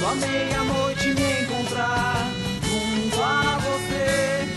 Quando 0.00 0.22
à 0.22 0.26
meia-noite 0.26 1.08
me 1.08 1.42
encontrar 1.42 2.30
junto 2.62 3.20
a 3.20 3.58
você, 3.58 4.48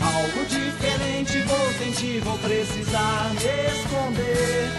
algo 0.00 0.46
diferente 0.46 1.42
vou 1.42 1.72
sentir, 1.74 2.20
vou 2.20 2.38
precisar 2.38 3.30
me 3.34 3.44
esconder. 3.76 4.70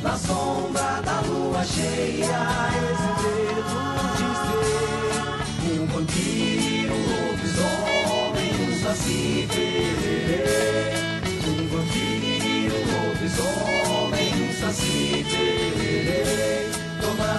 Na 0.00 0.16
sombra 0.16 1.02
da 1.04 1.20
lua 1.22 1.64
cheia, 1.64 2.38
esse 2.92 3.10
dedo 3.24 3.82
de 4.14 4.28
ser 5.66 5.80
um 5.80 5.86
vampiro, 5.86 6.94
um 6.94 7.04
lobisomem, 7.30 8.52
um 8.60 8.72
saci 8.80 9.48
pererê. 9.50 10.44
Um 11.48 11.66
vampiro, 11.66 12.76
um 12.76 12.86
lobisomem, 13.08 14.30
um 14.40 14.52
saci 14.60 15.26
pererê. 15.28 16.63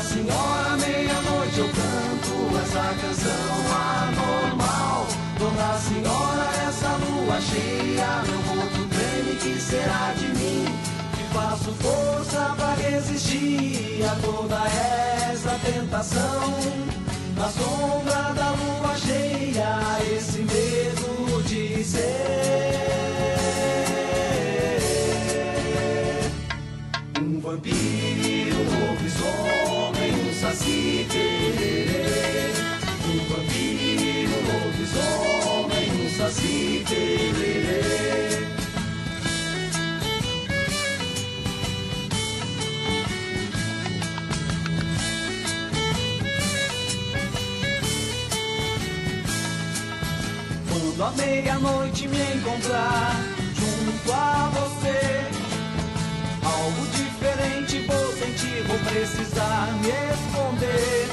Senhora, 0.05 0.77
meia-noite 0.77 1.59
eu 1.59 1.67
canto 1.67 2.57
essa 2.61 2.93
canção 3.01 3.55
anormal. 3.73 5.07
Dona 5.39 5.77
Senhora, 5.79 6.47
essa 6.67 6.91
lua 6.97 7.41
cheia, 7.41 8.23
meu 8.27 8.39
rosto 8.41 8.87
treme, 8.89 9.35
que 9.37 9.59
será 9.59 10.13
de 10.17 10.27
mim? 10.27 10.65
Que 11.15 11.23
faço 11.33 11.71
força 11.73 12.53
pra 12.55 12.75
resistir 12.75 14.03
a 14.05 14.15
toda 14.21 14.63
essa 15.31 15.59
tentação. 15.65 16.53
Na 17.35 17.49
sombra 17.49 18.33
da 18.33 18.51
lua 18.51 18.95
cheia, 18.95 19.79
esse 20.15 20.39
medo 20.39 21.43
de 21.43 21.83
ser 21.83 22.05
um 27.19 27.39
vampiro, 27.41 28.04
saci 30.55 31.05
pererê. 31.09 32.53
Um 33.03 33.19
vampiro, 33.27 34.31
um 34.31 34.43
lobisomem, 34.63 35.87
um 36.01 36.09
saci 36.17 36.83
pererê. 36.87 38.45
Quando 50.69 51.03
à 51.03 51.11
meia-noite 51.11 52.07
me 52.07 52.21
encontrar 52.35 53.11
junto 53.53 54.13
a 54.13 54.49
você, 54.53 54.99
algo 56.45 56.87
diferente 56.87 57.79
vou 57.87 58.04
vou 58.67 58.77
precisar 58.79 59.71
me 59.81 59.89
esconder. 59.89 61.07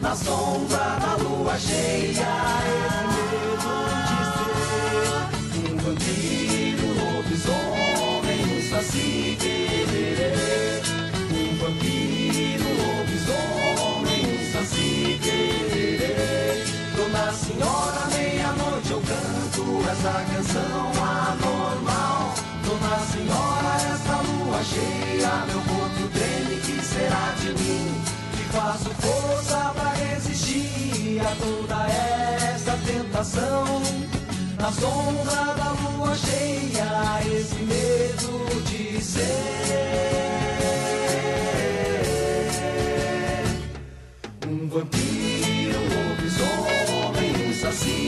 Na 0.00 0.14
sombra 0.14 0.98
da 1.00 1.16
lua 1.16 1.58
cheia, 1.58 2.12
esse 2.12 3.04
medo 3.14 3.70
de 4.06 4.20
ser 4.36 5.72
um 5.72 5.76
vampiro, 5.78 6.84
um 6.86 6.92
lobisomem, 7.16 8.40
um 8.44 8.62
saci 8.70 9.36
pererê. 9.40 10.34
Um 11.32 11.56
vampiro, 11.56 12.64
um 12.64 12.74
lobisomem, 12.98 14.22
um 14.26 14.52
saci 14.52 15.18
pererê. 15.22 16.64
Dona 16.96 17.32
Senhora, 17.32 18.02
meia-noite 18.14 18.90
eu 18.90 19.00
canto 19.00 19.64
essa 19.90 20.14
canção 20.32 20.92
anormal. 21.02 22.34
Dona 22.64 22.98
Senhora, 23.06 23.72
essa 23.94 24.35
lua 24.56 24.64
cheia, 24.64 25.44
meu 25.46 25.60
corpo 25.60 26.08
treme, 26.14 26.56
que 26.62 26.82
será 26.82 27.34
de 27.40 27.48
mim? 27.62 28.02
Que 28.32 28.44
faço 28.56 28.90
força 28.90 29.72
pra 29.74 29.90
resistir 29.92 31.20
a 31.20 31.34
toda 31.36 31.86
essa 32.54 32.78
tentação. 32.86 33.82
Na 34.58 34.72
sombra 34.72 35.54
da 35.54 35.72
lua 35.72 36.16
cheia, 36.16 37.20
esse 37.26 37.56
medo 37.56 38.62
de 38.64 39.02
ser 39.02 39.26
um 44.48 44.68
vampiro, 44.68 45.78
um 45.78 45.88
lobisomem, 46.08 47.32
um 47.46 47.52
saci. 47.52 48.06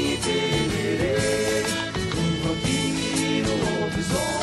Um 2.16 2.30
vampiro, 2.48 3.50
um 3.52 3.80
lobisomem, 3.82 4.37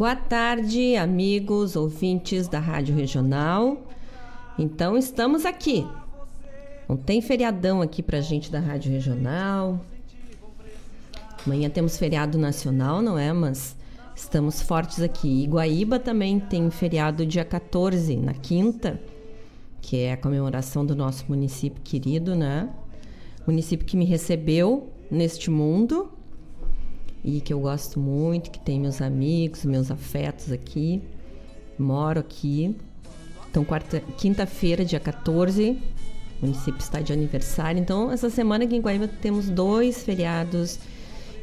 Boa 0.00 0.16
tarde, 0.16 0.96
amigos, 0.96 1.76
ouvintes 1.76 2.48
da 2.48 2.58
Rádio 2.58 2.94
Regional. 2.94 3.86
Então, 4.58 4.96
estamos 4.96 5.44
aqui. 5.44 5.86
Não 6.88 6.96
tem 6.96 7.20
feriadão 7.20 7.82
aqui 7.82 8.02
pra 8.02 8.20
gente 8.20 8.50
da 8.50 8.60
Rádio 8.60 8.90
Regional. 8.90 9.80
Amanhã 11.44 11.68
temos 11.68 11.98
feriado 11.98 12.38
nacional, 12.38 13.02
não 13.02 13.18
é? 13.18 13.32
Mas 13.32 13.76
estamos 14.22 14.60
fortes 14.60 15.00
aqui. 15.00 15.44
Iguaíba 15.44 15.98
também 15.98 16.38
tem 16.38 16.70
feriado 16.70 17.24
dia 17.24 17.44
14, 17.44 18.16
na 18.16 18.34
quinta, 18.34 19.00
que 19.80 19.98
é 19.98 20.12
a 20.12 20.16
comemoração 20.16 20.84
do 20.84 20.94
nosso 20.94 21.24
município 21.28 21.80
querido, 21.82 22.34
né? 22.34 22.68
Município 23.46 23.86
que 23.86 23.96
me 23.96 24.04
recebeu 24.04 24.92
neste 25.10 25.50
mundo 25.50 26.12
e 27.24 27.40
que 27.40 27.52
eu 27.52 27.60
gosto 27.60 27.98
muito, 27.98 28.50
que 28.50 28.60
tem 28.60 28.78
meus 28.78 29.00
amigos, 29.00 29.64
meus 29.64 29.90
afetos 29.90 30.52
aqui. 30.52 31.02
Moro 31.78 32.20
aqui. 32.20 32.76
Então, 33.50 33.66
quinta-feira, 34.16 34.84
dia 34.84 35.00
14, 35.00 35.78
o 36.40 36.46
município 36.46 36.80
está 36.80 37.00
de 37.00 37.12
aniversário. 37.12 37.80
Então, 37.80 38.12
essa 38.12 38.30
semana 38.30 38.64
aqui 38.64 38.76
em 38.76 38.80
Guaíba 38.80 39.08
temos 39.08 39.48
dois 39.48 40.04
feriados. 40.04 40.78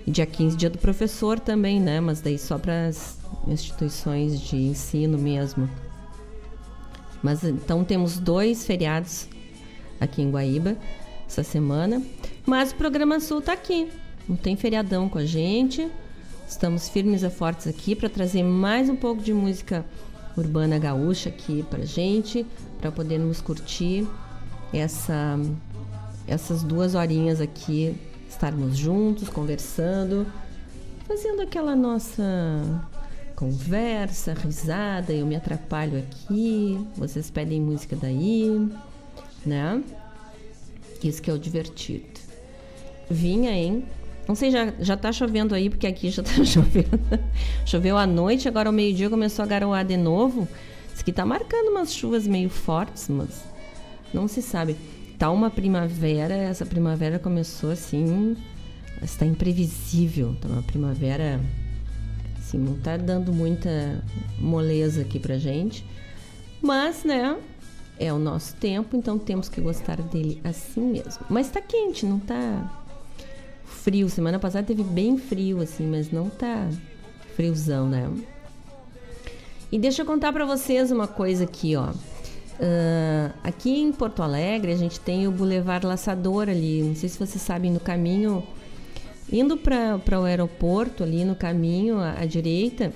E 0.07 0.11
dia 0.11 0.25
15, 0.25 0.55
dia 0.55 0.69
do 0.69 0.77
professor 0.77 1.37
também, 1.37 1.81
né? 1.81 1.99
Mas 1.99 2.21
daí 2.21 2.39
só 2.39 2.57
para 2.57 2.87
as 2.87 3.19
instituições 3.45 4.39
de 4.39 4.55
ensino 4.55 5.17
mesmo. 5.17 5.69
Mas 7.21 7.43
então 7.43 7.83
temos 7.83 8.17
dois 8.17 8.65
feriados 8.65 9.27
aqui 9.99 10.21
em 10.21 10.31
Guaíba 10.31 10.77
essa 11.27 11.43
semana. 11.43 12.01
Mas 12.45 12.71
o 12.71 12.75
programa 12.75 13.19
Sul 13.19 13.39
está 13.39 13.51
aqui. 13.51 13.89
Não 14.29 14.37
tem 14.37 14.55
feriadão 14.55 15.09
com 15.09 15.17
a 15.17 15.25
gente. 15.25 15.91
Estamos 16.47 16.87
firmes 16.87 17.21
e 17.23 17.29
fortes 17.29 17.67
aqui 17.67 17.93
para 17.93 18.07
trazer 18.07 18.43
mais 18.43 18.89
um 18.89 18.95
pouco 18.95 19.21
de 19.21 19.33
música 19.33 19.85
urbana 20.37 20.79
gaúcha 20.79 21.27
aqui 21.27 21.65
para 21.69 21.83
gente, 21.83 22.45
para 22.79 22.93
podermos 22.93 23.41
curtir 23.41 24.07
essa, 24.71 25.37
essas 26.25 26.63
duas 26.63 26.95
horinhas 26.95 27.41
aqui, 27.41 27.93
estarmos 28.37 28.77
juntos, 28.77 29.29
conversando, 29.29 30.25
fazendo 31.07 31.41
aquela 31.41 31.75
nossa 31.75 32.13
conversa, 33.35 34.33
risada, 34.33 35.11
eu 35.11 35.25
me 35.25 35.35
atrapalho 35.35 35.97
aqui, 35.97 36.79
vocês 36.95 37.31
pedem 37.31 37.59
música 37.59 37.95
daí, 37.95 38.69
né? 39.43 39.83
Isso 41.03 41.21
que 41.21 41.31
é 41.31 41.33
o 41.33 41.39
divertido. 41.39 42.19
Vinha, 43.09 43.51
hein? 43.51 43.83
Não 44.27 44.35
sei, 44.35 44.51
já, 44.51 44.71
já 44.79 44.95
tá 44.95 45.11
chovendo 45.11 45.55
aí, 45.55 45.69
porque 45.69 45.87
aqui 45.87 46.11
já 46.11 46.21
tá 46.23 46.43
chovendo. 46.45 46.99
Choveu 47.65 47.97
à 47.97 48.05
noite, 48.05 48.47
agora 48.47 48.69
ao 48.69 48.73
meio-dia 48.73 49.09
começou 49.09 49.43
a 49.43 49.47
garoar 49.47 49.83
de 49.83 49.97
novo. 49.97 50.47
Diz 50.93 51.01
que 51.01 51.11
tá 51.11 51.25
marcando 51.25 51.69
umas 51.69 51.91
chuvas 51.91 52.27
meio 52.27 52.49
fortes, 52.49 53.07
mas 53.09 53.43
não 54.13 54.27
se 54.27 54.43
sabe. 54.43 54.75
Tá 55.17 55.31
uma 55.31 55.49
primavera, 55.49 56.35
essa 56.35 56.65
primavera 56.65 57.17
começou 57.17 57.71
assim, 57.71 58.37
está 59.01 59.25
imprevisível. 59.25 60.35
Tá 60.39 60.47
uma 60.47 60.61
primavera, 60.61 61.39
assim, 62.37 62.57
não 62.57 62.75
tá 62.75 62.97
dando 62.97 63.33
muita 63.33 64.03
moleza 64.39 65.01
aqui 65.01 65.19
pra 65.19 65.37
gente. 65.37 65.83
Mas, 66.61 67.03
né, 67.03 67.35
é 67.99 68.13
o 68.13 68.19
nosso 68.19 68.55
tempo, 68.55 68.95
então 68.95 69.17
temos 69.17 69.49
que 69.49 69.59
gostar 69.59 70.01
dele 70.01 70.39
assim 70.43 70.81
mesmo. 70.81 71.25
Mas 71.29 71.49
tá 71.49 71.61
quente, 71.61 72.05
não 72.05 72.19
tá 72.19 72.83
frio. 73.65 74.09
Semana 74.09 74.37
passada 74.37 74.67
teve 74.67 74.83
bem 74.83 75.17
frio, 75.17 75.61
assim, 75.61 75.87
mas 75.87 76.11
não 76.11 76.29
tá 76.29 76.69
friozão, 77.35 77.89
né? 77.89 78.07
E 79.71 79.79
deixa 79.79 80.03
eu 80.03 80.05
contar 80.05 80.31
para 80.31 80.45
vocês 80.45 80.91
uma 80.91 81.07
coisa 81.07 81.43
aqui, 81.43 81.75
ó. 81.75 81.91
Uh, 82.59 83.31
aqui 83.43 83.79
em 83.79 83.91
Porto 83.91 84.23
Alegre 84.23 84.71
a 84.71 84.75
gente 84.75 84.99
tem 84.99 85.27
o 85.27 85.31
Boulevard 85.31 85.85
Laçador 85.85 86.49
ali. 86.49 86.81
Não 86.81 86.95
sei 86.95 87.07
se 87.07 87.17
vocês 87.17 87.41
sabem, 87.41 87.71
no 87.71 87.79
caminho, 87.79 88.43
indo 89.31 89.57
para 89.57 90.19
o 90.19 90.23
aeroporto, 90.23 91.03
ali 91.03 91.23
no 91.23 91.35
caminho 91.35 91.99
à, 91.99 92.21
à 92.21 92.25
direita, 92.25 92.91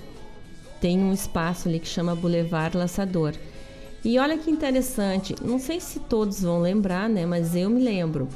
tem 0.79 0.99
um 0.99 1.13
espaço 1.13 1.69
ali 1.69 1.79
que 1.79 1.87
chama 1.87 2.15
Boulevard 2.15 2.75
Laçador. 2.75 3.33
E 4.03 4.17
olha 4.17 4.35
que 4.35 4.49
interessante, 4.49 5.35
não 5.43 5.59
sei 5.59 5.79
se 5.79 5.99
todos 5.99 6.41
vão 6.41 6.59
lembrar, 6.59 7.07
né? 7.07 7.23
Mas 7.23 7.55
eu 7.55 7.69
me 7.69 7.83
lembro 7.83 8.27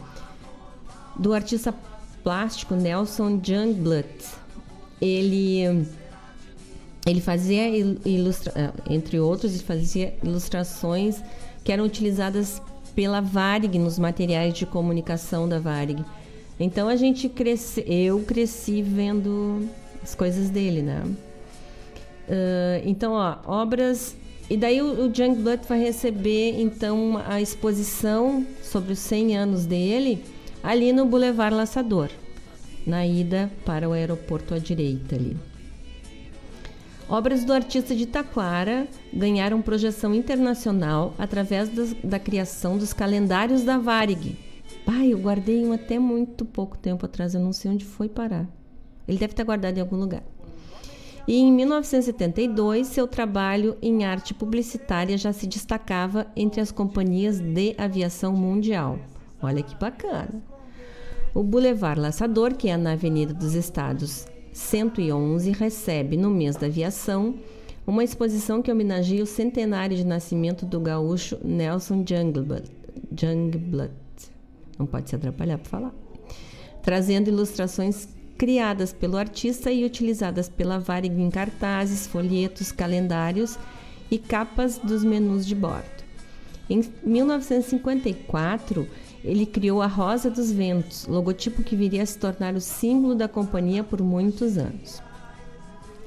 do 1.18 1.33
artista 1.33 1.74
plástico 2.24 2.75
Nelson 2.75 3.39
Jungblut. 3.44 4.25
Ele 5.01 5.88
ele 7.06 7.22
fazia 7.22 7.68
ilustra, 8.06 8.52
eh, 8.56 8.72
entre 8.90 9.19
outros, 9.19 9.54
ele 9.54 9.63
fazia 9.63 10.13
ilustrações 10.24 11.22
que 11.63 11.72
eram 11.72 11.86
utilizadas 11.86 12.62
pela 12.96 13.22
Varig 13.22 13.78
nos 13.78 14.00
materiais 14.00 14.54
de 14.54 14.66
comunicação 14.66 15.48
da 15.48 15.60
Varig. 15.60 16.04
Então 16.60 16.88
a 16.88 16.96
gente 16.96 17.30
cresce, 17.30 17.84
eu 17.88 18.22
cresci 18.22 18.81
vendo 18.81 19.69
as 20.02 20.16
coisas 20.16 20.50
dele, 20.50 20.81
né? 20.81 21.04
Uh, 22.28 22.81
então, 22.86 23.13
ó, 23.13 23.38
obras 23.46 24.16
e 24.50 24.56
daí 24.56 24.81
o, 24.81 25.06
o 25.06 25.10
Blood 25.10 25.68
vai 25.68 25.80
receber 25.80 26.62
então 26.62 27.22
a 27.28 27.42
exposição 27.42 28.46
sobre 28.62 28.94
os 28.94 29.00
100 29.00 29.38
anos 29.38 29.66
dele 29.66 30.24
ali 30.63 30.94
no 30.94 31.06
Boulevard 31.06 31.56
Laçador, 31.56 32.10
na 32.86 33.06
ida 33.06 33.52
para 33.66 33.90
o 33.90 33.92
aeroporto 33.92 34.54
à 34.54 34.60
direita 34.60 35.16
ali. 35.16 35.36
Obras 37.07 37.46
do 37.46 37.54
artista 37.54 37.96
de 37.96 38.07
Taquara 38.07 38.88
ganharam 39.13 39.62
projeção 39.62 40.13
internacional 40.13 41.13
através 41.19 41.69
das, 41.69 41.94
da 42.04 42.18
criação 42.18 42.80
dos 42.80 42.94
calendários 42.94 43.63
da 43.63 43.78
Varig. 43.78 44.36
Pai, 44.84 45.13
eu 45.13 45.19
guardei 45.19 45.63
um 45.63 45.72
até 45.72 46.00
muito 46.00 46.44
pouco 46.44 46.75
tempo 46.75 47.06
atrás, 47.06 47.36
eu 47.36 47.42
não 47.42 47.54
sei 47.54 47.72
onde 47.72 47.86
foi 47.86 48.10
parar. 48.10 48.48
Ele 49.07 49.19
deve 49.19 49.34
estar 49.34 49.44
guardado 49.44 49.78
em 49.78 49.81
algum 49.81 49.98
lugar. 49.98 50.24
E 51.28 51.38
em 51.38 51.52
1972, 51.52 52.88
seu 52.88 53.07
trabalho 53.07 53.78
em 53.84 54.04
arte 54.04 54.34
publicitária 54.34 55.16
já 55.16 55.31
se 55.31 55.46
destacava 55.46 56.25
entre 56.36 56.60
as 56.60 56.72
companhias 56.72 57.40
de 57.40 57.75
aviação 57.78 58.34
mundial. 58.34 58.98
Olha 59.42 59.62
que 59.62 59.75
bacana! 59.75 60.44
O 61.36 61.44
Boulevard 61.44 62.00
Laçador, 62.00 62.56
que 62.56 62.68
é 62.68 62.78
na 62.78 62.94
Avenida 62.94 63.34
dos 63.34 63.54
Estados 63.54 64.25
111, 64.56 65.52
recebe, 65.52 66.16
no 66.16 66.30
mês 66.30 66.56
da 66.56 66.68
aviação, 66.68 67.36
uma 67.86 68.06
exposição 68.06 68.62
que 68.62 68.72
homenageia 68.72 69.22
o 69.22 69.25
centenário 69.25 69.98
de 69.98 70.06
nascimento 70.06 70.66
do 70.66 70.80
gaúcho 70.80 71.38
Nelson 71.44 72.06
Jungblut. 72.07 72.72
Não 74.80 74.86
pode 74.86 75.10
se 75.10 75.16
atrapalhar 75.16 75.57
para 75.57 75.69
falar. 75.69 75.94
Trazendo 76.81 77.28
ilustrações 77.28 78.07
criadas 78.38 78.94
pelo 78.94 79.18
artista 79.18 79.69
e 79.72 79.84
utilizadas 79.84 80.48
pela 80.48 80.80
Varig 80.80 81.22
em 81.22 81.30
cartazes, 81.30 82.07
folhetos, 82.07 82.72
calendários 82.72 83.60
e 84.10 84.18
capas 84.18 84.78
dos 84.78 85.04
menus 85.04 85.46
de 85.46 85.54
bordo. 85.54 86.06
Em 86.69 86.81
1954, 87.04 88.88
ele 89.25 89.45
criou 89.45 89.81
a 89.81 89.88
Rosa 89.88 90.30
dos 90.30 90.51
Ventos, 90.51 91.06
logotipo 91.07 91.63
que 91.63 91.75
viria 91.75 92.04
a 92.04 92.06
se 92.06 92.18
tornar 92.18 92.54
o 92.54 92.62
símbolo 92.62 93.16
da 93.16 93.27
companhia 93.27 93.83
por 93.83 94.01
muitos 94.01 94.57
anos. 94.57 95.01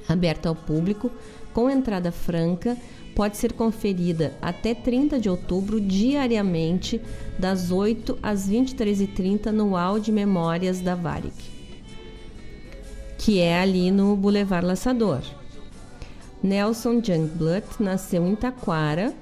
Aberta 0.07 0.49
ao 0.49 0.55
público, 0.55 1.11
com 1.53 1.69
entrada 1.69 2.11
franca, 2.11 2.75
pode 3.15 3.37
ser 3.37 3.53
conferida 3.53 4.33
até 4.41 4.73
30 4.73 5.19
de 5.19 5.29
outubro 5.29 5.79
diariamente, 5.79 7.01
das 7.37 7.71
8 7.71 8.17
às 8.23 8.49
23h30 8.49 9.51
no 9.51 9.71
hall 9.71 9.99
de 9.99 10.11
memórias 10.11 10.79
da 10.81 10.95
Varig 10.95 11.59
que 13.19 13.39
é 13.39 13.59
ali 13.59 13.91
no 13.91 14.15
Boulevard 14.15 14.65
Laçador. 14.65 15.21
Nelson 16.41 17.01
Jungblut 17.03 17.65
nasceu 17.79 18.25
em 18.25 18.33
Taquara. 18.33 19.13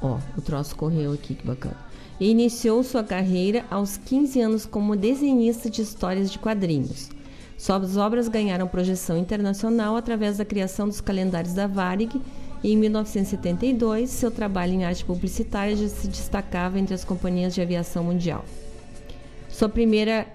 Ó, 0.00 0.18
o 0.36 0.40
troço 0.40 0.74
correu 0.74 1.12
aqui, 1.12 1.34
que 1.34 1.46
bacana. 1.46 1.76
E 2.20 2.30
iniciou 2.30 2.82
sua 2.82 3.04
carreira 3.04 3.64
aos 3.70 3.96
15 3.96 4.40
anos 4.40 4.66
como 4.66 4.96
desenhista 4.96 5.70
de 5.70 5.82
histórias 5.82 6.30
de 6.30 6.38
quadrinhos. 6.38 7.10
Suas 7.56 7.96
obras 7.96 8.28
ganharam 8.28 8.68
projeção 8.68 9.18
internacional 9.18 9.96
através 9.96 10.38
da 10.38 10.44
criação 10.44 10.86
dos 10.86 11.00
calendários 11.00 11.54
da 11.54 11.66
Varig 11.66 12.20
e 12.62 12.72
em 12.72 12.76
1972 12.76 14.10
seu 14.10 14.30
trabalho 14.30 14.74
em 14.74 14.84
arte 14.84 15.04
publicitária 15.04 15.76
já 15.76 15.88
se 15.88 16.08
destacava 16.08 16.78
entre 16.78 16.94
as 16.94 17.04
companhias 17.04 17.54
de 17.54 17.60
aviação 17.60 18.04
mundial. 18.04 18.44
Sua 19.48 19.68
primeira 19.68 20.26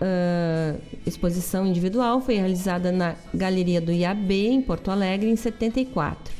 uh, 0.00 0.80
exposição 1.06 1.66
individual 1.66 2.20
foi 2.20 2.34
realizada 2.34 2.90
na 2.90 3.14
Galeria 3.32 3.80
do 3.80 3.92
IAB, 3.92 4.32
em 4.32 4.62
Porto 4.62 4.90
Alegre, 4.90 5.30
em 5.30 5.36
74, 5.36 6.34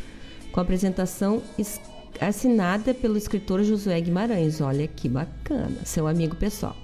com 0.53 0.61
apresentação 0.61 1.43
assinada 2.21 2.95
pelo 2.95 3.17
escritor 3.17 3.63
Josué 3.63 4.01
Guimarães. 4.01 4.61
Olha 4.61 4.87
que 4.87 5.09
bacana, 5.09 5.79
seu 5.85 6.07
amigo 6.07 6.37
pessoal. 6.37 6.77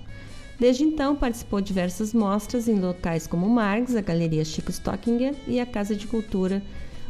Desde 0.59 0.85
então, 0.85 1.17
participou 1.17 1.61
de 1.61 1.69
diversas 1.69 2.13
mostras 2.13 2.69
em 2.69 2.79
locais 2.79 3.27
como 3.27 3.49
Marx, 3.49 3.97
a 3.97 4.03
Galeria 4.03 4.45
Chico 4.45 4.71
Stockinger 4.71 5.35
e 5.49 5.59
a 5.59 5.65
Casa 5.65 5.97
de 5.97 6.07
Cultura 6.07 6.63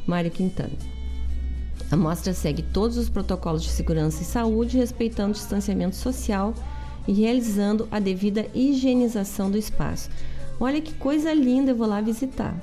Mário 0.06 0.31
Quintana. 0.31 0.72
A 1.90 1.96
mostra 1.96 2.32
segue 2.32 2.62
todos 2.62 2.96
os 2.96 3.08
protocolos 3.08 3.64
de 3.64 3.70
segurança 3.70 4.23
e 4.23 4.25
saúde, 4.25 4.76
respeitando 4.76 5.31
o 5.31 5.34
distanciamento 5.34 5.96
social 5.96 6.55
e 7.08 7.12
realizando 7.12 7.88
a 7.90 7.99
devida 7.99 8.46
higienização 8.55 9.50
do 9.50 9.58
espaço. 9.58 10.08
Olha 10.61 10.81
que 10.81 10.94
coisa 10.94 11.32
linda, 11.32 11.73
eu 11.73 11.76
vou 11.76 11.88
lá 11.88 12.00
visitar. 12.00 12.55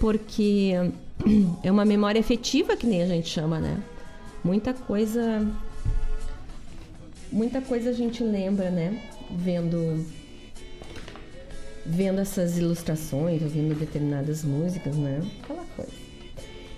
Porque 0.00 0.72
é 1.62 1.70
uma 1.70 1.84
memória 1.84 2.18
efetiva 2.18 2.76
que 2.76 2.86
nem 2.86 3.02
a 3.02 3.06
gente 3.06 3.28
chama, 3.28 3.60
né? 3.60 3.78
Muita 4.44 4.72
coisa 4.72 5.46
muita 7.30 7.60
coisa 7.60 7.90
a 7.90 7.92
gente 7.92 8.22
lembra, 8.22 8.70
né? 8.70 9.02
Vendo 9.30 10.04
vendo 11.84 12.20
essas 12.20 12.58
ilustrações, 12.58 13.42
ouvindo 13.42 13.74
determinadas 13.74 14.44
músicas, 14.44 14.94
né? 14.94 15.22
Aquela 15.42 15.64
coisa. 15.74 15.92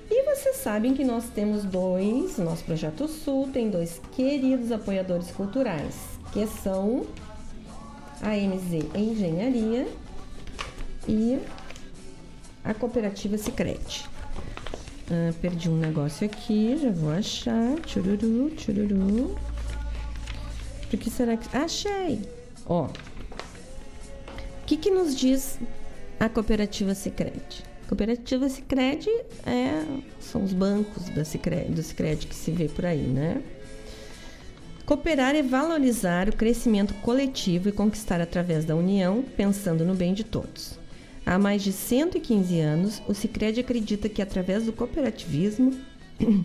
E 0.08 0.22
vocês 0.24 0.56
sabem 0.56 0.94
que 0.94 1.04
nós 1.04 1.24
temos 1.30 1.64
dois, 1.64 2.38
nosso 2.38 2.64
projeto 2.64 3.06
Sul 3.08 3.48
tem 3.52 3.70
dois 3.70 4.00
queridos 4.12 4.72
apoiadores 4.72 5.30
culturais, 5.30 5.94
que 6.32 6.46
são 6.46 7.06
a 8.20 8.30
MZ 8.36 8.86
Engenharia 8.94 9.88
e 11.08 11.38
a 12.64 12.74
cooperativa 12.74 13.38
Sicredi. 13.38 14.08
Ah, 15.10 15.34
perdi 15.42 15.68
um 15.68 15.76
negócio 15.76 16.24
aqui, 16.24 16.78
já 16.80 16.90
vou 16.90 17.10
achar. 17.10 17.74
Chururu, 17.84 18.52
chururu. 18.56 19.36
Por 20.88 20.98
que 20.98 21.10
será 21.10 21.36
que. 21.36 21.56
Achei! 21.56 22.20
Ó. 22.64 22.84
O 22.84 22.90
que, 24.66 24.76
que 24.76 24.90
nos 24.90 25.16
diz 25.16 25.58
a 26.20 26.28
cooperativa 26.28 26.94
Sicredi? 26.94 27.64
A 27.84 27.88
cooperativa 27.88 28.48
Sicredi 28.48 29.10
é, 29.44 29.84
são 30.20 30.44
os 30.44 30.52
bancos 30.52 31.08
da 31.08 31.24
Cicred, 31.24 31.72
do 31.72 31.82
Sicredi 31.82 32.28
que 32.28 32.34
se 32.34 32.52
vê 32.52 32.68
por 32.68 32.86
aí, 32.86 33.02
né? 33.02 33.42
Cooperar 34.86 35.34
é 35.34 35.42
valorizar 35.42 36.28
o 36.28 36.36
crescimento 36.36 36.94
coletivo 36.94 37.68
e 37.68 37.72
conquistar 37.72 38.20
através 38.20 38.64
da 38.64 38.76
união, 38.76 39.24
pensando 39.36 39.84
no 39.84 39.94
bem 39.94 40.14
de 40.14 40.22
todos. 40.22 40.79
Há 41.30 41.38
mais 41.38 41.62
de 41.62 41.70
115 41.70 42.58
anos, 42.58 43.00
o 43.06 43.14
Sicredi 43.14 43.60
acredita 43.60 44.08
que 44.08 44.20
através 44.20 44.64
do 44.66 44.72
cooperativismo 44.72 45.72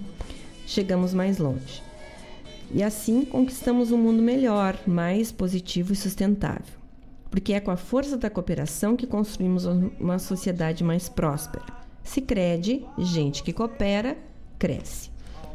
chegamos 0.67 1.11
mais 1.11 1.39
longe. 1.39 1.81
E 2.71 2.83
assim 2.83 3.25
conquistamos 3.25 3.91
um 3.91 3.97
mundo 3.97 4.21
melhor, 4.21 4.77
mais 4.85 5.31
positivo 5.31 5.91
e 5.91 5.95
sustentável. 5.95 6.75
Porque 7.31 7.53
é 7.53 7.59
com 7.59 7.71
a 7.71 7.75
força 7.75 8.15
da 8.15 8.29
cooperação 8.29 8.95
que 8.95 9.07
construímos 9.07 9.65
uma 9.65 10.19
sociedade 10.19 10.83
mais 10.83 11.09
próspera. 11.09 11.65
Sicredi, 12.03 12.85
gente 12.99 13.41
que 13.41 13.51
coopera, 13.51 14.15
cresce. 14.59 15.09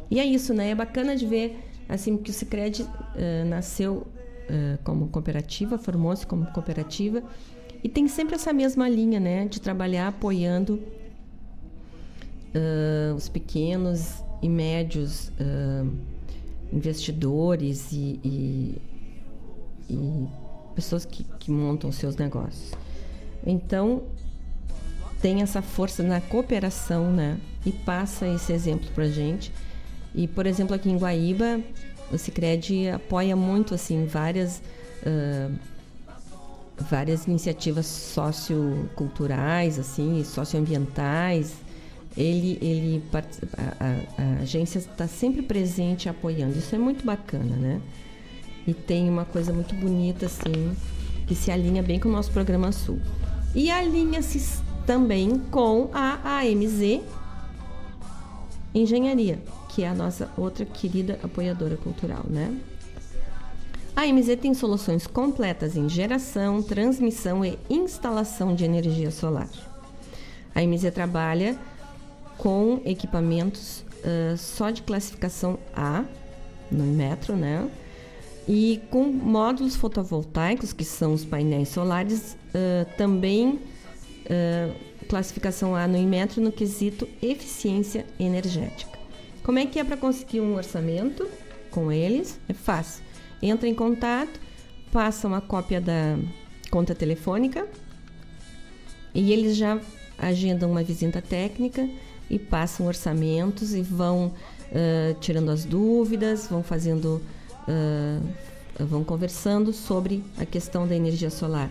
E 0.09 0.19
é 0.19 0.25
isso, 0.25 0.53
né? 0.53 0.71
É 0.71 0.75
bacana 0.75 1.15
de 1.15 1.25
ver 1.25 1.57
assim 1.87 2.17
que 2.17 2.31
o 2.31 2.33
Sicredi 2.33 2.83
uh, 2.83 3.47
nasceu 3.47 3.93
uh, 4.49 4.77
como 4.83 5.07
cooperativa, 5.07 5.77
formou-se 5.77 6.27
como 6.27 6.47
cooperativa 6.47 7.23
e 7.83 7.89
tem 7.89 8.07
sempre 8.07 8.35
essa 8.35 8.53
mesma 8.53 8.87
linha, 8.87 9.19
né, 9.19 9.45
de 9.45 9.59
trabalhar 9.59 10.07
apoiando 10.07 10.79
uh, 12.53 13.15
os 13.15 13.27
pequenos 13.27 14.23
e 14.41 14.49
médios 14.49 15.31
investidores 16.73 17.91
e, 17.91 18.19
e, 18.23 18.81
e 19.89 20.27
pessoas 20.73 21.05
que, 21.05 21.23
que 21.39 21.51
montam 21.51 21.91
seus 21.91 22.15
negócios. 22.15 22.71
Então 23.45 24.03
tem 25.21 25.41
essa 25.41 25.61
força 25.61 26.01
na 26.01 26.19
cooperação, 26.19 27.11
né, 27.11 27.37
e 27.65 27.71
passa 27.71 28.27
esse 28.27 28.51
exemplo 28.51 28.89
para 28.95 29.07
gente. 29.07 29.51
E, 30.15 30.27
por 30.27 30.45
exemplo, 30.45 30.75
aqui 30.75 30.89
em 30.89 30.97
Guaíba, 30.97 31.61
o 32.11 32.17
Cicred 32.17 32.89
apoia 32.89 33.35
muito 33.35 33.73
assim 33.73 34.05
várias 34.05 34.61
uh, 35.03 35.53
várias 36.81 37.25
iniciativas 37.27 37.85
socioculturais 37.85 39.79
assim, 39.79 40.23
socioambientais 40.23 41.53
ele, 42.15 42.57
ele 42.61 43.03
a, 43.13 43.85
a, 43.85 44.21
a 44.21 44.41
agência 44.41 44.79
está 44.79 45.07
sempre 45.07 45.41
presente 45.41 46.09
apoiando. 46.09 46.57
Isso 46.57 46.75
é 46.75 46.77
muito 46.77 47.05
bacana, 47.05 47.55
né? 47.55 47.81
E 48.67 48.73
tem 48.73 49.09
uma 49.09 49.25
coisa 49.25 49.53
muito 49.53 49.73
bonita 49.75 50.25
assim 50.25 50.75
que 51.25 51.33
se 51.33 51.49
alinha 51.51 51.81
bem 51.81 51.99
com 51.99 52.09
o 52.09 52.11
nosso 52.11 52.31
programa 52.31 52.71
Sul. 52.71 52.99
E 53.55 53.71
alinha-se 53.71 54.61
também 54.85 55.39
com 55.49 55.89
a 55.93 56.39
AMZ 56.41 57.01
Engenharia, 58.73 59.39
que 59.69 59.83
é 59.83 59.89
a 59.89 59.93
nossa 59.93 60.29
outra 60.37 60.65
querida 60.65 61.19
apoiadora 61.23 61.77
cultural, 61.77 62.25
né? 62.29 62.57
A 63.95 64.03
AMZ 64.03 64.37
tem 64.41 64.53
soluções 64.53 65.05
completas 65.05 65.75
em 65.75 65.89
geração, 65.89 66.63
transmissão 66.63 67.43
e 67.43 67.57
instalação 67.69 68.55
de 68.55 68.63
energia 68.63 69.11
solar. 69.11 69.49
A 70.55 70.61
AMZ 70.61 70.91
trabalha 70.93 71.57
com 72.37 72.81
equipamentos 72.85 73.83
uh, 73.99 74.37
só 74.37 74.69
de 74.69 74.81
classificação 74.81 75.59
A, 75.75 76.05
no 76.71 76.85
metro, 76.85 77.35
né? 77.35 77.69
E 78.47 78.81
com 78.89 79.03
módulos 79.03 79.75
fotovoltaicos, 79.75 80.73
que 80.73 80.83
são 80.83 81.13
os 81.13 81.25
painéis 81.25 81.69
solares, 81.69 82.37
uh, 82.55 82.97
também 82.97 83.59
uh, 84.25 85.05
classificação 85.07 85.75
A 85.75 85.85
no 85.85 85.97
Inmetro 85.97 86.41
no 86.41 86.51
quesito 86.51 87.07
eficiência 87.21 88.05
energética. 88.17 88.97
Como 89.43 89.59
é 89.59 89.65
que 89.65 89.79
é 89.79 89.83
para 89.83 89.97
conseguir 89.97 90.39
um 90.39 90.55
orçamento 90.55 91.27
com 91.69 91.91
eles? 91.91 92.39
É 92.47 92.53
fácil. 92.53 93.10
Entra 93.41 93.67
em 93.67 93.73
contato, 93.73 94.39
passa 94.91 95.27
uma 95.27 95.41
cópia 95.41 95.81
da 95.81 96.17
conta 96.69 96.93
telefônica 96.93 97.67
e 99.13 99.31
eles 99.31 99.57
já 99.57 99.79
agendam 100.17 100.71
uma 100.71 100.83
visita 100.83 101.21
técnica 101.21 101.89
e 102.29 102.37
passam 102.37 102.85
orçamentos 102.85 103.73
e 103.73 103.81
vão 103.81 104.27
uh, 104.27 105.19
tirando 105.19 105.49
as 105.49 105.65
dúvidas, 105.65 106.47
vão 106.47 106.63
fazendo 106.63 107.21
uh, 107.67 108.27
vão 108.85 109.03
conversando 109.03 109.73
sobre 109.73 110.23
a 110.37 110.45
questão 110.45 110.87
da 110.87 110.95
energia 110.95 111.29
solar 111.29 111.69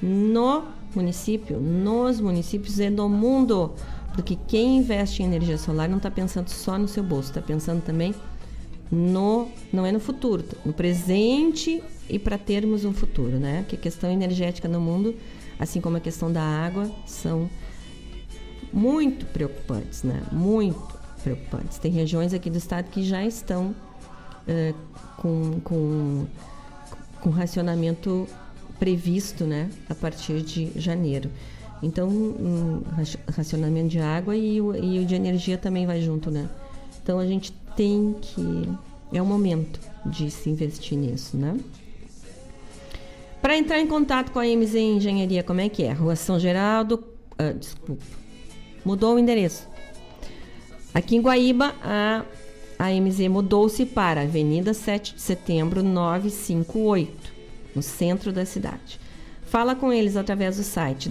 no 0.00 0.64
município, 0.94 1.58
nos 1.58 2.20
municípios 2.20 2.78
e 2.78 2.88
no 2.90 3.08
mundo. 3.08 3.72
Porque 4.14 4.36
quem 4.46 4.78
investe 4.78 5.22
em 5.22 5.26
energia 5.26 5.58
solar 5.58 5.88
não 5.88 5.98
está 5.98 6.10
pensando 6.10 6.48
só 6.48 6.78
no 6.78 6.88
seu 6.88 7.02
bolso, 7.02 7.30
está 7.30 7.42
pensando 7.42 7.82
também 7.82 8.14
no 8.90 9.48
não 9.72 9.84
é 9.84 9.92
no 9.92 10.00
futuro, 10.00 10.44
no 10.64 10.72
presente 10.72 11.82
e 12.08 12.18
para 12.18 12.38
termos 12.38 12.84
um 12.84 12.92
futuro, 12.92 13.38
né? 13.38 13.64
Que 13.68 13.76
a 13.76 13.78
questão 13.78 14.10
energética 14.10 14.68
no 14.68 14.80
mundo, 14.80 15.14
assim 15.58 15.80
como 15.80 15.96
a 15.96 16.00
questão 16.00 16.32
da 16.32 16.42
água, 16.42 16.90
são 17.06 17.48
muito 18.72 19.26
preocupantes, 19.26 20.02
né? 20.02 20.22
Muito 20.32 20.98
preocupantes. 21.22 21.78
Tem 21.78 21.90
regiões 21.90 22.32
aqui 22.32 22.48
do 22.48 22.58
estado 22.58 22.90
que 22.90 23.02
já 23.02 23.24
estão 23.24 23.74
uh, 24.46 24.74
com, 25.16 25.60
com, 25.60 26.26
com 27.20 27.30
racionamento 27.30 28.26
previsto 28.78 29.44
né, 29.44 29.68
a 29.88 29.94
partir 29.94 30.40
de 30.42 30.70
janeiro. 30.76 31.30
Então, 31.82 32.08
um 32.08 32.82
racionamento 33.36 33.88
de 33.88 34.00
água 34.00 34.36
e 34.36 34.60
o, 34.60 34.74
e 34.74 34.98
o 34.98 35.06
de 35.06 35.14
energia 35.14 35.56
também 35.56 35.86
vai 35.86 36.00
junto, 36.00 36.30
né? 36.30 36.48
Então, 37.00 37.20
a 37.20 37.26
gente 37.26 37.52
tem 37.78 38.16
que... 38.20 38.68
É 39.12 39.22
o 39.22 39.24
momento 39.24 39.78
de 40.04 40.28
se 40.32 40.50
investir 40.50 40.98
nisso, 40.98 41.36
né? 41.36 41.56
Para 43.40 43.56
entrar 43.56 43.78
em 43.78 43.86
contato 43.86 44.32
com 44.32 44.40
a 44.40 44.44
MZ 44.44 44.74
Engenharia, 44.74 45.44
como 45.44 45.60
é 45.60 45.68
que 45.68 45.84
é? 45.84 45.92
Rua 45.92 46.16
São 46.16 46.40
Geraldo... 46.40 47.04
Ah, 47.38 47.52
desculpa. 47.52 48.02
Mudou 48.84 49.14
o 49.14 49.18
endereço. 49.18 49.68
Aqui 50.92 51.14
em 51.14 51.20
Guaíba, 51.20 51.72
a 51.80 52.24
a 52.78 52.92
MZ 52.92 53.28
mudou-se 53.28 53.84
para 53.84 54.22
Avenida 54.22 54.72
7 54.72 55.16
de 55.16 55.20
Setembro 55.20 55.82
958, 55.82 57.12
no 57.74 57.82
centro 57.82 58.32
da 58.32 58.46
cidade. 58.46 59.00
Fala 59.42 59.74
com 59.74 59.92
eles 59.92 60.16
através 60.16 60.58
do 60.58 60.62
site 60.62 61.08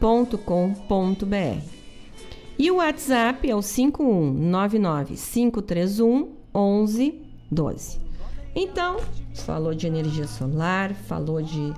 www.amz-eng.com.br. 0.00 1.62
E 2.58 2.70
o 2.70 2.76
WhatsApp 2.76 3.46
é 3.48 3.54
o 3.54 3.60
5199531 3.60 6.28
1112. 6.52 8.00
Então, 8.54 8.98
falou 9.34 9.74
de 9.74 9.86
energia 9.86 10.26
solar, 10.26 10.92
falou 10.94 11.40
de, 11.40 11.72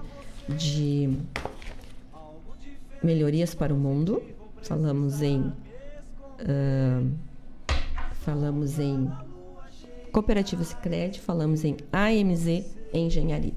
de 0.49 1.17
melhorias 3.03 3.55
para 3.55 3.75
o 3.75 3.77
mundo, 3.77 4.23
falamos 4.63 5.21
em 5.21 5.53
uh, 6.41 7.07
falamos 8.21 8.79
em 8.79 9.13
cooperativa 10.11 10.65
Sicredi, 10.65 11.21
falamos 11.21 11.63
em 11.65 11.77
AMZ 11.93 12.65
Engenharia. 12.95 13.53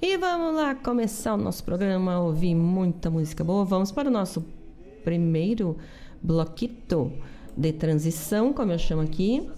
E 0.00 0.16
vamos 0.18 0.54
lá 0.54 0.74
começar 0.74 1.34
o 1.34 1.36
nosso 1.38 1.64
programa, 1.64 2.20
ouvir 2.20 2.54
muita 2.54 3.08
música 3.08 3.42
boa. 3.42 3.64
Vamos 3.64 3.90
para 3.90 4.08
o 4.08 4.12
nosso 4.12 4.44
primeiro 5.02 5.78
bloquito 6.22 7.10
de 7.56 7.72
transição, 7.72 8.52
como 8.52 8.72
eu 8.72 8.78
chamo 8.78 9.00
aqui. 9.00 9.48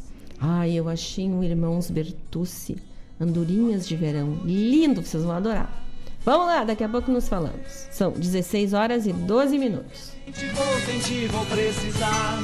Ai, 0.41 0.75
eu 0.75 0.89
achei 0.89 1.29
um 1.29 1.43
Irmãos 1.43 1.91
Bertucci, 1.91 2.77
Andorinhas 3.21 3.87
de 3.87 3.97
Verão. 3.97 4.39
Lindo, 4.45 5.03
vocês 5.03 5.25
vão 5.25 5.35
adorar. 5.35 5.85
Vamos 6.25 6.47
lá, 6.47 6.63
daqui 6.63 6.85
a 6.85 6.89
pouco 6.89 7.11
nos 7.11 7.29
falamos. 7.29 7.89
São 7.91 8.13
16 8.13 8.75
horas 8.75 9.07
e 9.07 9.13
12 9.13 9.59
minutos. 9.59 10.13
Vou 11.33 11.47
precisar 11.47 12.39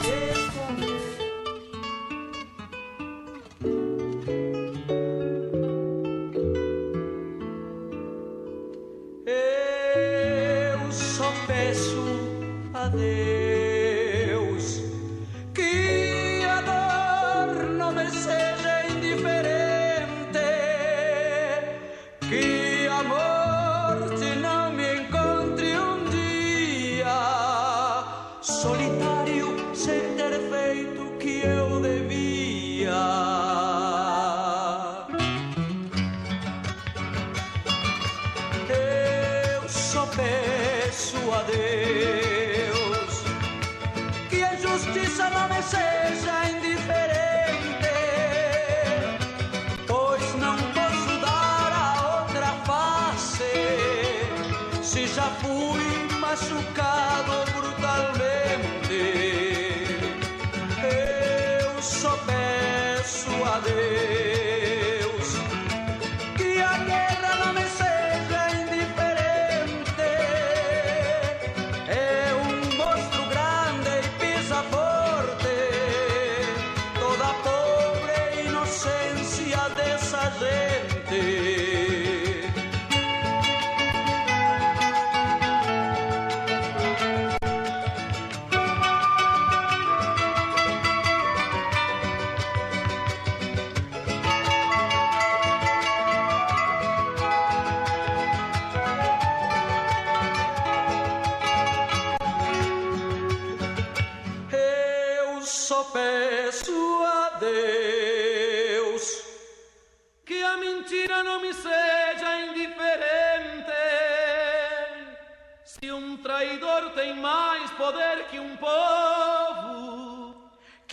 a 12.98 13.33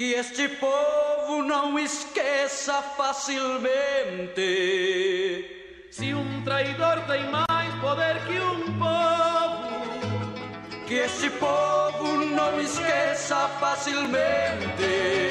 Que 0.02 0.14
este 0.16 0.48
povo 0.48 1.44
não 1.44 1.78
esqueça 1.78 2.82
facilmente. 2.98 3.70
Se 5.92 6.12
um 6.16 6.44
traidor 6.44 7.02
tem 7.02 7.30
mais 7.30 7.72
poder 7.76 8.20
que 8.26 8.40
um 8.40 8.80
povo. 8.80 9.70
Que 10.88 10.96
este 10.96 11.30
povo 11.30 12.26
não 12.26 12.60
esqueça 12.60 13.48
facilmente. 13.60 15.22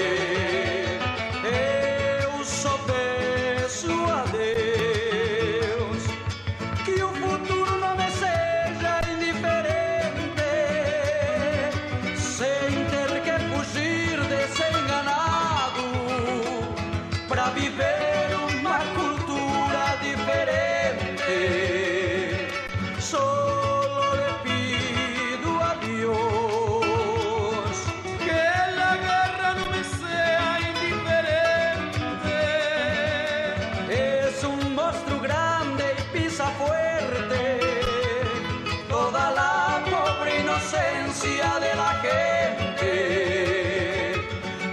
inocencia 40.60 41.58
de 41.60 41.74
la 41.74 41.90
gente. 42.02 42.90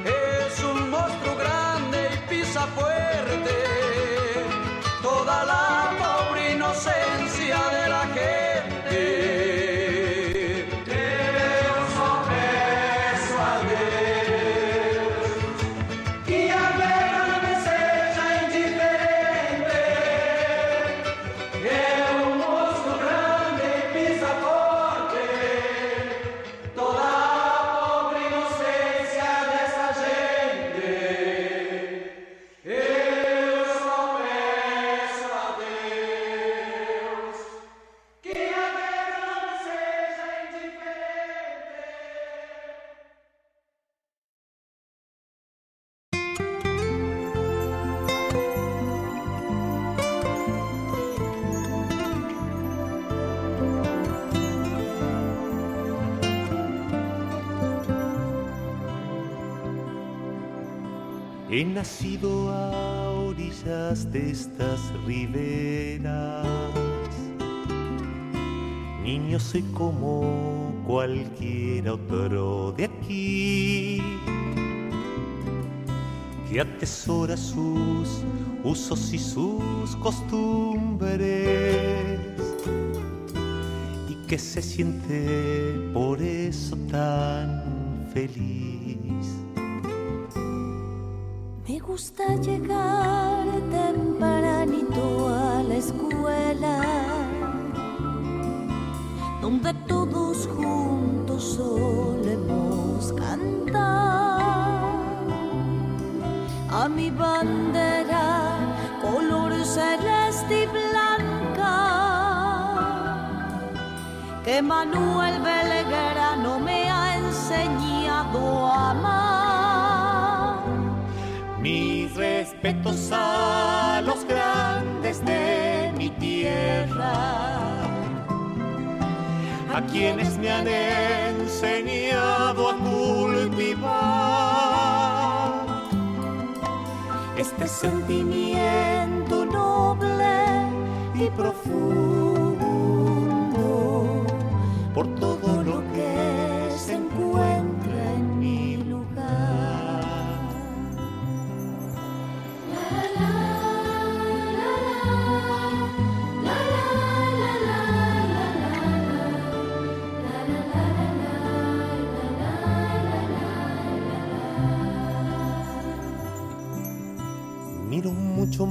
Es 0.05 0.63
un 0.63 0.89
monstruo 0.89 1.35
grande 1.35 2.09
y 2.13 2.17
pisa 2.29 2.67
fuera. 2.75 2.96
Atesora 76.77 77.35
sus 77.35 78.21
usos 78.63 79.11
y 79.11 79.17
sus 79.17 79.95
costumbres 79.95 81.25
y 84.07 84.13
que 84.27 84.37
se 84.37 84.61
siente 84.61 85.89
por 85.91 86.21
eso 86.21 86.77
tan 86.91 88.07
feliz. 88.13 88.76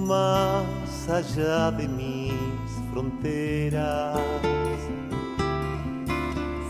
Más 0.06 1.08
allá 1.08 1.70
de 1.72 1.88
mis 1.88 2.32
fronteras. 2.92 4.20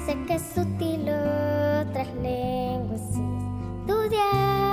Sé 0.07 0.17
que 0.27 0.35
es 0.35 0.43
sutil 0.55 1.03
otras 1.03 2.09
lenguas 2.23 3.03
estudiar. 3.81 4.71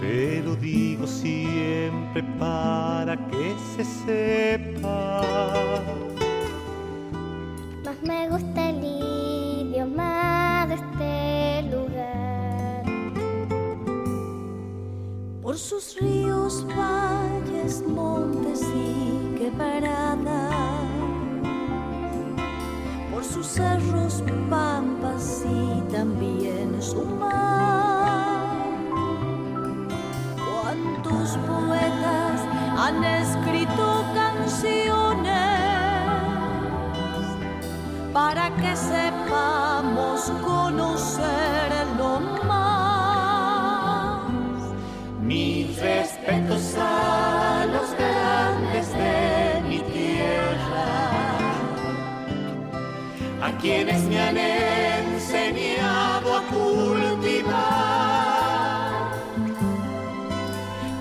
Pero 0.00 0.54
digo 0.56 1.06
siempre 1.06 2.22
para 2.38 3.16
que 3.28 3.54
se 3.74 3.84
sepa. 3.84 4.25
Quienes 53.66 54.02
me 54.04 54.20
han 54.20 54.36
enseñado 54.36 56.36
a 56.36 56.42
cultivar. 56.42 57.56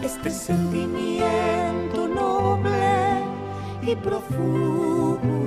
Este 0.01 0.31
sentimiento 0.31 2.07
noble 2.07 3.21
y 3.83 3.95
profundo 3.95 5.44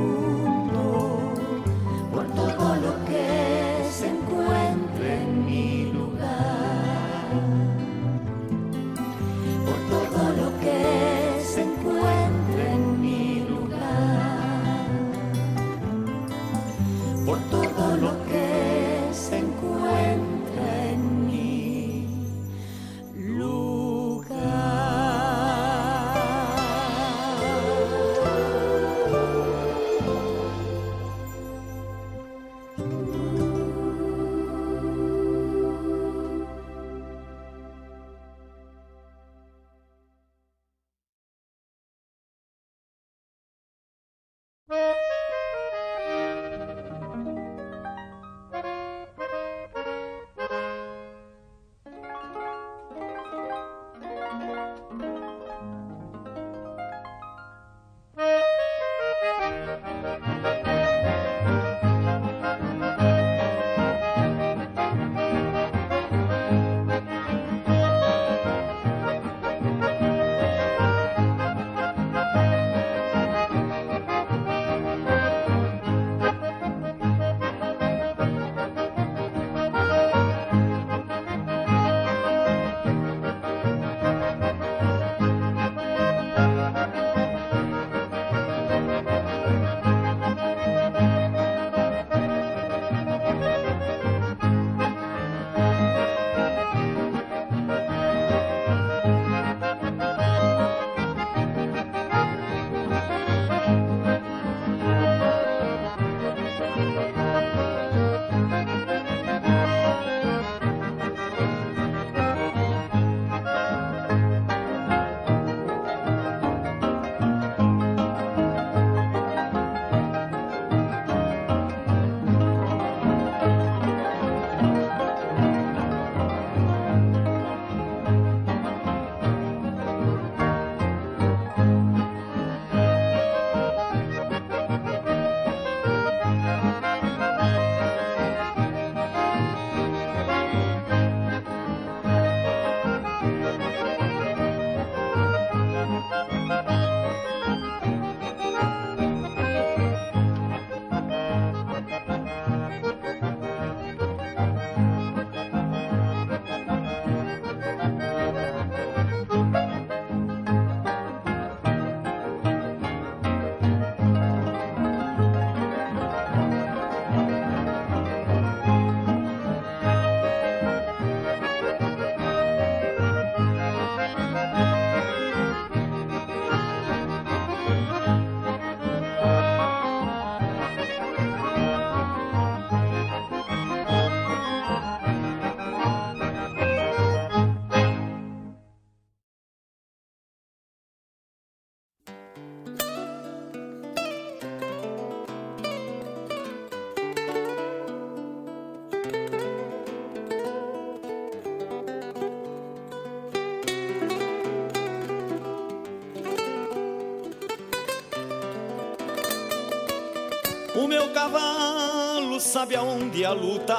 sabe 212.68 212.76
aonde 212.76 213.24
a 213.24 213.33
luta, 213.33 213.76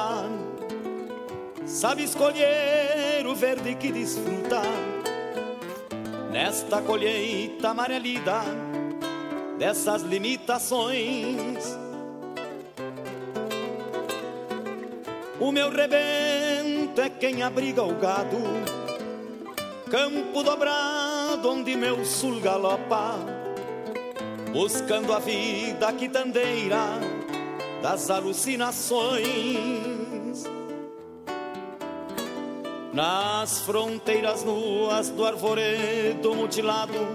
sabe 1.63 2.03
escolher 2.03 3.23
o 3.27 3.35
verde 3.35 3.75
que 3.75 3.91
desfruta. 3.91 4.63
Nesta 6.31 6.81
colheita 6.81 7.69
amarelida 7.69 8.41
dessas 9.59 10.01
limitações. 10.01 11.77
O 15.39 15.51
meu 15.51 15.69
rebento 15.69 16.99
é 16.99 17.09
quem 17.09 17.43
abriga 17.43 17.83
o 17.83 17.93
gado, 17.93 18.39
campo 19.91 20.41
dobrado 20.41 21.47
onde 21.47 21.75
meu 21.75 22.03
sul 22.03 22.39
galopa 22.39 23.19
buscando 24.51 25.13
a 25.13 25.19
vida 25.19 25.93
quitandeira 25.93 27.08
das 27.81 28.09
alucinações. 28.09 30.43
Nas 32.93 33.61
fronteiras 33.61 34.43
nuas 34.43 35.09
do 35.09 35.25
arvoredo 35.25 36.35
mutilado, 36.35 37.07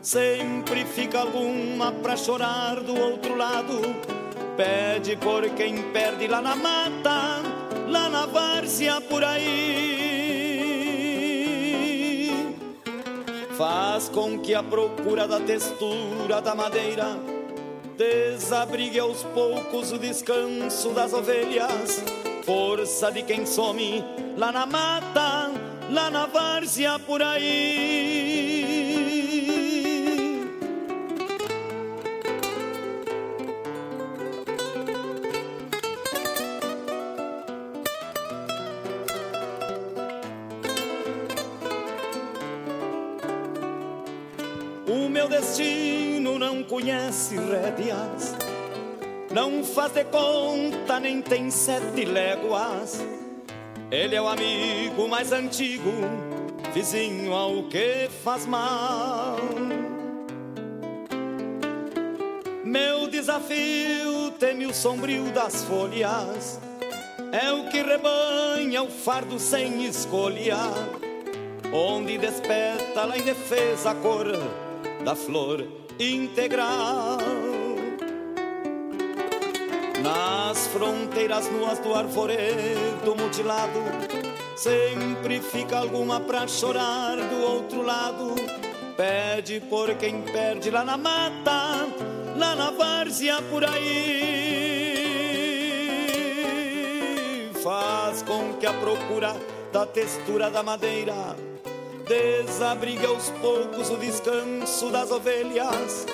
sempre 0.00 0.84
fica 0.84 1.20
alguma 1.20 1.92
pra 1.92 2.16
chorar 2.16 2.80
do 2.80 2.98
outro 2.98 3.36
lado. 3.36 3.80
Pede 4.56 5.16
por 5.16 5.48
quem 5.50 5.82
perde 5.92 6.28
lá 6.28 6.40
na 6.40 6.54
mata, 6.54 7.42
lá 7.88 8.08
na 8.08 8.26
várzea 8.26 9.00
por 9.00 9.24
aí. 9.24 10.04
faz 13.56 14.08
com 14.08 14.38
que 14.38 14.52
a 14.52 14.62
procura 14.62 15.28
da 15.28 15.38
textura 15.38 16.42
da 16.42 16.54
madeira 16.54 17.33
desabrigue 17.96 18.98
aos 18.98 19.22
poucos 19.22 19.92
o 19.92 19.98
descanso 19.98 20.90
das 20.90 21.12
ovelhas, 21.12 22.02
força 22.44 23.10
de 23.10 23.22
quem 23.22 23.46
some 23.46 24.04
lá 24.36 24.50
na 24.50 24.66
mata, 24.66 25.50
lá 25.90 26.10
na 26.10 26.26
várzea 26.26 26.98
por 26.98 27.22
aí. 27.22 28.43
Conhece 46.74 47.36
rédeas, 47.36 48.34
não 49.32 49.62
faz 49.62 49.92
de 49.92 50.02
conta 50.06 50.98
nem 50.98 51.22
tem 51.22 51.48
sete 51.48 52.04
léguas. 52.04 53.00
Ele 53.92 54.16
é 54.16 54.20
o 54.20 54.26
amigo 54.26 55.06
mais 55.06 55.30
antigo, 55.30 55.92
vizinho 56.72 57.32
ao 57.32 57.62
que 57.68 58.08
faz 58.24 58.44
mal. 58.44 59.36
Meu 62.64 63.06
desafio 63.06 64.32
teme 64.40 64.66
o 64.66 64.74
sombrio 64.74 65.30
das 65.30 65.62
folhas, 65.62 66.58
é 67.30 67.52
o 67.52 67.68
que 67.68 67.82
rebanha 67.82 68.82
o 68.82 68.88
fardo 68.88 69.38
sem 69.38 69.84
escolha, 69.84 70.58
onde 71.72 72.18
desperta 72.18 73.04
lá 73.04 73.16
em 73.16 73.22
defesa 73.22 73.92
a 73.92 73.94
cor 73.94 74.26
da 75.04 75.14
flor 75.14 75.83
integral. 75.98 77.18
Nas 80.02 80.66
fronteiras 80.68 81.50
nuas 81.50 81.78
do 81.78 81.94
arvoredo 81.94 83.16
mutilado, 83.16 83.80
sempre 84.56 85.40
fica 85.40 85.78
alguma 85.78 86.20
pra 86.20 86.46
chorar 86.46 87.16
do 87.16 87.42
outro 87.42 87.82
lado. 87.82 88.34
Pede 88.96 89.60
por 89.60 89.94
quem 89.94 90.20
perde 90.22 90.70
lá 90.70 90.84
na 90.84 90.96
mata, 90.96 91.86
lá 92.36 92.54
na 92.54 92.70
várzea 92.70 93.40
por 93.50 93.64
aí. 93.64 94.34
Faz 97.62 98.22
com 98.22 98.52
que 98.54 98.66
a 98.66 98.74
procura 98.74 99.34
da 99.72 99.86
textura 99.86 100.50
da 100.50 100.62
madeira 100.62 101.34
desabrigue 102.06 103.06
aos 103.06 103.30
poucos 103.30 103.90
o 103.90 103.96
descanso 103.96 104.90
das 104.90 105.10
ovelhas. 105.10 106.06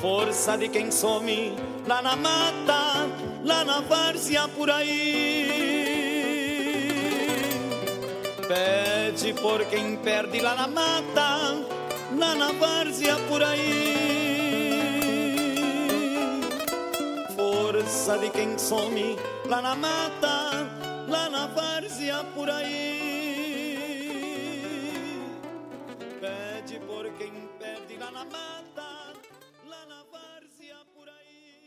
Força 0.00 0.56
de 0.56 0.68
quem 0.68 0.90
some 0.90 1.56
lá 1.86 2.02
na 2.02 2.14
mata, 2.14 3.08
lá 3.44 3.64
na 3.64 3.80
várzea 3.80 4.46
por 4.48 4.70
aí. 4.70 5.68
Pede 8.46 9.34
por 9.34 9.64
quem 9.66 9.96
perde 9.96 10.40
lá 10.40 10.54
na 10.54 10.68
mata, 10.68 11.66
lá 12.16 12.34
na 12.34 12.52
várzea 12.52 13.16
por 13.28 13.42
aí. 13.42 13.94
Força 17.34 18.18
de 18.18 18.30
quem 18.30 18.56
some 18.58 19.16
lá 19.46 19.60
na 19.60 19.74
mata, 19.74 20.68
lá 21.08 21.28
na 21.28 21.46
várzea 21.46 22.24
por 22.34 22.48
aí. 22.48 22.97
Lá 28.08 28.12
na 28.12 28.24
mata, 28.24 29.12
lá 29.66 29.86
na 29.86 30.02
várzea 30.04 30.76
por 30.94 31.08
aí. 31.08 31.58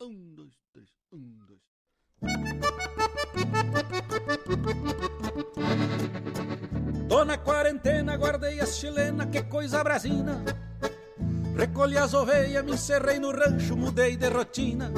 Um, 0.00 0.34
dois, 0.34 0.54
três, 0.72 0.88
um, 1.12 1.38
dois. 1.46 1.60
Tô 7.08 7.24
na 7.24 7.38
quarentena, 7.38 8.16
guardei 8.16 8.60
as 8.60 8.76
chilena, 8.76 9.26
que 9.26 9.42
coisa 9.44 9.84
brasina. 9.84 10.44
Recolhi 11.56 11.96
as 11.96 12.14
ovelhas, 12.14 12.64
me 12.64 12.72
encerrei 12.72 13.18
no 13.18 13.30
rancho, 13.30 13.76
mudei 13.76 14.16
de 14.16 14.28
rotina. 14.28 14.92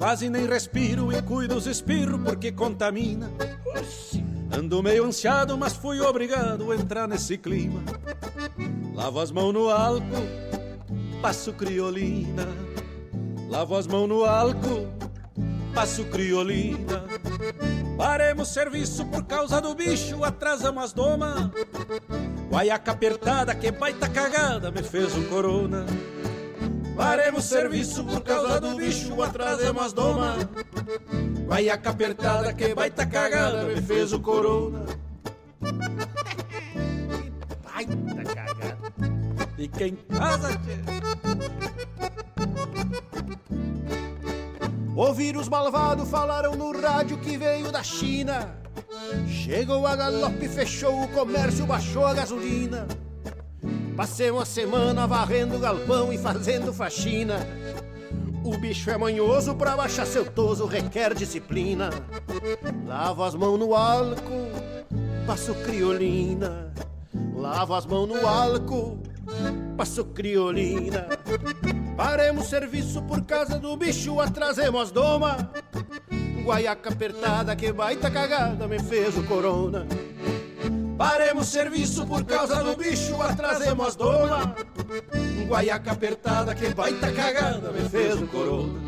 Quase 0.00 0.30
nem 0.30 0.46
respiro 0.46 1.12
e 1.12 1.20
cuido 1.20 1.54
os 1.56 1.66
espirros 1.66 2.18
porque 2.24 2.50
contamina. 2.50 3.30
Ando 4.50 4.82
meio 4.82 5.04
ansiado, 5.04 5.58
mas 5.58 5.74
fui 5.74 6.00
obrigado 6.00 6.72
a 6.72 6.74
entrar 6.74 7.06
nesse 7.06 7.36
clima. 7.36 7.82
Lavo 8.94 9.20
as 9.20 9.30
mãos 9.30 9.52
no 9.52 9.68
álcool, 9.68 10.26
passo 11.20 11.52
criolina. 11.52 12.48
Lavo 13.50 13.76
as 13.76 13.86
mãos 13.86 14.08
no 14.08 14.24
álcool, 14.24 14.88
passo 15.74 16.06
criolina. 16.06 17.04
Paremos 17.98 18.48
serviço 18.48 19.04
por 19.04 19.26
causa 19.26 19.60
do 19.60 19.74
bicho, 19.74 20.24
atrasamos 20.24 20.82
as 20.82 20.92
domas. 20.94 21.50
Guaiaca 22.50 22.92
apertada, 22.92 23.54
que 23.54 23.70
baita 23.70 24.08
cagada, 24.08 24.70
me 24.70 24.82
fez 24.82 25.14
um 25.14 25.24
corona. 25.24 25.84
Paremos 27.00 27.44
serviço 27.44 28.04
por 28.04 28.20
causa 28.20 28.60
do 28.60 28.76
bicho, 28.76 29.22
atrasamos 29.22 29.82
as 29.84 29.92
domas. 29.94 30.46
Guaiaca 31.46 31.88
apertada, 31.88 32.52
que 32.52 32.74
baita 32.74 33.06
cagada, 33.06 33.64
me 33.64 33.80
fez 33.80 34.12
o 34.12 34.20
corona. 34.20 34.84
baita 37.64 38.34
cagada. 38.34 38.78
Fica 39.56 39.86
em 39.86 39.96
casa, 39.96 40.50
tchê. 40.58 40.76
Ouviram 44.94 45.40
os 45.40 45.48
malvados, 45.48 46.06
falaram 46.06 46.54
no 46.54 46.78
rádio 46.78 47.16
que 47.16 47.38
veio 47.38 47.72
da 47.72 47.82
China. 47.82 48.60
Chegou 49.26 49.86
a 49.86 49.96
galope, 49.96 50.46
fechou 50.50 51.02
o 51.02 51.08
comércio, 51.08 51.64
baixou 51.64 52.06
a 52.06 52.12
gasolina. 52.12 52.86
Passei 53.96 54.30
uma 54.30 54.44
semana 54.44 55.06
varrendo 55.06 55.58
galpão 55.58 56.12
e 56.12 56.18
fazendo 56.18 56.72
faxina. 56.72 57.46
O 58.42 58.56
bicho 58.56 58.90
é 58.90 58.96
manhoso, 58.96 59.54
pra 59.54 59.76
baixar 59.76 60.06
seu 60.06 60.24
toso 60.24 60.64
requer 60.64 61.14
disciplina. 61.14 61.90
Lavo 62.86 63.22
as 63.22 63.34
mãos 63.34 63.58
no 63.58 63.74
álcool, 63.74 64.50
passo 65.26 65.54
criolina. 65.54 66.72
Lavo 67.34 67.74
as 67.74 67.84
mãos 67.84 68.08
no 68.08 68.26
álcool, 68.26 68.98
passo 69.76 70.04
criolina. 70.06 71.06
Paremos 71.96 72.46
serviço 72.46 73.02
por 73.02 73.22
causa 73.22 73.58
do 73.58 73.76
bicho, 73.76 74.20
atrasemos 74.20 74.82
as 74.82 74.90
doma. 74.90 75.50
Guaiaca 76.42 76.88
apertada, 76.88 77.54
que 77.54 77.70
baita 77.72 78.10
cagada, 78.10 78.66
me 78.66 78.78
fez 78.78 79.16
o 79.18 79.22
corona. 79.24 79.86
Paremos 81.00 81.46
serviço 81.46 82.06
por 82.06 82.22
causa 82.26 82.62
do 82.62 82.76
bicho, 82.76 83.22
atrasemos 83.22 83.86
as 83.86 83.96
doma. 83.96 84.54
Guaiaca 85.48 85.92
apertada, 85.92 86.54
que 86.54 86.74
baita 86.74 87.10
cagada, 87.10 87.72
me 87.72 87.88
fez 87.88 88.20
o 88.20 88.26
corona. 88.26 88.78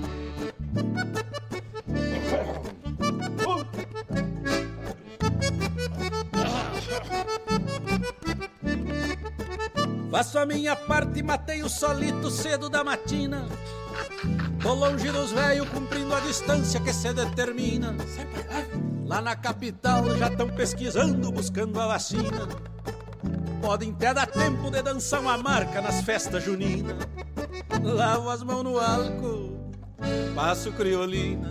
Faço 10.10 10.38
a 10.38 10.44
minha 10.44 10.76
parte 10.76 11.20
e 11.20 11.22
matei 11.22 11.62
o 11.62 11.68
solito 11.70 12.30
cedo 12.30 12.68
da 12.68 12.84
matina. 12.84 13.48
Tô 14.62 14.74
longe 14.74 15.10
dos 15.10 15.32
velhos, 15.32 15.66
cumprindo 15.70 16.14
a 16.14 16.20
distância 16.20 16.78
que 16.78 16.92
se 16.92 17.10
determina. 17.14 17.96
Lá 19.12 19.20
na 19.20 19.36
capital 19.36 20.16
já 20.16 20.28
estão 20.28 20.48
pesquisando, 20.48 21.30
buscando 21.30 21.78
a 21.78 21.86
vacina. 21.86 22.48
Podem 23.60 23.90
até 23.90 24.14
dar 24.14 24.26
tempo 24.26 24.70
de 24.70 24.80
dançar 24.80 25.20
uma 25.20 25.36
marca 25.36 25.82
nas 25.82 26.00
festas 26.00 26.42
juninas. 26.42 26.96
Lavo 27.82 28.30
as 28.30 28.42
mãos 28.42 28.62
no 28.62 28.78
álcool, 28.78 29.70
passo 30.34 30.72
criolina. 30.72 31.50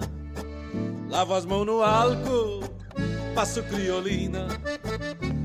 Lavo 1.07 1.35
as 1.35 1.45
mãos 1.45 1.67
no 1.67 1.83
álcool, 1.83 2.63
passo 3.35 3.61
criolina. 3.61 4.47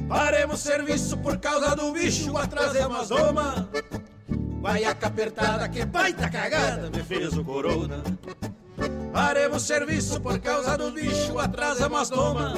Paremos 0.09 0.61
serviço 0.61 1.18
por 1.18 1.37
causa 1.37 1.76
do 1.76 1.92
bicho, 1.92 2.35
atrasemos 2.38 2.98
as 2.98 3.09
doma. 3.11 3.68
Guaiaca 4.62 5.09
apertada, 5.09 5.68
que 5.68 5.85
baita 5.85 6.31
cagada, 6.31 6.88
me 6.88 7.02
fez 7.02 7.37
o 7.37 7.44
corona. 7.44 8.02
Paremos 9.12 9.62
serviço 9.62 10.21
por 10.21 10.39
causa 10.39 10.77
do 10.77 10.91
bicho, 10.91 11.39
atrasamos 11.39 12.01
as 12.01 12.11
doma. 12.11 12.55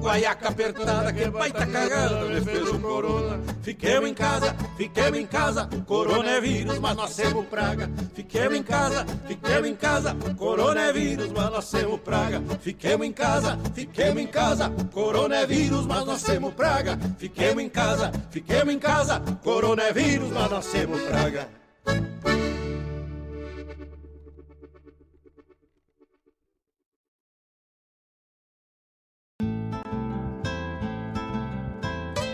Guaiaca 0.00 0.48
apertada, 0.48 1.12
que 1.12 1.28
baita 1.28 1.66
cagada, 1.66 2.24
me 2.24 2.40
fez 2.40 2.68
o 2.68 2.78
corona. 2.78 3.38
Fiquemos 3.62 4.08
em 4.08 4.14
casa, 4.14 4.56
fiquemos 4.78 5.18
em 5.18 5.26
casa, 5.26 5.68
corona 5.86 6.30
é 6.30 6.40
vírus, 6.40 6.78
mas 6.78 6.96
nós 6.96 7.14
temos 7.14 7.44
praga. 7.46 7.90
Fiquemos 8.14 8.56
em 8.56 8.62
casa, 8.62 9.06
fiquemos 9.26 9.68
em 9.68 9.74
casa, 9.74 10.16
corona 10.38 10.80
é 10.80 10.92
vírus, 10.94 11.30
mas 11.30 11.50
nós 11.50 11.70
temos 11.70 12.00
praga. 12.00 12.42
Fiquemos 12.62 13.06
em 13.06 13.12
casa, 13.12 13.58
fiquemos 13.74 14.22
em 14.22 14.26
casa, 14.26 14.72
corona 14.92 15.36
é 15.36 15.46
vírus, 15.46 15.86
mas 15.86 16.06
nós 16.06 16.22
temos 16.22 16.54
praga. 16.54 16.98
Fiquemos 17.18 17.62
em 17.62 17.68
casa, 17.68 18.10
fiquemos 18.30 18.74
em 18.74 18.78
casa, 18.78 19.20
corona 19.42 19.82
é 19.82 19.92
vírus, 19.92 20.30
mas 20.30 20.50
nós 20.50 20.66
temos 20.66 21.02
praga. 21.02 21.48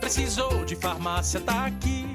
Precisou 0.00 0.64
de 0.64 0.76
farmácia, 0.76 1.40
tá 1.40 1.66
aqui. 1.66 2.06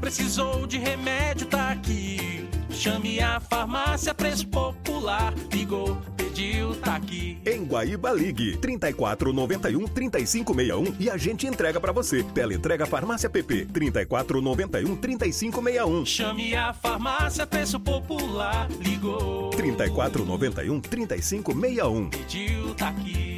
Precisou 0.00 0.66
de 0.66 0.78
remédio, 0.78 1.46
tá 1.46 1.70
aqui. 1.70 2.48
Chame 2.70 3.20
a 3.20 3.38
farmácia 3.38 4.14
Preço 4.14 4.46
Popular. 4.48 5.34
Ligou, 5.52 5.96
pediu, 6.16 6.74
tá 6.76 6.96
aqui. 6.96 7.38
Em 7.44 7.64
Guaíba 7.64 8.12
Ligue 8.12 8.56
3491 8.56 9.86
3561 9.86 10.96
e 10.98 11.10
a 11.10 11.16
gente 11.16 11.46
entrega 11.46 11.80
para 11.80 11.92
você. 11.92 12.22
Tela 12.22 12.54
entrega 12.54 12.86
Farmácia 12.86 13.28
PP 13.28 13.66
3491 13.66 14.96
3561. 14.96 16.06
Chame 16.06 16.54
a 16.54 16.72
farmácia 16.72 17.46
Preço 17.46 17.78
Popular. 17.78 18.68
Ligou, 18.80 19.50
3491 19.50 20.80
3561. 20.80 22.10
pediu, 22.10 22.74
tá 22.74 22.88
aqui. 22.88 23.31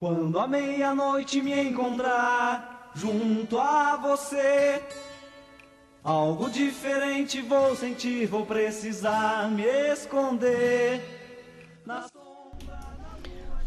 Quando 0.00 0.38
à 0.38 0.46
meia-noite 0.46 1.40
me 1.40 1.52
encontrar 1.68 2.90
junto 2.94 3.58
a 3.58 3.96
você, 3.96 4.82
algo 6.02 6.50
diferente 6.50 7.40
vou 7.40 7.74
sentir, 7.76 8.26
vou 8.26 8.44
precisar 8.44 9.50
me 9.50 9.62
esconder. 9.92 11.00
Na 11.86 12.06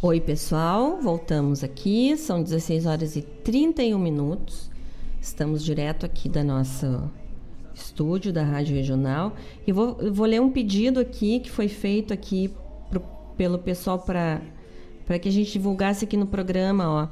Oi, 0.02 0.22
pessoal, 0.22 0.98
voltamos 1.02 1.64
aqui. 1.64 2.16
São 2.18 2.44
16 2.44 2.86
horas 2.86 3.16
e 3.16 3.22
31 3.22 3.98
minutos. 3.98 4.70
Estamos 5.20 5.64
direto 5.64 6.06
aqui 6.06 6.30
da 6.30 6.44
nossa 6.44 7.10
estúdio 7.74 8.34
da 8.34 8.44
Rádio 8.44 8.76
Regional 8.76 9.34
e 9.66 9.72
vou, 9.72 9.98
vou 10.12 10.26
ler 10.26 10.42
um 10.42 10.52
pedido 10.52 11.00
aqui 11.00 11.40
que 11.40 11.50
foi 11.52 11.68
feito 11.68 12.12
aqui 12.14 12.54
pro- 12.90 13.04
pelo 13.36 13.60
pessoal 13.60 14.00
para 14.00 14.42
para 15.08 15.18
que 15.18 15.30
a 15.30 15.32
gente 15.32 15.52
divulgasse 15.54 16.06
aqui 16.06 16.16
no 16.16 16.28
programa, 16.28 16.88
ó. 16.88 17.08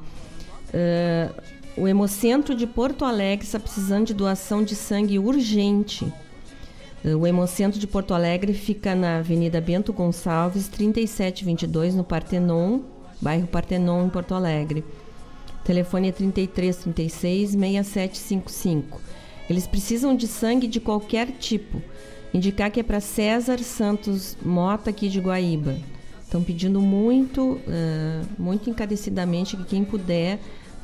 Ah, 0.74 1.34
o 1.78 1.88
Hemocentro 1.88 2.56
de 2.56 2.68
Porto 2.68 3.04
Alegre 3.04 3.46
está 3.46 3.60
precisando 3.60 4.08
de 4.08 4.14
doação 4.14 4.64
de 4.64 4.76
sangue 4.76 5.18
urgente. 5.18 6.12
O 7.04 7.28
Hemocentro 7.28 7.80
de 7.80 7.86
Porto 7.86 8.14
Alegre 8.14 8.54
fica 8.54 8.96
na 8.96 9.18
Avenida 9.18 9.62
Bento 9.62 9.94
Gonçalves, 9.94 10.68
3722, 10.70 11.94
no 11.94 12.04
Partenon, 12.04 12.80
bairro 13.22 13.46
Partenon, 13.46 14.06
em 14.06 14.10
Porto 14.10 14.34
Alegre. 14.34 14.84
O 15.62 15.66
telefone 15.66 16.10
é 16.10 16.12
33 16.12 16.78
36 16.78 17.52
6755. 17.52 19.02
Eles 19.50 19.68
precisam 19.68 20.16
de 20.16 20.28
sangue 20.28 20.68
de 20.68 20.80
qualquer 20.80 21.28
tipo. 21.28 21.82
Indicar 22.34 22.72
que 22.72 22.80
é 22.80 22.84
para 22.84 23.00
César 23.00 23.60
Santos 23.60 24.36
Mota, 24.42 24.90
aqui 24.90 25.08
de 25.10 25.20
Guaíba. 25.20 25.76
Estão 26.36 26.44
pedindo 26.44 26.82
muito, 26.82 27.62
ah, 27.66 28.22
muito 28.38 28.70
encarecidamente 28.70 29.56
que 29.56 29.64
quem 29.64 29.86
puder 29.86 30.38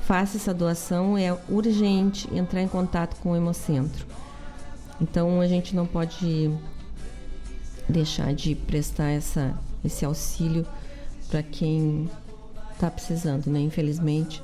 faça 0.07 0.37
essa 0.37 0.53
doação. 0.53 1.17
É 1.17 1.37
urgente 1.49 2.33
entrar 2.33 2.61
em 2.61 2.69
contato 2.69 3.17
com 3.17 3.31
o 3.31 3.35
Hemocentro. 3.35 4.05
Então 5.01 5.41
a 5.41 5.47
gente 5.49 5.75
não 5.75 5.85
pode 5.85 6.49
deixar 7.89 8.33
de 8.33 8.55
prestar 8.55 9.09
essa, 9.09 9.53
esse 9.83 10.05
auxílio 10.05 10.65
para 11.27 11.43
quem 11.43 12.09
está 12.71 12.89
precisando, 12.89 13.47
né? 13.47 13.59
Infelizmente, 13.59 14.41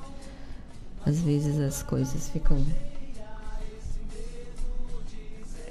às 1.06 1.22
vezes 1.22 1.58
as 1.58 1.82
coisas 1.84 2.28
ficam 2.28 2.62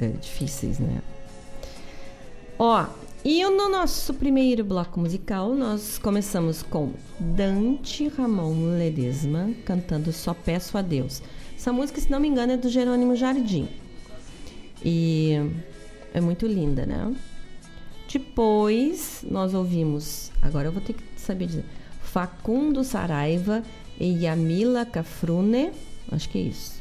é, 0.00 0.08
difíceis, 0.08 0.78
né? 0.78 1.02
Ó, 2.58 2.86
e 3.28 3.44
no 3.44 3.68
nosso 3.68 4.14
primeiro 4.14 4.64
bloco 4.64 5.00
musical, 5.00 5.52
nós 5.52 5.98
começamos 5.98 6.62
com 6.62 6.92
Dante 7.18 8.06
Ramon 8.06 8.76
Ledesma 8.78 9.50
cantando 9.64 10.12
Só 10.12 10.32
Peço 10.32 10.78
a 10.78 10.80
Deus. 10.80 11.20
Essa 11.56 11.72
música, 11.72 12.00
se 12.00 12.08
não 12.08 12.20
me 12.20 12.28
engano, 12.28 12.52
é 12.52 12.56
do 12.56 12.68
Jerônimo 12.68 13.16
Jardim. 13.16 13.68
E 14.80 15.32
é 16.14 16.20
muito 16.20 16.46
linda, 16.46 16.86
né? 16.86 17.12
Depois 18.08 19.24
nós 19.28 19.54
ouvimos, 19.54 20.30
agora 20.40 20.68
eu 20.68 20.72
vou 20.72 20.80
ter 20.80 20.92
que 20.92 21.02
saber 21.16 21.46
dizer, 21.46 21.64
Facundo 22.02 22.84
Saraiva 22.84 23.64
e 23.98 24.24
Yamila 24.24 24.86
Cafrune, 24.86 25.72
acho 26.12 26.28
que 26.28 26.38
é 26.38 26.42
isso. 26.42 26.80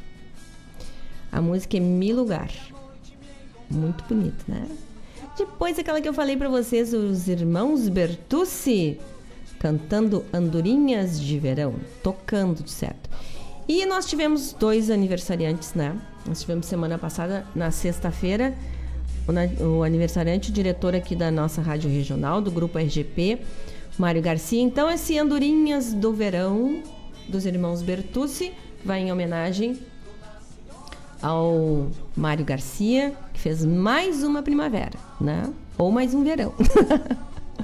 A 1.31 1.41
música 1.41 1.75
é 1.75 1.79
Mi 1.79 2.13
Lugar. 2.13 2.51
Muito 3.67 4.03
bonito, 4.03 4.45
né? 4.47 4.67
Depois 5.37 5.77
aquela 5.77 5.99
que 5.99 6.07
eu 6.07 6.13
falei 6.13 6.37
pra 6.37 6.47
vocês, 6.47 6.93
os 6.93 7.27
irmãos 7.27 7.89
Bertucci 7.89 8.97
cantando 9.59 10.23
Andorinhas 10.33 11.19
de 11.19 11.37
Verão, 11.39 11.75
tocando 12.01 12.63
de 12.63 12.71
certo. 12.71 13.09
E 13.67 13.85
nós 13.85 14.05
tivemos 14.05 14.53
dois 14.53 14.89
aniversariantes, 14.89 15.73
né? 15.73 15.99
Nós 16.25 16.41
tivemos 16.41 16.67
semana 16.67 16.97
passada, 16.97 17.45
na 17.55 17.71
sexta-feira, 17.71 18.55
o 19.59 19.83
aniversariante, 19.83 20.51
o 20.51 20.53
diretor 20.53 20.95
aqui 20.95 21.15
da 21.15 21.31
nossa 21.31 21.61
rádio 21.61 21.89
regional, 21.89 22.39
do 22.41 22.51
grupo 22.51 22.77
RGP, 22.77 23.39
Mário 23.97 24.21
Garcia. 24.21 24.61
Então, 24.61 24.89
esse 24.89 25.17
Andorinhas 25.17 25.93
do 25.93 26.13
Verão, 26.13 26.81
dos 27.27 27.45
irmãos 27.45 27.81
Bertucci, 27.81 28.53
vai 28.83 29.01
em 29.01 29.11
homenagem 29.11 29.79
ao 31.25 31.87
Mário 32.15 32.45
Garcia, 32.45 33.15
que 33.33 33.39
fez 33.39 33.65
mais 33.65 34.23
uma 34.23 34.43
primavera, 34.43 34.93
né? 35.19 35.51
Ou 35.75 35.91
mais 35.91 36.13
um 36.13 36.23
verão. 36.23 36.53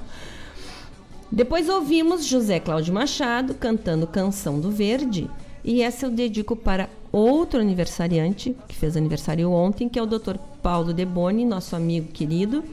Depois 1.32 1.69
ouvimos 1.69 2.26
José 2.26 2.60
Cláudio 2.60 2.91
Machado 2.91 3.54
cantando 3.54 4.08
Canção 4.08 4.60
do 4.60 4.71
Verde. 4.71 5.30
E 5.63 5.84
essa 5.84 6.08
eu 6.08 6.10
dedico 6.10 6.56
para 6.56 6.89
outro 7.12 7.60
aniversariante, 7.62 8.58
que 8.67 8.76
fez 8.76 8.97
aniversário 8.97 9.52
ontem, 9.52 9.88
que 9.88 10.00
é 10.00 10.02
o 10.02 10.08
Dr. 10.08 10.38
Paulo 10.63 10.91
Deboni, 10.91 11.45
nosso 11.45 11.76
amigo 11.76 12.08
querido, 12.08 12.63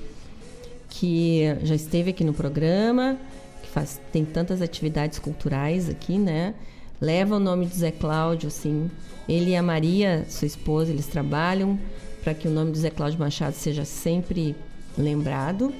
que 0.88 1.42
já 1.64 1.74
esteve 1.74 2.10
aqui 2.10 2.24
no 2.24 2.32
programa, 2.32 3.18
que 3.62 3.68
faz, 3.68 4.00
tem 4.10 4.24
tantas 4.24 4.62
atividades 4.62 5.18
culturais 5.18 5.90
aqui, 5.90 6.16
né? 6.16 6.54
Leva 7.00 7.36
o 7.36 7.40
nome 7.40 7.66
do 7.66 7.74
Zé 7.74 7.90
Cláudio, 7.90 8.48
assim. 8.48 8.90
Ele 9.28 9.50
e 9.50 9.56
a 9.56 9.62
Maria, 9.62 10.24
sua 10.28 10.46
esposa, 10.46 10.90
eles 10.90 11.06
trabalham 11.06 11.78
para 12.22 12.34
que 12.34 12.48
o 12.48 12.50
nome 12.50 12.72
do 12.72 12.78
Zé 12.78 12.90
Cláudio 12.90 13.18
Machado 13.18 13.54
seja 13.54 13.84
sempre 13.84 14.56
lembrado, 14.96 15.72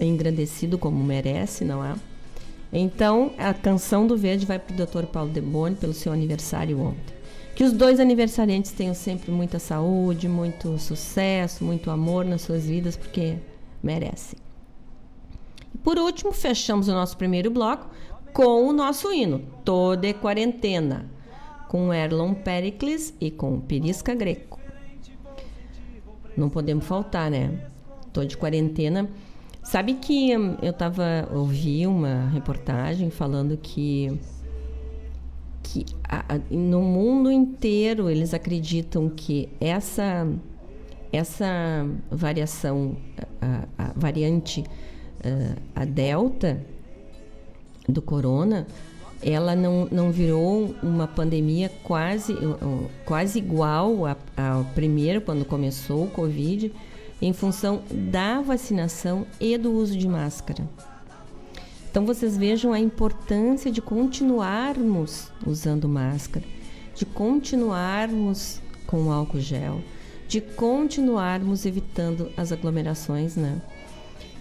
engrandecido 0.00 0.76
como 0.76 1.02
merece, 1.02 1.64
não 1.64 1.84
é? 1.84 1.94
Então, 2.72 3.32
a 3.38 3.54
canção 3.54 4.06
do 4.06 4.16
Verde 4.16 4.44
vai 4.44 4.58
para 4.58 4.74
o 4.74 4.86
Dr. 4.86 5.06
Paulo 5.06 5.30
Deboni 5.30 5.76
pelo 5.76 5.94
seu 5.94 6.12
aniversário 6.12 6.80
ontem. 6.80 7.14
Que 7.54 7.64
os 7.64 7.72
dois 7.72 8.00
aniversariantes 8.00 8.72
tenham 8.72 8.92
sempre 8.92 9.30
muita 9.30 9.58
saúde, 9.58 10.28
muito 10.28 10.78
sucesso, 10.78 11.64
muito 11.64 11.90
amor 11.90 12.24
nas 12.24 12.42
suas 12.42 12.66
vidas, 12.66 12.96
porque 12.96 13.36
merecem. 13.82 14.38
Por 15.82 15.98
último, 15.98 16.32
fechamos 16.32 16.88
o 16.88 16.92
nosso 16.92 17.16
primeiro 17.16 17.50
bloco 17.50 17.88
com 18.36 18.68
o 18.68 18.72
nosso 18.74 19.10
hino, 19.10 19.40
Toda 19.64 20.12
Quarentena, 20.12 21.06
com 21.68 21.90
Erlon 21.90 22.34
Pericles 22.34 23.14
e 23.18 23.30
com 23.30 23.58
Perisca 23.60 24.14
Greco. 24.14 24.60
Não 26.36 26.50
podemos 26.50 26.84
faltar, 26.84 27.30
né? 27.30 27.58
Tô 28.12 28.22
de 28.26 28.36
quarentena. 28.36 29.08
Sabe 29.62 29.94
que 29.94 30.36
hum, 30.36 30.54
eu 30.60 30.70
tava 30.74 31.26
ouvi 31.32 31.86
uma 31.86 32.28
reportagem 32.28 33.08
falando 33.08 33.56
que 33.56 34.20
que 35.62 35.86
a- 36.04 36.34
a- 36.34 36.40
no 36.50 36.82
mundo 36.82 37.30
inteiro 37.30 38.10
eles 38.10 38.34
acreditam 38.34 39.08
que 39.08 39.48
essa 39.58 40.28
essa 41.10 41.86
variação 42.10 42.98
a, 43.40 43.84
a 43.86 43.92
variante 43.96 44.62
a 45.74 45.84
delta 45.86 46.60
do 47.88 48.02
corona 48.02 48.66
ela 49.22 49.56
não, 49.56 49.88
não 49.90 50.12
virou 50.12 50.74
uma 50.82 51.06
pandemia 51.06 51.70
quase, 51.82 52.36
quase 53.04 53.38
igual 53.38 54.06
ao 54.36 54.64
primeiro, 54.74 55.20
quando 55.20 55.44
começou 55.44 56.04
o 56.04 56.10
Covid, 56.10 56.72
em 57.20 57.32
função 57.32 57.82
da 57.90 58.40
vacinação 58.40 59.26
e 59.40 59.56
do 59.56 59.72
uso 59.72 59.96
de 59.96 60.06
máscara. 60.06 60.68
Então 61.90 62.04
vocês 62.04 62.36
vejam 62.36 62.72
a 62.72 62.78
importância 62.78 63.70
de 63.70 63.80
continuarmos 63.80 65.30
usando 65.46 65.88
máscara, 65.88 66.44
de 66.94 67.06
continuarmos 67.06 68.60
com 68.86 69.10
álcool 69.10 69.40
gel, 69.40 69.80
de 70.28 70.42
continuarmos 70.42 71.64
evitando 71.64 72.30
as 72.36 72.52
aglomerações, 72.52 73.34
né? 73.34 73.62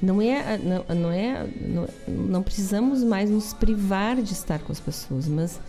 Não 0.01 0.21
é, 0.21 0.57
não, 0.57 0.95
não 0.95 1.11
é, 1.11 1.47
não, 1.61 1.87
não 2.07 2.43
precisamos 2.43 3.03
mais 3.03 3.29
nos 3.29 3.53
privar 3.53 4.17
de 4.21 4.33
estar 4.33 4.59
com 4.59 4.71
as 4.71 4.79
pessoas, 4.79 5.27
mas 5.27 5.59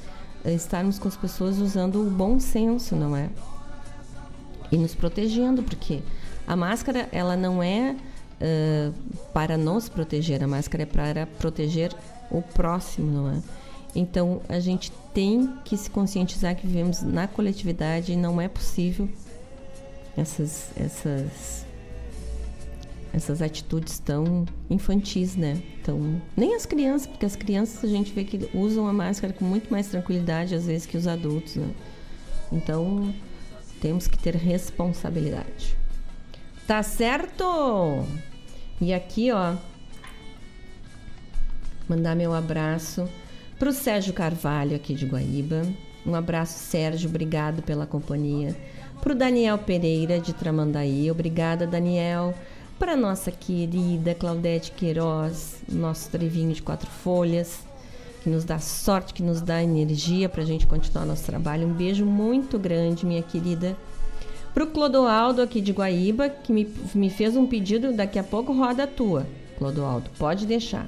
eh, 0.45 0.53
estarmos 0.53 0.99
com 0.99 1.09
as 1.09 1.17
pessoas 1.17 1.59
usando 1.59 2.01
o 2.01 2.11
bom 2.11 2.39
senso, 2.39 2.95
não 2.95 3.17
é? 3.17 3.29
E 4.71 4.77
nos 4.77 4.95
protegendo, 4.95 5.63
porque 5.63 6.03
a 6.47 6.55
máscara 6.55 7.09
ela 7.11 7.37
não 7.37 7.63
é 7.63 7.97
uh, 8.41 8.95
para 9.33 9.57
nos 9.57 9.89
proteger, 9.89 10.43
a 10.43 10.47
máscara 10.47 10.85
é 10.85 10.87
para 10.87 11.27
proteger 11.27 11.93
o 12.31 12.41
próximo, 12.41 13.11
não 13.11 13.31
é? 13.31 13.43
Então 13.95 14.41
a 14.49 14.61
gente 14.61 14.93
tem 15.13 15.53
que 15.65 15.77
se 15.77 15.91
conscientizar 15.91 16.55
que 16.55 16.67
vivemos 16.67 17.03
na 17.03 17.27
coletividade 17.27 18.13
e 18.13 18.17
não 18.17 18.41
é 18.41 18.47
possível 18.47 19.09
essas 20.17 20.71
essas 20.77 21.66
essas 23.17 23.41
atitudes 23.41 23.99
tão 23.99 24.45
infantis, 24.69 25.37
né? 25.37 25.63
Então, 25.81 26.21
nem 26.37 26.55
as 26.55 26.67
crianças, 26.67 27.07
porque 27.07 27.25
as 27.25 27.35
crianças 27.35 27.83
a 27.83 27.89
gente 27.89 28.13
vê 28.13 28.25
que 28.25 28.51
usam 28.53 28.87
a 28.87 28.93
máscara 28.93 29.33
com 29.33 29.43
muito 29.43 29.71
mais 29.71 29.89
tranquilidade 29.89 30.55
às 30.55 30.67
vezes 30.67 30.87
que 30.87 30.99
os 30.99 31.07
adultos, 31.07 31.57
né? 31.57 31.71
Então, 32.53 33.15
temos 33.81 34.07
que 34.07 34.19
ter 34.19 34.37
responsabilidade. 34.37 35.75
Tá 36.67 36.83
certo? 36.83 38.05
E 38.79 38.93
aqui, 38.93 39.33
ó, 39.33 39.55
mandar 41.89 42.15
meu 42.15 42.35
abraço 42.35 43.09
pro 43.59 43.73
Sérgio 43.73 44.13
Carvalho 44.13 44.77
aqui 44.77 44.95
de 44.95 45.07
Guaíba. 45.07 45.63
Um 46.05 46.15
abraço, 46.15 46.59
Sérgio, 46.59 47.09
obrigado 47.09 47.63
pela 47.63 47.87
companhia. 47.87 48.55
Pro 49.01 49.15
Daniel 49.15 49.57
Pereira 49.57 50.21
de 50.21 50.35
Tramandaí, 50.35 51.11
obrigada, 51.11 51.67
Daniel 51.67 52.35
para 52.79 52.97
nossa 52.97 53.31
querida 53.31 54.15
Claudete 54.15 54.73
Queiroz, 54.73 55.63
nosso 55.69 56.11
trevinho 56.11 56.53
de 56.53 56.63
quatro 56.63 56.89
folhas, 56.89 57.61
que 58.23 58.29
nos 58.29 58.45
dá 58.45 58.59
sorte, 58.59 59.15
que 59.15 59.23
nos 59.23 59.41
dá 59.41 59.63
energia 59.63 60.29
para 60.29 60.43
a 60.43 60.47
gente 60.47 60.67
continuar 60.67 61.07
nosso 61.07 61.25
trabalho. 61.25 61.67
Um 61.67 61.73
beijo 61.73 62.05
muito 62.05 62.59
grande, 62.59 63.07
minha 63.07 63.23
querida. 63.23 63.77
Para 64.53 64.65
o 64.65 64.67
Clodoaldo 64.67 65.43
aqui 65.43 65.61
de 65.61 65.73
Guaíba, 65.73 66.29
que 66.29 66.53
me, 66.53 66.69
me 66.95 67.11
fez 67.11 67.37
um 67.37 67.47
pedido, 67.47 67.93
daqui 67.93 68.19
a 68.19 68.25
pouco 68.25 68.53
roda 68.53 68.85
a 68.85 68.87
tua, 68.87 69.27
Clodoaldo, 69.59 70.11
pode 70.19 70.47
deixar. 70.47 70.87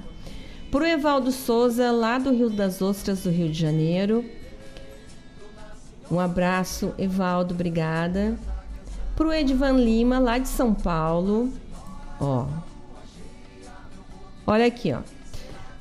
Para 0.70 0.84
o 0.84 0.86
Evaldo 0.86 1.32
Souza, 1.32 1.90
lá 1.90 2.18
do 2.18 2.30
Rio 2.30 2.50
das 2.50 2.82
Ostras, 2.82 3.22
do 3.22 3.30
Rio 3.30 3.48
de 3.48 3.58
Janeiro. 3.58 4.24
Um 6.10 6.20
abraço, 6.20 6.92
Evaldo, 6.98 7.54
obrigada. 7.54 8.38
Para 9.16 9.28
o 9.28 9.32
Edvan 9.32 9.72
Lima, 9.72 10.18
lá 10.18 10.38
de 10.38 10.48
São 10.48 10.74
Paulo. 10.74 11.50
Ó. 12.20 12.46
Olha 14.46 14.66
aqui, 14.66 14.92
ó. 14.92 15.00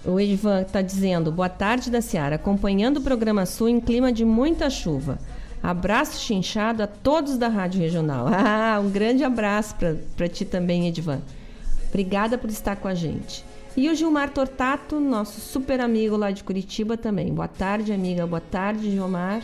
O 0.06 0.20
Edvan 0.20 0.62
está 0.62 0.82
dizendo: 0.82 1.32
Boa 1.32 1.50
tarde 1.50 1.90
da 1.90 2.02
Seara, 2.02 2.36
acompanhando 2.36 2.98
o 2.98 3.02
programa 3.02 3.46
Sul 3.46 3.70
em 3.70 3.80
clima 3.80 4.12
de 4.12 4.24
muita 4.24 4.70
chuva. 4.70 5.20
Abraço 5.62 6.22
chinchado 6.22 6.84
a 6.84 6.88
todos 6.88 7.38
da 7.38 7.48
Rádio 7.48 7.82
Regional. 7.82 8.28
Ah, 8.34 8.80
um 8.80 8.90
grande 8.90 9.24
abraço 9.24 9.76
para 10.16 10.30
ti 10.30 10.46
também, 10.46 10.88
Edvan. 10.88 11.22
Obrigada 11.90 12.38
por 12.38 12.50
estar 12.50 12.76
com 12.76 12.88
a 12.88 12.94
gente. 12.94 13.44
E 13.76 13.90
o 13.90 13.96
Gilmar 13.96 14.32
Tortato, 14.32 15.00
nosso 15.00 15.40
super 15.40 15.80
amigo 15.82 16.18
lá 16.18 16.32
de 16.32 16.44
Curitiba 16.44 16.98
também. 16.98 17.34
Boa 17.34 17.48
tarde, 17.48 17.92
amiga. 17.92 18.26
Boa 18.26 18.42
tarde, 18.42 18.92
Gilmar. 18.92 19.42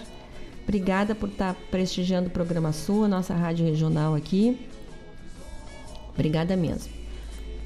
Obrigada 0.64 1.14
por 1.14 1.30
estar 1.30 1.56
prestigiando 1.70 2.28
o 2.28 2.32
programa 2.32 2.72
Sul, 2.72 3.04
a 3.04 3.08
nossa 3.08 3.34
rádio 3.34 3.66
regional 3.66 4.16
aqui. 4.16 4.58
Obrigada 6.14 6.56
mesmo. 6.56 6.92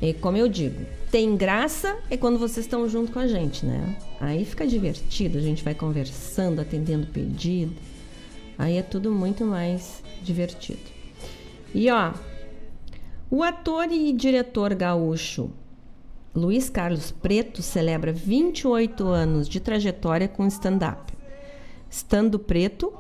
E 0.01 0.13
como 0.13 0.37
eu 0.37 0.47
digo, 0.47 0.85
tem 1.11 1.35
graça 1.35 1.97
é 2.09 2.17
quando 2.17 2.37
vocês 2.37 2.65
estão 2.65 2.87
junto 2.87 3.11
com 3.11 3.19
a 3.19 3.27
gente, 3.27 3.65
né? 3.65 3.97
Aí 4.19 4.45
fica 4.45 4.67
divertido, 4.67 5.37
a 5.37 5.41
gente 5.41 5.63
vai 5.63 5.73
conversando, 5.73 6.61
atendendo 6.61 7.07
pedido. 7.07 7.73
Aí 8.57 8.77
é 8.77 8.83
tudo 8.83 9.11
muito 9.11 9.43
mais 9.43 10.03
divertido. 10.21 10.79
E 11.73 11.89
ó, 11.89 12.13
o 13.29 13.43
ator 13.43 13.91
e 13.91 14.13
diretor 14.13 14.73
gaúcho 14.73 15.49
Luiz 16.37 16.69
Carlos 16.69 17.09
Preto 17.09 17.63
celebra 17.63 18.13
28 18.13 19.07
anos 19.07 19.49
de 19.49 19.59
trajetória 19.59 20.27
com 20.27 20.45
stand-up. 20.45 21.11
Estando 21.89 22.37
Preto 22.37 22.93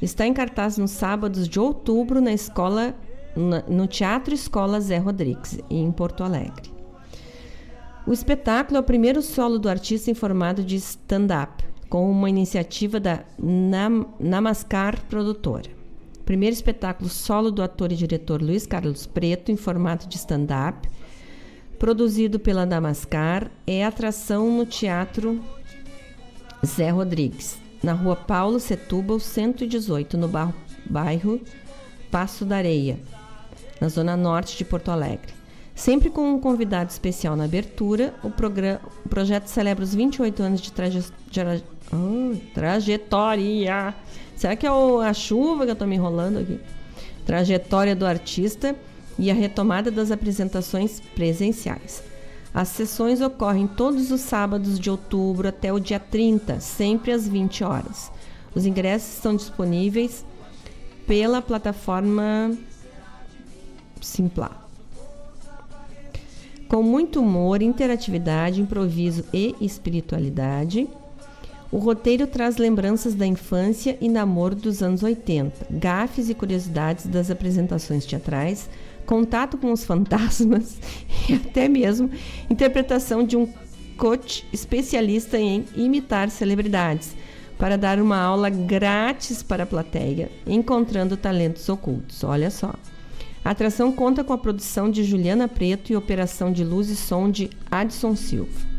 está 0.00 0.24
em 0.24 0.32
cartaz 0.32 0.78
nos 0.78 0.92
sábados 0.92 1.48
de 1.48 1.58
outubro 1.58 2.20
na 2.20 2.32
Escola 2.32 2.94
no 3.36 3.86
Teatro 3.86 4.34
Escola 4.34 4.80
Zé 4.80 4.98
Rodrigues, 4.98 5.58
em 5.68 5.90
Porto 5.90 6.22
Alegre. 6.22 6.72
O 8.06 8.12
espetáculo 8.12 8.76
é 8.76 8.80
o 8.80 8.84
primeiro 8.84 9.22
solo 9.22 9.58
do 9.58 9.68
artista 9.68 10.10
em 10.10 10.14
formato 10.14 10.62
de 10.62 10.76
stand-up, 10.76 11.64
com 11.88 12.10
uma 12.10 12.28
iniciativa 12.28 13.00
da 13.00 13.24
Nam 13.38 14.06
Namaskar 14.20 15.00
Produtora. 15.06 15.70
Primeiro 16.24 16.54
espetáculo 16.54 17.08
solo 17.08 17.50
do 17.50 17.62
ator 17.62 17.92
e 17.92 17.96
diretor 17.96 18.42
Luiz 18.42 18.66
Carlos 18.66 19.06
Preto, 19.06 19.50
em 19.50 19.56
formato 19.56 20.08
de 20.08 20.16
stand-up, 20.16 20.88
produzido 21.78 22.38
pela 22.38 22.66
Namaskar, 22.66 23.50
é 23.66 23.84
atração 23.84 24.50
no 24.56 24.66
Teatro 24.66 25.40
Zé 26.64 26.90
Rodrigues, 26.90 27.58
na 27.82 27.92
rua 27.92 28.16
Paulo 28.16 28.58
Setúbal, 28.58 29.18
118, 29.18 30.16
no 30.16 30.30
bairro 30.88 31.40
Passo 32.10 32.44
da 32.44 32.56
Areia, 32.56 32.98
na 33.80 33.88
zona 33.88 34.16
norte 34.16 34.56
de 34.56 34.64
Porto 34.64 34.90
Alegre. 34.90 35.34
Sempre 35.74 36.08
com 36.08 36.34
um 36.34 36.38
convidado 36.38 36.90
especial 36.90 37.34
na 37.34 37.44
abertura, 37.44 38.14
o, 38.22 38.28
o 38.28 39.08
projeto 39.08 39.48
celebra 39.48 39.82
os 39.82 39.94
28 39.94 40.42
anos 40.42 40.60
de 40.60 40.72
oh, 41.92 42.36
trajetória. 42.54 43.94
Será 44.36 44.54
que 44.54 44.66
é 44.66 44.70
a 44.70 45.12
chuva 45.12 45.64
que 45.64 45.70
eu 45.70 45.74
estou 45.74 45.88
me 45.88 45.96
enrolando 45.96 46.38
aqui? 46.38 46.60
Trajetória 47.26 47.96
do 47.96 48.06
artista 48.06 48.76
e 49.18 49.30
a 49.30 49.34
retomada 49.34 49.90
das 49.90 50.12
apresentações 50.12 51.00
presenciais. 51.14 52.02
As 52.52 52.68
sessões 52.68 53.20
ocorrem 53.20 53.66
todos 53.66 54.12
os 54.12 54.20
sábados 54.20 54.78
de 54.78 54.88
outubro 54.88 55.48
até 55.48 55.72
o 55.72 55.80
dia 55.80 55.98
30, 55.98 56.60
sempre 56.60 57.10
às 57.10 57.26
20 57.26 57.64
horas. 57.64 58.12
Os 58.54 58.64
ingressos 58.64 59.14
estão 59.14 59.34
disponíveis 59.34 60.24
pela 61.04 61.42
plataforma 61.42 62.56
Simpla. 64.04 64.50
Com 66.68 66.82
muito 66.82 67.20
humor, 67.20 67.62
interatividade, 67.62 68.60
improviso 68.60 69.24
e 69.32 69.54
espiritualidade, 69.60 70.88
o 71.72 71.78
roteiro 71.78 72.26
traz 72.26 72.56
lembranças 72.56 73.14
da 73.14 73.26
infância 73.26 73.96
e 74.00 74.08
namoro 74.08 74.54
dos 74.54 74.82
anos 74.82 75.02
80, 75.02 75.66
gafes 75.70 76.28
e 76.28 76.34
curiosidades 76.34 77.06
das 77.06 77.30
apresentações 77.30 78.04
teatrais, 78.04 78.68
contato 79.06 79.56
com 79.58 79.72
os 79.72 79.84
fantasmas 79.84 80.78
e 81.28 81.34
até 81.34 81.68
mesmo 81.68 82.10
interpretação 82.48 83.24
de 83.24 83.36
um 83.36 83.48
coach 83.96 84.46
especialista 84.52 85.38
em 85.38 85.64
imitar 85.74 86.30
celebridades, 86.30 87.16
para 87.58 87.78
dar 87.78 88.00
uma 88.00 88.18
aula 88.18 88.50
grátis 88.50 89.42
para 89.42 89.62
a 89.62 89.66
plateia, 89.66 90.30
encontrando 90.46 91.16
talentos 91.16 91.68
ocultos. 91.68 92.22
Olha 92.24 92.50
só. 92.50 92.74
A 93.44 93.50
atração 93.50 93.92
conta 93.92 94.24
com 94.24 94.32
a 94.32 94.38
produção 94.38 94.90
de 94.90 95.04
Juliana 95.04 95.46
Preto 95.46 95.92
e 95.92 95.96
operação 95.96 96.50
de 96.50 96.64
luz 96.64 96.88
e 96.88 96.96
som 96.96 97.30
de 97.30 97.50
Adson 97.70 98.16
Silva. 98.16 98.74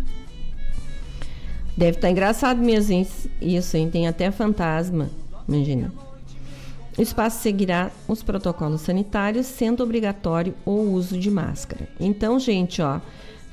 Deve 1.77 1.91
estar 1.97 2.07
tá 2.07 2.11
engraçado 2.11 2.59
mesmo 2.61 2.93
hein? 2.93 3.07
isso, 3.39 3.77
hein? 3.77 3.89
Tem 3.91 4.07
até 4.07 4.31
fantasma, 4.31 5.11
imagina. 5.47 5.93
O 6.97 7.01
espaço 7.01 7.41
seguirá 7.41 7.91
os 8.07 8.23
protocolos 8.23 8.81
sanitários, 8.81 9.45
sendo 9.45 9.83
obrigatório 9.83 10.55
o 10.65 10.71
uso 10.71 11.19
de 11.19 11.29
máscara. 11.29 11.87
Então, 11.99 12.39
gente, 12.39 12.81
ó, 12.81 13.01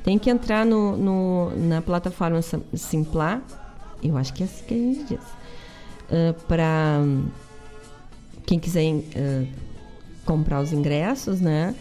tem 0.04 0.18
que 0.18 0.30
entrar 0.30 0.64
no, 0.64 0.96
no 0.96 1.52
na 1.56 1.82
plataforma 1.82 2.40
Simplar, 2.74 3.42
eu 4.02 4.16
acho 4.16 4.32
que 4.32 4.44
é 4.44 4.46
assim 4.46 4.64
que 4.64 4.74
a 4.74 4.76
gente 4.76 5.04
diz, 5.04 5.20
uh, 5.20 6.34
para 6.46 7.00
quem 8.46 8.58
quiser 8.58 8.92
uh, 8.92 9.48
comprar 10.24 10.60
os 10.60 10.72
ingressos, 10.72 11.40
né? 11.40 11.74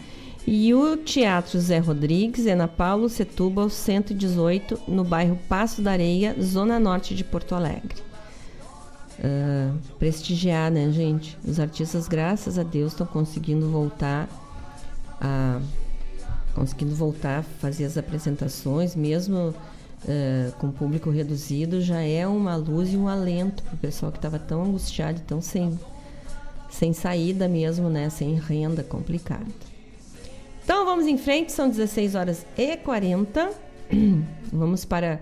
E 0.46 0.74
o 0.74 0.96
Teatro 0.96 1.60
Zé 1.60 1.78
Rodrigues 1.78 2.46
é 2.46 2.54
na 2.54 2.66
Paulo 2.66 3.08
Setúbal 3.08 3.70
118, 3.70 4.80
no 4.88 5.04
bairro 5.04 5.38
Passo 5.48 5.80
da 5.80 5.92
Areia, 5.92 6.34
zona 6.40 6.80
norte 6.80 7.14
de 7.14 7.22
Porto 7.22 7.54
Alegre. 7.54 8.02
Uh, 9.18 9.78
prestigiar, 9.98 10.70
né, 10.70 10.90
gente? 10.90 11.38
Os 11.46 11.60
artistas, 11.60 12.08
graças 12.08 12.58
a 12.58 12.64
Deus, 12.64 12.92
estão 12.92 13.06
conseguindo 13.06 13.68
voltar 13.68 14.28
a 15.20 15.60
conseguindo 16.54 16.94
voltar 16.94 17.38
a 17.38 17.42
fazer 17.42 17.84
as 17.84 17.96
apresentações, 17.96 18.94
mesmo 18.94 19.54
uh, 20.04 20.52
com 20.58 20.70
público 20.70 21.10
reduzido, 21.10 21.80
já 21.80 22.00
é 22.00 22.26
uma 22.26 22.56
luz 22.56 22.92
e 22.92 22.96
um 22.96 23.08
alento 23.08 23.62
para 23.62 23.74
o 23.74 23.78
pessoal 23.78 24.12
que 24.12 24.18
estava 24.18 24.38
tão 24.38 24.62
angustiado, 24.62 25.20
tão 25.26 25.40
sem, 25.40 25.78
sem 26.72 26.92
saída 26.92 27.46
mesmo, 27.46 27.88
né? 27.88 28.10
Sem 28.10 28.34
renda, 28.34 28.82
complicado. 28.82 29.46
Então 30.64 30.84
vamos 30.84 31.06
em 31.06 31.18
frente, 31.18 31.52
são 31.52 31.68
16 31.68 32.14
horas 32.14 32.46
e 32.56 32.76
40. 32.76 33.50
Vamos 34.52 34.84
para 34.84 35.20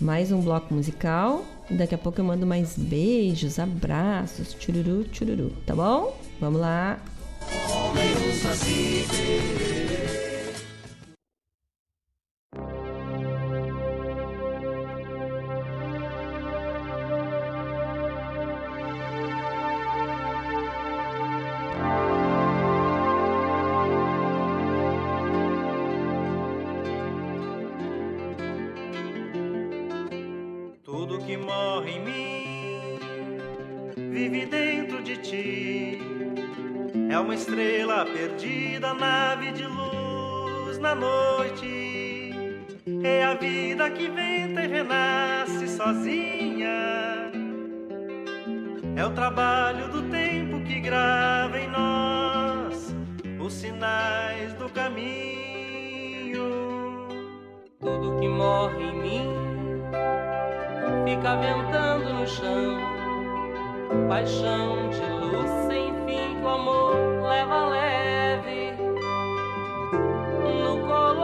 mais 0.00 0.32
um 0.32 0.40
bloco 0.40 0.72
musical. 0.72 1.44
Daqui 1.70 1.94
a 1.94 1.98
pouco 1.98 2.20
eu 2.20 2.24
mando 2.24 2.46
mais 2.46 2.76
beijos, 2.76 3.58
abraços, 3.58 4.56
chururu, 4.58 5.06
chururu, 5.12 5.50
tá 5.66 5.74
bom? 5.74 6.16
Vamos 6.40 6.60
lá. 6.60 6.98
Tudo 8.68 9.91
nave 38.94 39.52
de 39.52 39.66
luz 39.66 40.78
na 40.78 40.94
noite. 40.94 42.30
É 43.04 43.24
a 43.24 43.34
vida 43.34 43.90
que 43.90 44.08
venta 44.08 44.62
e 44.62 44.66
renasce 44.66 45.68
sozinha. 45.68 47.30
É 48.94 49.04
o 49.04 49.10
trabalho 49.10 49.88
do 49.88 50.02
tempo 50.10 50.62
que 50.64 50.80
grava 50.80 51.58
em 51.58 51.68
nós 51.68 52.94
os 53.40 53.52
sinais 53.52 54.54
do 54.54 54.68
caminho. 54.68 56.46
Tudo 57.80 58.20
que 58.20 58.28
morre 58.28 58.84
em 58.84 59.02
mim 59.02 59.28
fica 61.04 61.36
ventando 61.36 62.12
no 62.14 62.26
chão. 62.26 62.78
Paixão 64.08 64.88
de 64.90 65.00
luz 65.00 65.50
sem 65.68 65.92
fim 66.06 66.36
que 66.38 66.44
o 66.44 66.48
amor 66.48 66.94
leva 67.28 67.66
leve. 67.66 68.61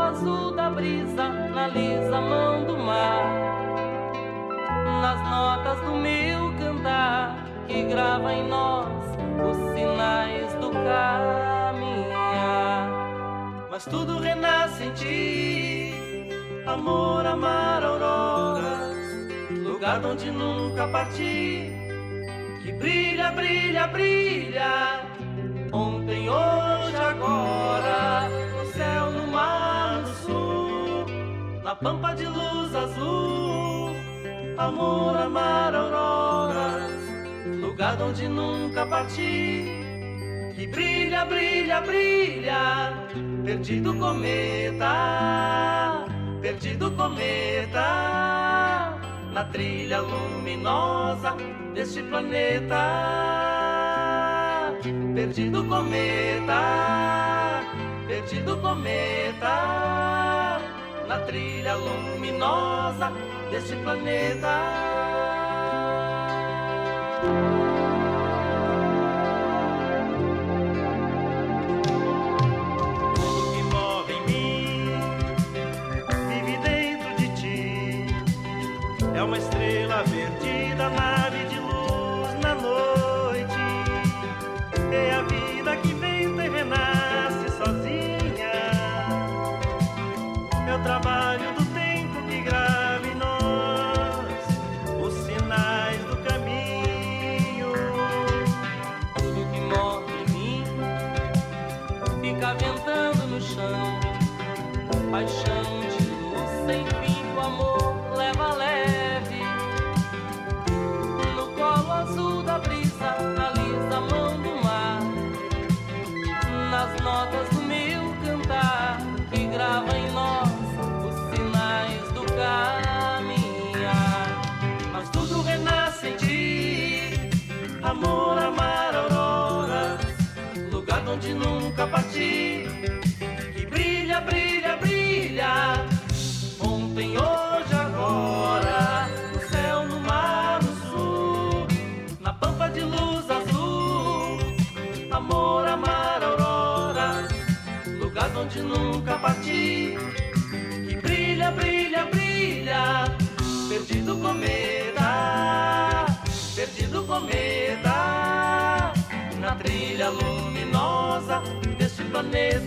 Azul 0.09 0.52
da 0.52 0.70
brisa, 0.70 1.28
na 1.28 1.68
lisa 1.68 2.20
mão 2.20 2.64
do 2.64 2.78
mar. 2.78 3.24
Nas 5.02 5.30
notas 5.30 5.80
do 5.80 5.96
meu 5.96 6.52
cantar, 6.59 7.36
que 7.66 7.82
grava 7.84 8.32
em 8.32 8.48
nós 8.48 8.88
os 9.48 9.56
sinais 9.74 10.54
do 10.54 10.70
caminhar. 10.70 12.09
Mas 13.70 13.84
tudo 13.84 14.18
renasce 14.18 14.84
em 14.84 14.92
ti, 14.92 15.92
amor, 16.66 17.26
amar 17.26 17.84
auroras 17.84 18.88
lugar 19.78 20.04
onde 20.04 20.30
nunca 20.30 20.88
parti, 20.88 21.70
que 22.62 22.72
brilha, 22.72 23.30
brilha, 23.30 23.86
brilha, 23.86 25.02
ontem, 25.72 26.28
hoje, 26.28 26.96
agora, 26.96 28.38
na 31.68 31.76
pampa 31.76 32.14
de 32.14 32.24
luz 32.24 32.74
azul, 32.74 33.92
amor, 34.56 35.18
amar, 35.18 35.74
auroras, 35.74 36.90
lugar 37.44 38.00
onde 38.00 38.26
nunca 38.26 38.86
parti, 38.86 39.68
que 40.56 40.66
brilha, 40.66 41.26
brilha, 41.26 41.82
brilha, 41.82 42.94
perdido 43.44 43.94
cometa, 43.98 46.06
perdido 46.40 46.90
cometa 46.92 48.98
na 49.34 49.44
trilha 49.52 50.00
luminosa 50.00 51.36
deste 51.74 52.02
planeta. 52.04 52.82
Perdido 55.14 55.62
cometa, 55.64 57.60
perdido 58.06 58.56
cometa, 58.56 60.57
na 61.09 61.18
trilha 61.20 61.74
luminosa 61.74 63.11
deste 63.50 63.74
planeta. 63.76 65.38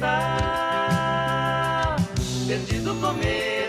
Planeta. 0.02 1.96
Perdido 2.48 3.00
cometa, 3.00 3.61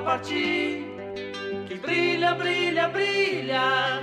partir. 0.00 0.84
Que 1.66 1.74
brilha, 1.76 2.34
brilha, 2.34 2.88
brilha, 2.88 4.02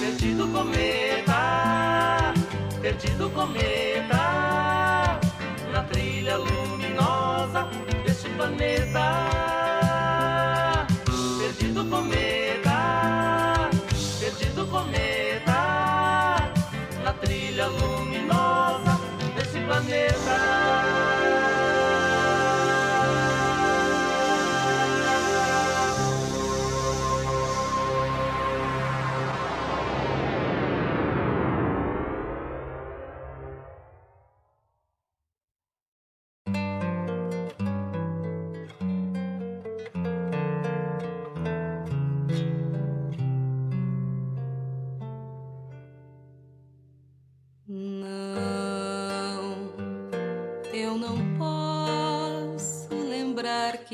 perdido 0.00 0.48
cometa, 0.48 2.32
perdido 2.80 3.30
cometa, 3.30 5.18
na 5.72 5.82
trilha 5.90 6.36
luminosa 6.36 7.68
deste 8.04 8.28
planeta. 8.30 9.55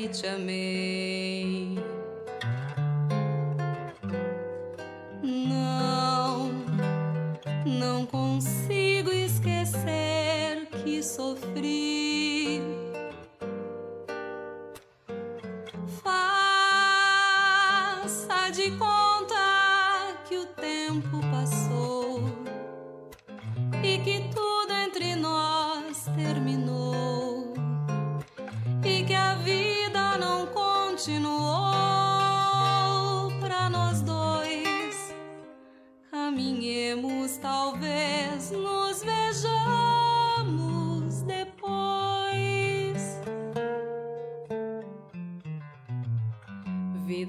नि 0.07 0.82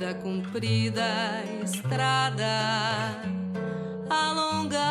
Vida 0.04 0.16
comprida, 0.16 1.42
estrada 1.64 2.44
alongada. 4.10 4.84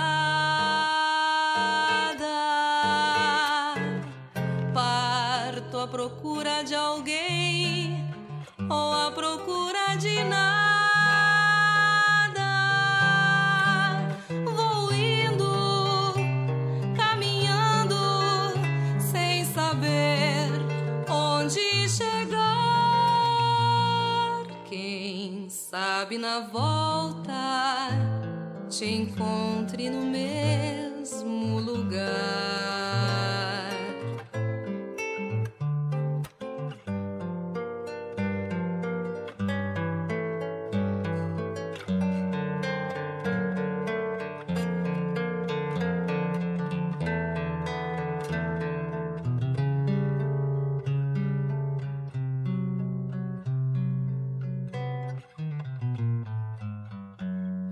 Parto 4.74 5.78
à 5.78 5.88
procura 5.88 6.64
de 6.64 6.74
alguém 6.74 8.12
ou 8.68 8.92
à 8.92 9.12
procura 9.12 9.63
sabe 25.74 26.20
na 26.20 26.40
volta 26.40 27.90
te 28.70 28.86
encontre 28.86 29.90
no 29.90 30.06
mesmo 30.06 31.60
lugar. 31.60 33.13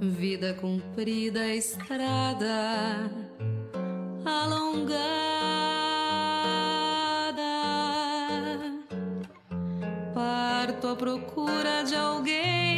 Vida 0.04 0.56
comprida, 0.56 1.45
estrada 1.45 3.08
alongada. 4.26 5.12
Parto 10.12 10.88
à 10.88 10.95
procura 10.95 11.84
de 11.84 11.95
alguém 11.95 12.70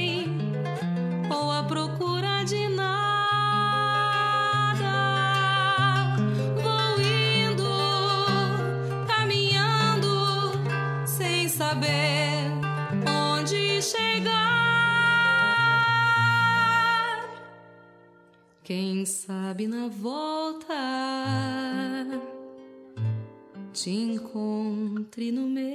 Quem 19.03 19.11
sabe 19.11 19.67
na 19.67 19.89
volta 19.89 20.73
te 23.73 23.89
encontre 23.89 25.29
no 25.29 25.45
mesmo 25.45 25.72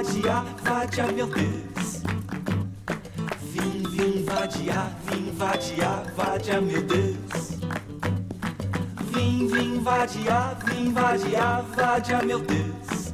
vadiar, 0.00 0.46
vadiar 0.64 1.12
meu 1.12 1.26
Deus. 1.26 2.02
Vim, 3.52 3.82
vim 3.90 4.24
vadiar, 4.24 4.96
vim 5.04 5.30
vadiar, 5.32 6.12
vadiar 6.16 6.62
meu 6.62 6.82
Deus. 6.82 7.60
Vim, 9.12 9.46
vim 9.46 9.80
vadiar, 9.80 10.56
vim 10.64 10.92
vadiar, 10.92 11.62
vadiar 11.76 12.24
meu 12.24 12.38
Deus. 12.38 13.12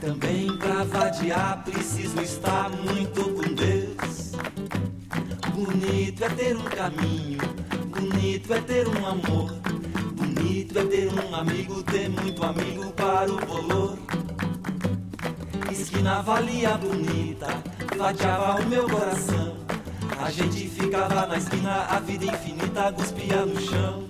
Também 0.00 0.56
pra 0.56 0.84
vadiar 0.84 1.64
preciso 1.64 2.20
estar 2.20 2.70
muito 2.70 3.24
com 3.30 3.52
Deus. 3.52 4.32
Bonito 5.52 6.24
é 6.24 6.28
ter 6.28 6.56
um 6.56 6.62
caminho, 6.62 7.40
bonito 7.88 8.54
é 8.54 8.60
ter 8.60 8.86
um 8.86 9.04
amor. 9.04 9.50
Bonito 10.14 10.78
é 10.78 10.84
ter 10.84 11.12
um 11.12 11.34
amigo, 11.34 11.82
ter 11.82 12.08
muito 12.08 12.44
amigo 12.44 12.92
para 12.92 13.32
o 13.32 14.09
que 15.90 16.02
na 16.02 16.22
valia 16.22 16.78
bonita 16.78 17.48
fatiava 17.98 18.62
o 18.62 18.66
meu 18.66 18.88
coração. 18.88 19.56
A 20.18 20.30
gente 20.30 20.68
ficava 20.68 21.26
na 21.26 21.36
esquina, 21.36 21.86
a 21.90 21.98
vida 22.00 22.26
infinita 22.26 22.92
cuspia 22.92 23.44
no 23.44 23.60
chão. 23.60 24.04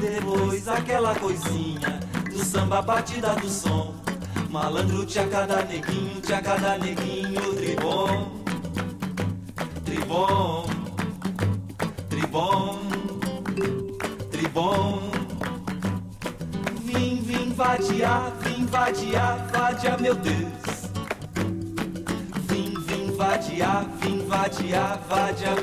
Depois 0.00 0.68
aquela 0.68 1.14
coisinha 1.16 2.00
do 2.30 2.44
samba 2.44 2.80
batida 2.80 3.34
do 3.34 3.48
som. 3.48 3.94
Malandro 4.48 5.04
tinha 5.04 5.26
cada 5.28 5.64
neguinho, 5.64 6.20
tinha 6.20 6.40
cada 6.40 6.78
neguinho 6.78 7.54
tribom. 7.54 8.39
invadear 19.80 20.00
meu 20.02 20.14
Deus. 20.14 20.90
Vim, 22.48 22.74
vim, 22.80 23.16
vadear, 23.16 23.86
vim, 24.02 24.26
vadear, 24.26 24.98
vadear 25.08 25.59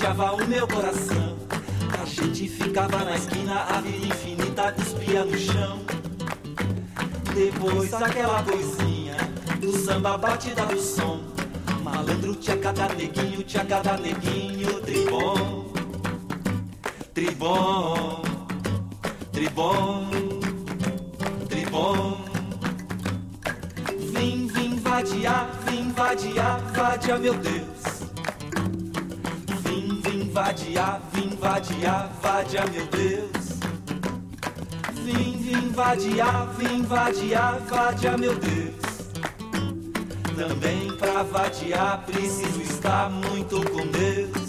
norteava 0.00 0.32
o 0.32 0.46
meu 0.46 0.66
coração. 0.66 1.36
A 2.00 2.04
gente 2.06 2.48
ficava 2.48 3.04
na 3.04 3.16
esquina, 3.16 3.60
a 3.64 3.80
vida 3.82 4.06
infinita 4.06 4.72
despia 4.72 5.24
no 5.24 5.36
chão. 5.36 5.80
Depois 7.34 7.92
aquela 7.92 8.42
coisinha 8.42 9.16
do 9.60 9.76
samba 9.76 10.16
batida 10.16 10.64
do 10.64 10.80
som. 10.80 11.20
Malandro, 11.82 12.34
tchacada, 12.36 12.88
neguinho, 12.94 13.42
tchacada, 13.42 13.98
neguinho. 13.98 14.19
vadiar, 37.10 37.58
vadiar, 37.68 38.18
meu 38.18 38.34
Deus. 38.36 38.74
Também 40.36 40.96
pra 40.96 41.22
vadiar 41.24 42.04
preciso 42.06 42.62
estar 42.62 43.10
muito 43.10 43.56
com 43.70 43.86
Deus. 43.88 44.39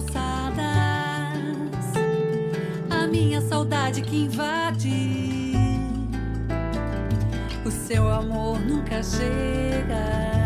Calçadas, 0.00 0.64
a 2.88 3.06
minha 3.06 3.40
saudade 3.40 4.02
que 4.02 4.24
invade. 4.24 5.52
O 7.64 7.70
seu 7.70 8.08
amor 8.10 8.58
nunca 8.60 9.02
chega. 9.02 10.39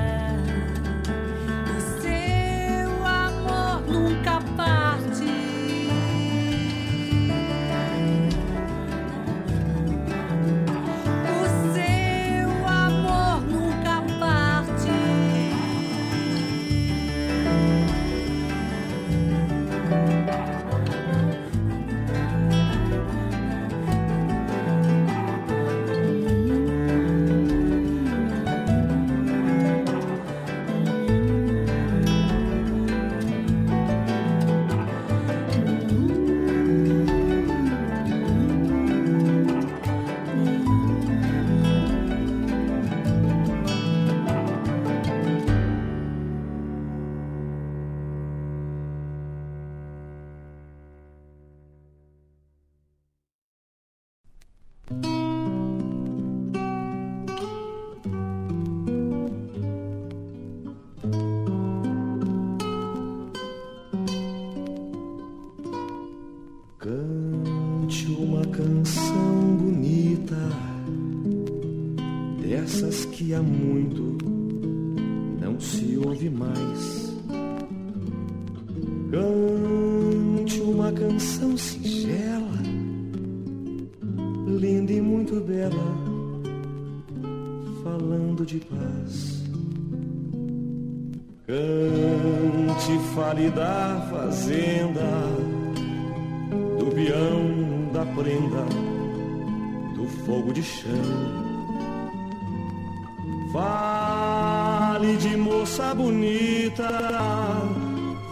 De 100.55 100.63
chão. 100.63 100.91
Fale 103.53 105.17
de 105.17 105.37
moça 105.37 105.95
bonita, 105.95 106.89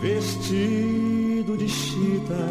vestido 0.01 1.57
de 1.57 1.69
chita, 1.69 2.47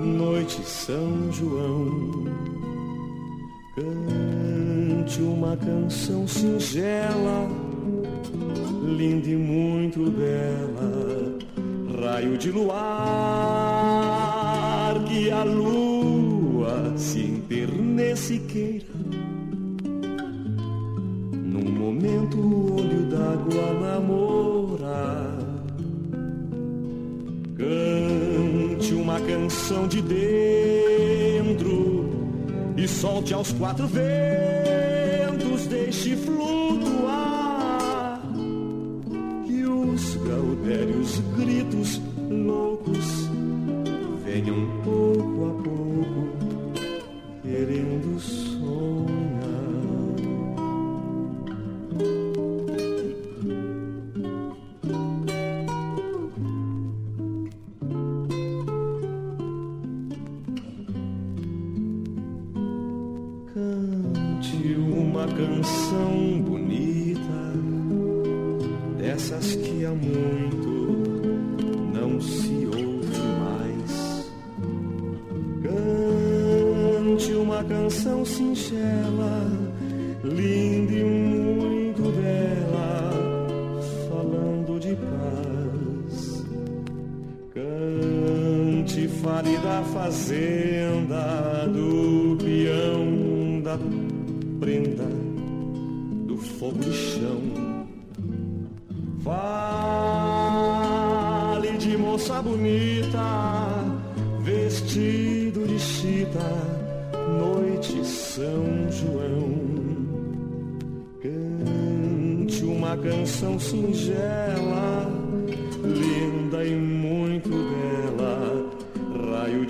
noite 0.00 0.60
São 0.64 1.32
João. 1.32 2.26
Cante 3.76 5.22
uma 5.22 5.56
canção 5.56 6.26
singela, 6.26 7.48
linda 8.82 9.28
e 9.28 9.36
muito 9.36 10.10
bela, 10.10 11.38
raio 12.00 12.36
de 12.36 12.50
luar 12.50 13.46
que 15.04 15.30
a 15.30 15.44
lua 15.44 16.92
se 16.96 17.20
enternece 17.20 17.75
e 18.16 18.38
queira. 18.38 18.86
Num 21.32 21.70
momento 21.70 22.38
o 22.38 22.76
olho 22.76 23.04
d'água 23.10 23.74
namorar. 23.78 25.38
Cante 27.56 28.94
uma 28.94 29.20
canção 29.20 29.86
de 29.86 30.00
dentro 30.00 31.06
e 32.76 32.88
solte 32.88 33.34
aos 33.34 33.52
quatro 33.52 33.86
ventos, 33.86 35.66
deixe 35.66 36.16
flutuar. 36.16 36.62
E 39.46 39.62
os 39.62 40.16
gaudérios 40.16 41.20
gritos 41.36 42.00
loucos 42.30 42.75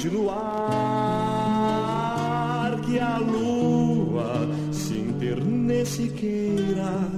luar 0.08 0.36
que 2.84 2.98
a 2.98 3.18
lua 3.18 4.48
se 4.72 4.94
internece 4.94 6.08
queira 6.08 7.10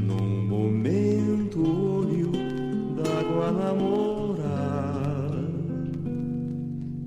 num 0.00 0.46
momento 0.46 1.60
olho 1.60 2.32
d'água 2.96 3.52
namorar. 3.52 5.30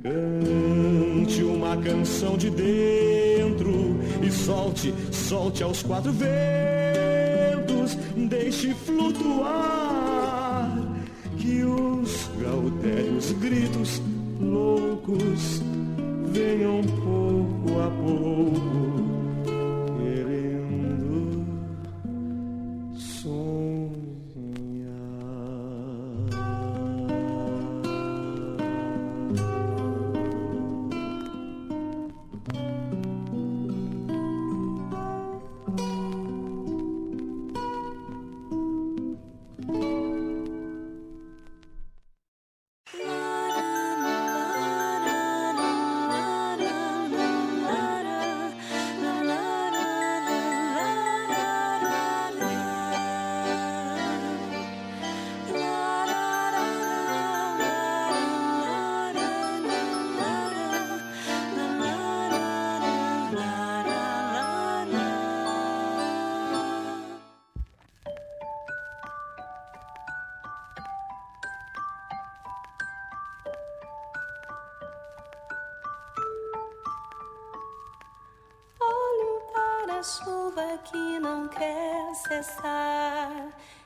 Cante 0.03 1.43
uma 1.43 1.77
canção 1.77 2.37
de 2.37 2.49
dentro 2.49 3.97
e 4.21 4.31
solte, 4.31 4.93
solte 5.11 5.63
aos 5.63 5.81
quatro 5.83 6.11
ventos 6.11 6.67
deixe 8.27 8.73
flutuar 8.73 9.96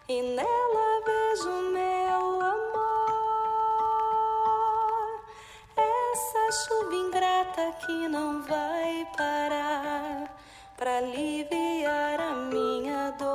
e 0.07 0.21
nela 0.21 1.01
vejo 1.05 1.51
meu 1.71 2.41
amor. 2.41 2.81
Essa 5.75 6.51
chuva 6.51 6.95
ingrata 6.95 7.71
que 7.85 8.07
não 8.07 8.41
vai 8.43 9.07
parar 9.17 10.29
para 10.77 10.97
aliviar 10.97 12.19
a 12.19 12.33
minha 12.33 13.11
dor. 13.11 13.31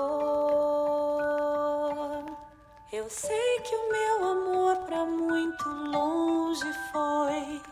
Eu 2.92 3.08
sei 3.08 3.60
que 3.60 3.74
o 3.74 3.90
meu 3.90 4.24
amor 4.32 4.76
para 4.86 5.04
muito 5.04 5.68
longe 5.68 6.72
foi 6.92 7.62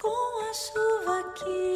com 0.00 0.50
a 0.50 0.54
chuva 0.54 1.32
que 1.34 1.71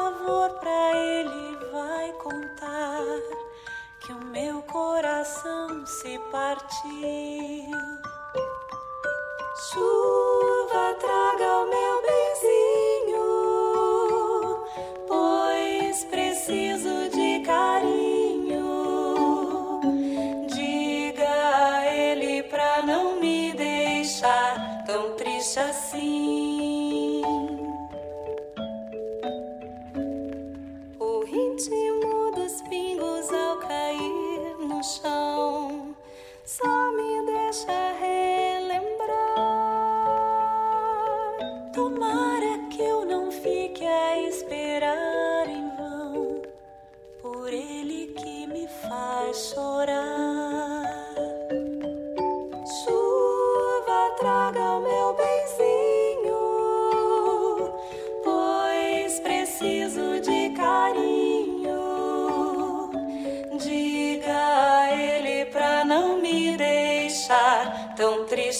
favor, 0.00 0.50
pra 0.60 0.96
ele 0.96 1.56
vai 1.70 2.12
contar 2.12 3.04
que 4.00 4.12
o 4.12 4.24
meu 4.24 4.62
coração 4.62 5.84
se 5.86 6.18
partiu. 6.32 7.76
Chuva, 9.68 10.94
traga 10.98 11.58
o 11.58 11.68
meu 11.68 11.89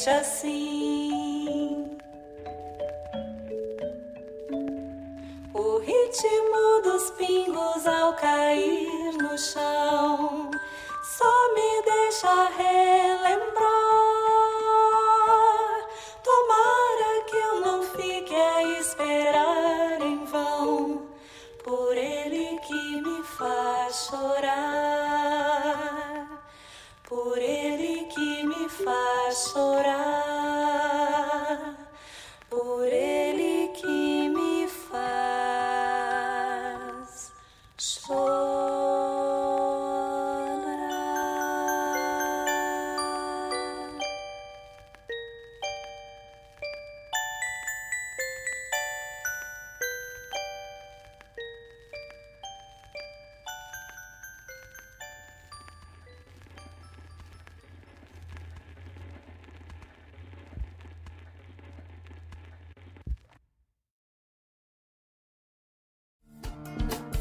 triste 0.00 0.08
assim. 0.08 1.98
O 5.52 5.78
ritmo 5.78 6.82
dos 6.82 7.10
pingos 7.10 7.86
ao 7.86 8.14
cair 8.14 9.12
no 9.18 9.36
chão 9.36 10.39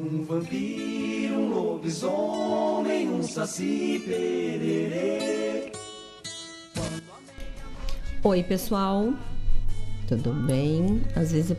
Um 0.00 0.24
vampiro, 0.24 1.34
um 1.34 1.48
lobisomem, 1.50 3.06
um 3.10 3.22
saci 3.22 4.02
pererê. 4.06 5.70
Oi, 8.24 8.42
pessoal. 8.42 9.12
Tudo 10.08 10.32
bem? 10.32 11.02
Às 11.14 11.32
vezes 11.32 11.54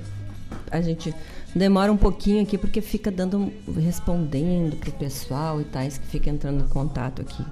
a 0.72 0.82
gente 0.82 1.14
demora 1.56 1.92
um 1.92 1.98
pouquinho 1.98 2.42
aqui 2.42 2.58
porque 2.58 2.82
fica 2.82 3.12
dando 3.12 3.54
respondendo 3.80 4.76
pro 4.76 4.92
pessoal 4.94 5.62
e 5.62 5.64
tais 5.64 6.00
que 6.00 6.08
fica 6.08 6.32
entrando 6.32 6.64
em 6.64 6.68
contato 6.68 7.22
aqui 7.22 7.46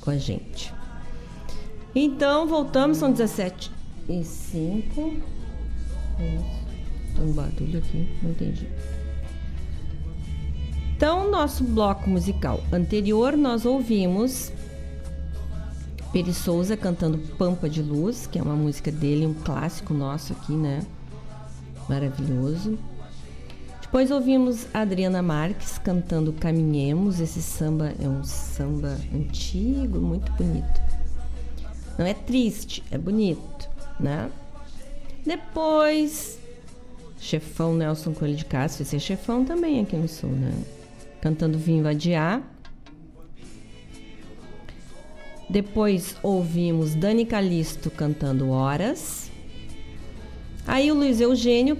com 0.00 0.10
a 0.10 0.16
gente. 0.16 0.72
Então, 1.96 2.46
voltamos, 2.46 2.98
são 2.98 3.10
17 3.10 3.72
e 4.08 4.22
5. 4.22 5.16
Tem 6.16 7.24
um 7.24 7.32
barulho 7.32 7.80
aqui, 7.80 8.08
não 8.22 8.30
entendi. 8.30 8.68
Então, 11.02 11.28
nosso 11.28 11.64
bloco 11.64 12.08
musical 12.08 12.62
anterior, 12.72 13.36
nós 13.36 13.66
ouvimos 13.66 14.52
Peri 16.12 16.32
Souza 16.32 16.76
cantando 16.76 17.18
Pampa 17.36 17.68
de 17.68 17.82
Luz, 17.82 18.28
que 18.28 18.38
é 18.38 18.42
uma 18.42 18.54
música 18.54 18.92
dele, 18.92 19.26
um 19.26 19.34
clássico 19.34 19.92
nosso 19.92 20.32
aqui, 20.32 20.52
né? 20.52 20.86
Maravilhoso. 21.88 22.78
Depois 23.80 24.12
ouvimos 24.12 24.68
Adriana 24.72 25.20
Marques 25.20 25.76
cantando 25.76 26.32
Caminhemos. 26.34 27.18
Esse 27.18 27.42
samba 27.42 27.92
é 28.00 28.06
um 28.06 28.22
samba 28.22 28.96
antigo, 29.12 29.98
muito 29.98 30.30
bonito. 30.34 30.80
Não 31.98 32.06
é 32.06 32.14
triste, 32.14 32.80
é 32.92 32.96
bonito, 32.96 33.68
né? 33.98 34.30
Depois, 35.26 36.38
chefão 37.18 37.74
Nelson 37.74 38.12
Coelho 38.12 38.36
de 38.36 38.44
Castro, 38.44 38.84
esse 38.84 38.94
é 38.94 39.00
chefão 39.00 39.44
também 39.44 39.80
aqui 39.80 39.96
no 39.96 40.06
Sul, 40.06 40.30
né? 40.30 40.52
Cantando 41.22 41.56
Vim 41.56 41.82
Vadiar. 41.82 42.42
Depois 45.48 46.16
ouvimos 46.20 46.96
Dani 46.96 47.24
Calisto 47.24 47.92
cantando 47.92 48.50
Horas. 48.50 49.30
Aí 50.66 50.90
o 50.90 50.96
Luiz 50.96 51.20
Eugênio 51.20 51.76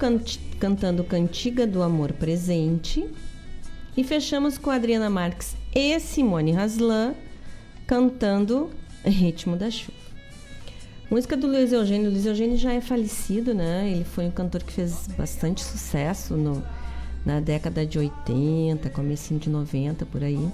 cantando 0.60 1.02
Cantiga 1.02 1.66
do 1.66 1.82
Amor 1.82 2.12
Presente. 2.12 3.04
E 3.96 4.04
fechamos 4.04 4.56
com 4.56 4.70
Adriana 4.70 5.10
Marques 5.10 5.56
e 5.74 5.98
Simone 5.98 6.52
Haslan 6.52 7.12
cantando 7.84 8.70
Ritmo 9.04 9.56
da 9.56 9.72
Chuva. 9.72 9.98
Música 11.10 11.36
do 11.36 11.48
Luiz 11.48 11.72
Eugênio. 11.72 12.08
O 12.08 12.12
Luiz 12.12 12.26
Eugênio 12.26 12.56
já 12.56 12.72
é 12.72 12.80
falecido, 12.80 13.52
né? 13.52 13.90
Ele 13.90 14.04
foi 14.04 14.24
um 14.24 14.30
cantor 14.30 14.62
que 14.62 14.72
fez 14.72 15.08
bastante 15.18 15.64
sucesso 15.64 16.36
no, 16.36 16.62
na 17.24 17.40
década 17.40 17.86
de 17.86 17.98
80, 17.98 18.90
comecinho 18.90 19.38
de 19.38 19.48
90, 19.48 20.04
por 20.06 20.22
aí. 20.22 20.48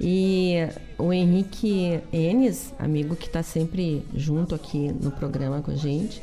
E 0.00 0.56
o 0.98 1.12
Henrique 1.12 2.00
Enes, 2.12 2.74
amigo 2.78 3.14
que 3.14 3.26
está 3.26 3.42
sempre 3.42 4.04
junto 4.14 4.54
aqui 4.54 4.92
no 5.00 5.10
programa 5.10 5.62
com 5.62 5.70
a 5.70 5.76
gente, 5.76 6.20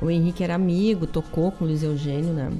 o 0.00 0.10
Henrique 0.10 0.42
era 0.42 0.54
amigo, 0.54 1.06
tocou 1.06 1.52
com 1.52 1.64
o 1.64 1.68
Luiz 1.68 1.82
Eugênio, 1.82 2.32
né? 2.32 2.50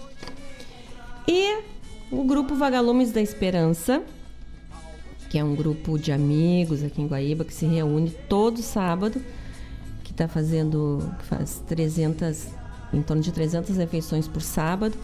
E 1.28 1.62
o 2.12 2.24
grupo 2.24 2.54
Vagalumes 2.54 3.10
da 3.10 3.22
Esperança, 3.22 4.02
que 5.30 5.38
é 5.38 5.42
um 5.42 5.56
grupo 5.56 5.98
de 5.98 6.12
amigos 6.12 6.84
aqui 6.84 7.00
em 7.00 7.06
Guaíba 7.06 7.42
que 7.42 7.54
se 7.54 7.64
reúne 7.64 8.10
todo 8.28 8.60
sábado 8.60 9.20
que 10.04 10.12
está 10.12 10.28
fazendo, 10.28 11.10
faz 11.20 11.62
300, 11.66 12.48
em 12.92 13.00
torno 13.00 13.22
de 13.22 13.32
300 13.32 13.78
refeições 13.78 14.28
por 14.28 14.42
sábado, 14.42 14.94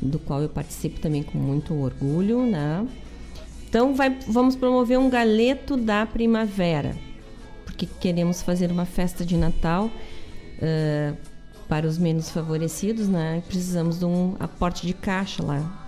do 0.00 0.18
qual 0.18 0.40
eu 0.40 0.48
participo 0.48 0.98
também 0.98 1.22
com 1.22 1.36
muito 1.36 1.74
orgulho, 1.74 2.46
né? 2.46 2.88
Então 3.68 3.94
vai, 3.94 4.18
vamos 4.26 4.56
promover 4.56 4.98
um 4.98 5.10
galeto 5.10 5.76
da 5.76 6.06
primavera, 6.06 6.96
porque 7.66 7.86
queremos 7.86 8.40
fazer 8.40 8.72
uma 8.72 8.86
festa 8.86 9.26
de 9.26 9.36
Natal 9.36 9.86
uh, 9.86 11.16
para 11.68 11.86
os 11.86 11.98
menos 11.98 12.30
favorecidos, 12.30 13.08
né? 13.08 13.42
Precisamos 13.46 13.98
de 13.98 14.06
um 14.06 14.36
aporte 14.40 14.86
de 14.86 14.94
caixa 14.94 15.42
lá. 15.42 15.79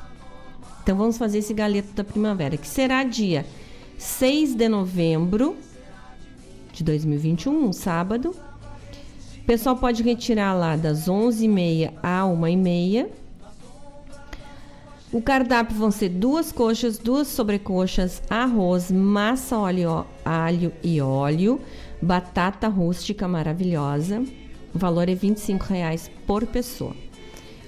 Então 0.83 0.97
vamos 0.97 1.17
fazer 1.17 1.39
esse 1.39 1.55
galeto 1.55 1.93
da 1.95 2.03
primavera, 2.03 2.57
que 2.57 2.67
será 2.67 3.05
dia 3.05 3.47
6 3.99 4.55
de 4.57 4.69
novembro 4.69 5.57
de 6.73 6.83
2021, 6.83 7.69
um 7.69 7.73
sábado. 7.73 8.35
O 9.39 9.45
pessoal 9.45 9.77
pode 9.77 10.03
retirar 10.03 10.55
lá 10.55 10.77
das 10.77 11.09
11h30 11.09 11.93
a 12.03 12.23
1h30. 12.23 13.09
O 15.13 15.21
cardápio 15.21 15.77
vão 15.77 15.91
ser 15.91 16.09
duas 16.09 16.51
coxas, 16.51 16.99
duas 16.99 17.29
sobrecoxas, 17.29 18.23
arroz, 18.29 18.91
massa, 18.91 19.59
óleo, 19.59 20.07
alho 20.25 20.73
e 20.83 21.01
óleo, 21.01 21.61
batata 22.01 22.67
rústica 22.67 23.29
maravilhosa. 23.29 24.25
O 24.75 24.79
valor 24.79 25.09
é 25.09 25.13
R$ 25.13 25.19
25,00 25.19 26.11
por 26.27 26.47
pessoa. 26.47 26.97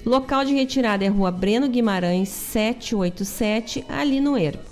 Local 0.05 0.45
de 0.45 0.53
retirada 0.55 1.03
é 1.03 1.09
Rua 1.09 1.31
Breno 1.31 1.67
Guimarães 1.67 2.29
787, 2.29 3.87
ali 3.89 4.21
no 4.21 4.37
Ermo. 4.37 4.63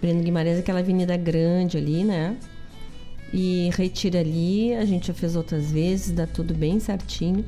Breno 0.00 0.22
Guimarães 0.22 0.58
é 0.58 0.60
aquela 0.60 0.78
avenida 0.78 1.16
grande 1.16 1.76
ali, 1.76 2.04
né? 2.04 2.36
E 3.32 3.68
retira 3.76 4.20
ali, 4.20 4.74
a 4.74 4.84
gente 4.84 5.08
já 5.08 5.14
fez 5.14 5.34
outras 5.34 5.72
vezes, 5.72 6.12
dá 6.12 6.24
tudo 6.24 6.54
bem 6.54 6.78
certinho. 6.78 7.44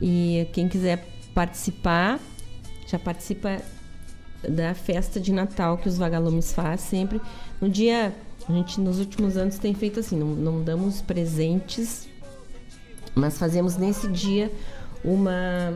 E 0.00 0.48
quem 0.52 0.68
quiser 0.68 1.06
participar, 1.32 2.18
já 2.88 2.98
participa 2.98 3.62
da 4.48 4.74
festa 4.74 5.20
de 5.20 5.32
Natal 5.32 5.78
que 5.78 5.88
os 5.88 5.96
vagalumes 5.96 6.52
faz 6.52 6.80
sempre. 6.80 7.20
No 7.60 7.68
dia, 7.68 8.12
a 8.48 8.52
gente 8.52 8.80
nos 8.80 8.98
últimos 8.98 9.36
anos 9.36 9.56
tem 9.56 9.72
feito 9.72 10.00
assim, 10.00 10.18
não, 10.18 10.26
não 10.26 10.64
damos 10.64 11.00
presentes, 11.00 12.08
mas 13.14 13.38
fazemos 13.38 13.76
nesse 13.76 14.08
dia 14.08 14.50
uma 15.04 15.74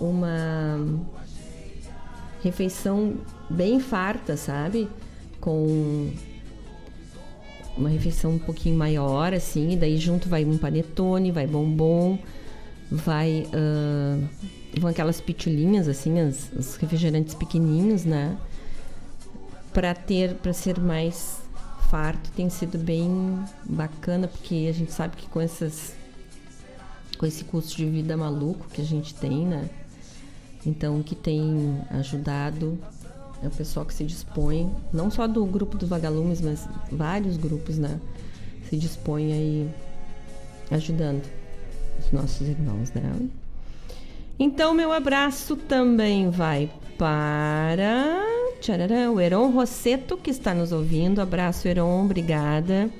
uma 0.00 0.78
refeição 2.42 3.14
bem 3.50 3.80
farta, 3.80 4.36
sabe? 4.36 4.88
Com 5.40 6.12
uma 7.76 7.88
refeição 7.88 8.32
um 8.32 8.38
pouquinho 8.38 8.76
maior, 8.76 9.32
assim, 9.32 9.72
e 9.72 9.76
daí 9.76 9.96
junto 9.96 10.28
vai 10.28 10.44
um 10.44 10.58
panetone, 10.58 11.30
vai 11.30 11.46
bombom, 11.46 12.18
vai 12.90 13.46
uh, 13.46 14.28
vão 14.78 14.90
aquelas 14.90 15.20
pitulinhas, 15.20 15.88
assim, 15.88 16.20
as, 16.20 16.50
os 16.56 16.76
refrigerantes 16.76 17.34
pequenininhos, 17.34 18.04
né? 18.04 18.36
Para 19.72 19.94
ter, 19.94 20.34
para 20.34 20.52
ser 20.52 20.80
mais 20.80 21.40
farto, 21.90 22.30
tem 22.32 22.50
sido 22.50 22.78
bem 22.78 23.38
bacana, 23.64 24.28
porque 24.28 24.66
a 24.68 24.72
gente 24.72 24.92
sabe 24.92 25.16
que 25.16 25.28
com 25.28 25.40
essas 25.40 25.94
com 27.18 27.26
esse 27.26 27.44
custo 27.44 27.76
de 27.76 27.84
vida 27.84 28.16
maluco 28.16 28.68
que 28.68 28.80
a 28.80 28.84
gente 28.84 29.14
tem, 29.14 29.44
né? 29.44 29.68
Então, 30.64 31.02
que 31.02 31.14
tem 31.14 31.80
ajudado 31.90 32.78
é 33.42 33.46
o 33.46 33.50
pessoal 33.50 33.86
que 33.86 33.94
se 33.94 34.04
dispõe, 34.04 34.70
não 34.92 35.10
só 35.10 35.26
do 35.26 35.44
grupo 35.46 35.76
dos 35.76 35.88
vagalumes, 35.88 36.40
mas 36.40 36.68
vários 36.90 37.36
grupos, 37.36 37.78
né? 37.78 38.00
Se 38.68 38.76
dispõem 38.76 39.32
aí 39.32 39.70
ajudando 40.70 41.22
os 42.00 42.10
nossos 42.12 42.48
irmãos, 42.48 42.90
né? 42.92 43.28
Então, 44.38 44.74
meu 44.74 44.92
abraço 44.92 45.56
também 45.56 46.30
vai 46.30 46.70
para 46.96 47.76
tcharará, 48.60 49.10
o 49.10 49.20
Heron 49.20 49.50
Rosseto, 49.50 50.16
que 50.16 50.30
está 50.30 50.52
nos 50.52 50.72
ouvindo. 50.72 51.20
Abraço, 51.20 51.68
Heron, 51.68 52.04
obrigada. 52.04 52.90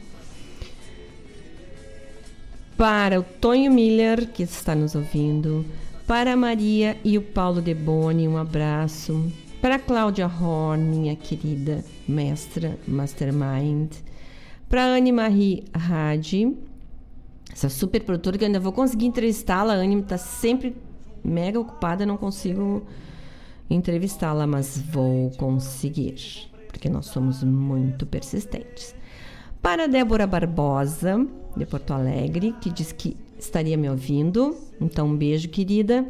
Para 2.78 3.18
o 3.18 3.24
Tonho 3.24 3.72
Miller, 3.72 4.28
que 4.28 4.44
está 4.44 4.72
nos 4.72 4.94
ouvindo. 4.94 5.66
Para 6.06 6.34
a 6.34 6.36
Maria 6.36 6.96
e 7.02 7.18
o 7.18 7.22
Paulo 7.22 7.60
Deboni, 7.60 8.28
um 8.28 8.36
abraço. 8.36 9.32
Para 9.60 9.74
a 9.74 9.78
Cláudia 9.80 10.28
Horn, 10.28 10.84
minha 10.84 11.16
querida 11.16 11.84
mestra 12.06 12.78
Mastermind. 12.86 13.90
Para 14.68 14.84
a 14.84 14.94
Anne 14.94 15.10
Marie 15.10 15.64
Hadi, 15.74 16.56
essa 17.52 17.68
super 17.68 18.04
produtora 18.04 18.38
que 18.38 18.44
eu 18.44 18.46
ainda 18.46 18.60
vou 18.60 18.70
conseguir 18.70 19.06
entrevistá-la. 19.06 19.74
A 19.74 19.78
Anne 19.78 19.98
está 19.98 20.16
sempre 20.16 20.76
mega 21.24 21.58
ocupada, 21.58 22.06
não 22.06 22.16
consigo 22.16 22.86
entrevistá-la, 23.68 24.46
mas 24.46 24.78
vou 24.78 25.32
conseguir, 25.32 26.48
porque 26.68 26.88
nós 26.88 27.06
somos 27.06 27.42
muito 27.42 28.06
persistentes. 28.06 28.94
Para 29.62 29.86
Débora 29.86 30.26
Barbosa, 30.26 31.26
de 31.56 31.66
Porto 31.66 31.92
Alegre, 31.92 32.54
que 32.60 32.70
diz 32.70 32.92
que 32.92 33.16
estaria 33.38 33.76
me 33.76 33.88
ouvindo, 33.88 34.56
então 34.80 35.08
um 35.08 35.16
beijo, 35.16 35.48
querida. 35.48 36.06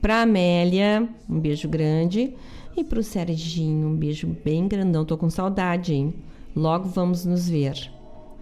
Para 0.00 0.22
Amélia, 0.22 1.08
um 1.28 1.38
beijo 1.38 1.68
grande. 1.68 2.34
E 2.76 2.82
para 2.82 3.00
o 3.00 3.02
Serginho, 3.02 3.88
um 3.88 3.96
beijo 3.96 4.26
bem 4.44 4.66
grandão. 4.66 5.04
Tô 5.04 5.16
com 5.16 5.28
saudade, 5.28 5.94
hein? 5.94 6.14
Logo 6.54 6.88
vamos 6.88 7.24
nos 7.24 7.48
ver, 7.48 7.90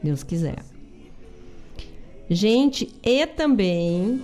Deus 0.02 0.22
quiser. 0.22 0.64
Gente, 2.30 2.92
e 3.02 3.26
também 3.26 4.22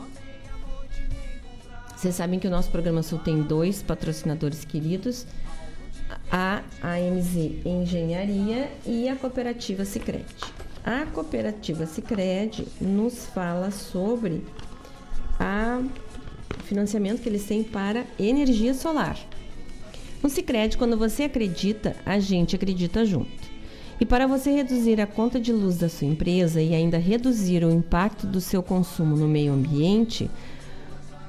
vocês 1.97 2.17
sabem 2.17 2.39
que 2.39 2.47
o 2.47 2.51
nosso 2.51 2.71
programa 2.71 3.03
Sul 3.03 3.19
tem 3.19 3.43
dois 3.43 3.83
patrocinadores 3.83 4.63
queridos, 4.63 5.27
a 6.37 6.65
AMZ 6.83 7.65
Engenharia 7.65 8.69
e 8.85 9.09
a 9.09 9.15
Cooperativa 9.15 9.85
Sicredi. 9.85 10.35
A 10.85 11.07
Cooperativa 11.07 11.87
Sicredi 11.87 12.67
nos 12.81 13.27
fala 13.27 13.71
sobre 13.71 14.43
o 15.39 16.63
financiamento 16.65 17.23
que 17.23 17.29
eles 17.29 17.45
têm 17.45 17.63
para 17.63 18.05
energia 18.19 18.75
solar. 18.75 19.17
No 20.21 20.29
Sicredi, 20.29 20.77
quando 20.77 20.97
você 20.97 21.23
acredita, 21.23 21.95
a 22.05 22.19
gente 22.19 22.57
acredita 22.57 23.07
junto. 23.07 23.31
E 24.01 24.05
para 24.05 24.27
você 24.27 24.51
reduzir 24.51 25.01
a 25.01 25.07
conta 25.07 25.39
de 25.39 25.53
luz 25.53 25.79
da 25.79 25.89
sua 25.89 26.09
empresa 26.09 26.61
e 26.61 26.75
ainda 26.75 26.99
reduzir 26.99 27.63
o 27.63 27.71
impacto 27.71 28.27
do 28.27 28.41
seu 28.41 28.61
consumo 28.61 29.15
no 29.15 29.29
meio 29.29 29.53
ambiente, 29.53 30.29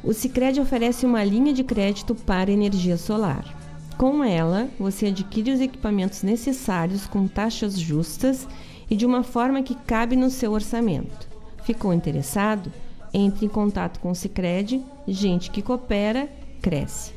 o 0.03 0.13
Sicredi 0.13 0.59
oferece 0.59 1.05
uma 1.05 1.23
linha 1.23 1.53
de 1.53 1.63
crédito 1.63 2.15
para 2.15 2.51
energia 2.51 2.97
solar. 2.97 3.64
Com 3.97 4.23
ela, 4.23 4.67
você 4.77 5.07
adquire 5.07 5.51
os 5.51 5.61
equipamentos 5.61 6.21
necessários 6.21 7.07
com 7.07 7.27
taxas 7.27 7.79
justas 7.79 8.47
e 8.89 8.95
de 8.95 9.05
uma 9.05 9.23
forma 9.23 9.63
que 9.63 9.73
cabe 9.73 10.15
no 10.15 10.29
seu 10.29 10.51
orçamento. 10.51 11.29
Ficou 11.63 11.93
interessado? 11.93 12.71
Entre 13.13 13.45
em 13.45 13.49
contato 13.49 13.99
com 13.99 14.11
o 14.11 14.15
Sicredi. 14.15 14.83
Gente 15.07 15.49
que 15.49 15.61
coopera 15.61 16.29
cresce. 16.61 17.13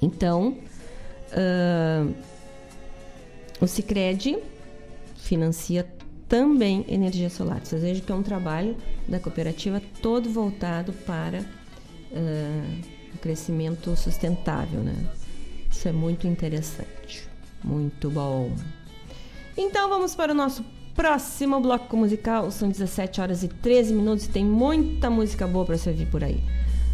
Então, 0.00 0.58
uh, 1.32 2.14
o 3.60 3.66
Sicredi 3.66 4.38
financia 5.16 5.88
também 6.28 6.84
energia 6.86 7.30
solar. 7.30 7.64
Vocês 7.64 7.80
vejam 7.80 8.04
que 8.04 8.12
é 8.12 8.14
um 8.14 8.22
trabalho 8.22 8.76
da 9.08 9.18
cooperativa 9.18 9.80
todo 10.02 10.28
voltado 10.28 10.92
para 10.92 11.40
uh, 11.40 13.14
um 13.14 13.16
crescimento 13.20 13.96
sustentável, 13.96 14.80
né? 14.80 14.94
Isso 15.72 15.88
é 15.88 15.92
muito 15.92 16.28
interessante, 16.28 17.26
muito 17.64 18.08
bom. 18.10 18.52
Então 19.56 19.88
vamos 19.88 20.14
para 20.14 20.30
o 20.30 20.34
nosso 20.34 20.64
próximo 20.94 21.58
bloco 21.60 21.96
musical. 21.96 22.50
São 22.50 22.68
17 22.68 23.20
horas 23.20 23.42
e 23.42 23.48
13 23.48 23.94
minutos 23.94 24.26
e 24.26 24.28
tem 24.28 24.44
muita 24.44 25.10
música 25.10 25.46
boa 25.46 25.64
para 25.64 25.74
ouvir 25.74 26.06
por 26.06 26.22
aí. 26.22 26.40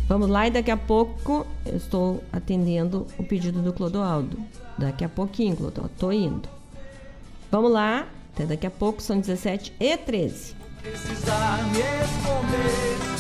Vamos 0.09 0.29
lá 0.29 0.47
e 0.47 0.51
daqui 0.51 0.71
a 0.71 0.77
pouco 0.77 1.47
eu 1.67 1.77
estou 1.77 2.25
atendendo 2.33 3.07
o 3.19 3.25
pedido 3.25 3.61
do 3.61 3.73
Clodoaldo. 3.75 4.39
Daqui 4.79 5.05
a 5.05 5.09
pouquinho, 5.09 5.55
Clodoaldo, 5.55 5.93
tô 5.99 6.11
indo. 6.11 6.49
Vamos 7.51 7.71
lá, 7.71 8.09
até 8.33 8.47
daqui 8.47 8.67
a 8.67 8.71
pouco, 8.71 9.03
são 9.03 9.21
17 9.21 9.75
e 9.79 9.97
13. 9.99 10.55
Precisar 10.81 11.59
me 11.73 11.81
esconder 11.81 13.19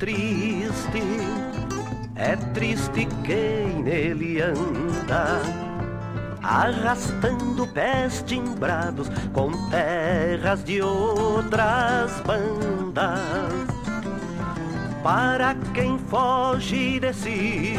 triste, 0.00 1.02
é 2.16 2.36
triste 2.54 3.06
quem 3.22 3.82
nele 3.82 4.40
anda, 4.40 5.42
arrastando 6.42 7.66
pés 7.66 8.24
timbrados 8.26 9.10
com 9.34 9.50
terras 9.68 10.64
de 10.64 10.80
outras 10.80 12.18
bandas. 12.22 13.20
Para 15.02 15.54
quem 15.74 15.98
foge 15.98 16.98
de 16.98 17.12
si, 17.12 17.74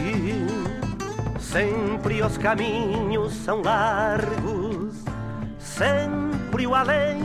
sempre 1.39 2.21
os 2.21 2.37
caminhos 2.37 3.33
são 3.33 3.63
largos, 3.63 5.03
sempre 5.57 6.67
o 6.67 6.75
além 6.75 7.19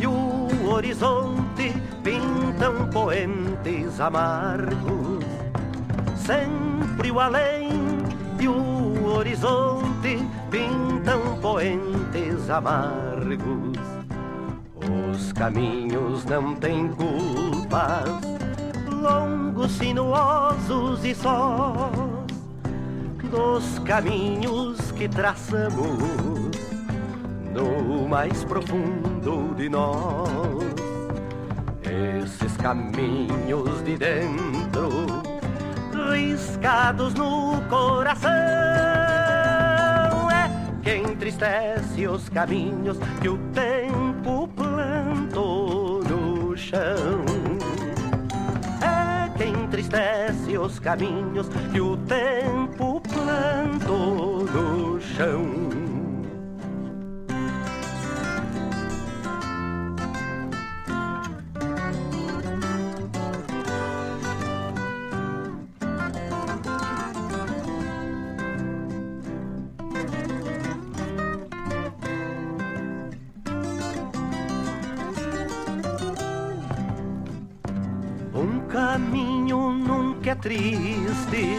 e 0.00 0.06
o 0.06 0.68
horizonte 0.68 1.72
pintam 2.06 2.88
poentes 2.92 3.98
amargos. 3.98 5.24
Sempre 6.14 7.10
o 7.10 7.18
além 7.18 7.68
e 8.38 8.46
o 8.46 9.08
horizonte 9.08 10.24
pintam 10.48 11.36
poentes 11.42 12.48
amargos. 12.48 13.76
Os 15.10 15.32
caminhos 15.32 16.24
não 16.26 16.54
têm 16.54 16.88
culpas, 16.90 18.08
longos, 18.88 19.72
sinuosos 19.72 21.04
e 21.04 21.12
sós, 21.12 21.90
dos 23.28 23.80
caminhos 23.80 24.92
que 24.92 25.08
traçamos 25.08 25.98
no 27.52 28.06
mais 28.06 28.44
profundo 28.44 29.52
de 29.56 29.68
nós. 29.68 30.65
Esses 31.96 32.54
caminhos 32.58 33.82
de 33.82 33.96
dentro, 33.96 35.22
riscados 36.12 37.14
no 37.14 37.62
coração, 37.70 38.30
é 40.30 40.50
que 40.82 40.96
entristece 40.96 42.06
os 42.06 42.28
caminhos 42.28 42.98
que 43.22 43.30
o 43.30 43.38
tempo 43.54 44.46
plantou 44.48 46.04
no 46.04 46.54
chão. 46.54 47.24
É 48.82 49.30
que 49.38 49.44
entristece 49.44 50.58
os 50.58 50.78
caminhos 50.78 51.48
que 51.72 51.80
o 51.80 51.96
tempo 51.96 53.00
plantou 53.00 54.44
no 54.44 55.00
chão. 55.00 55.95
Caminho 78.96 79.72
nunca 79.72 80.30
é 80.30 80.34
triste, 80.34 81.58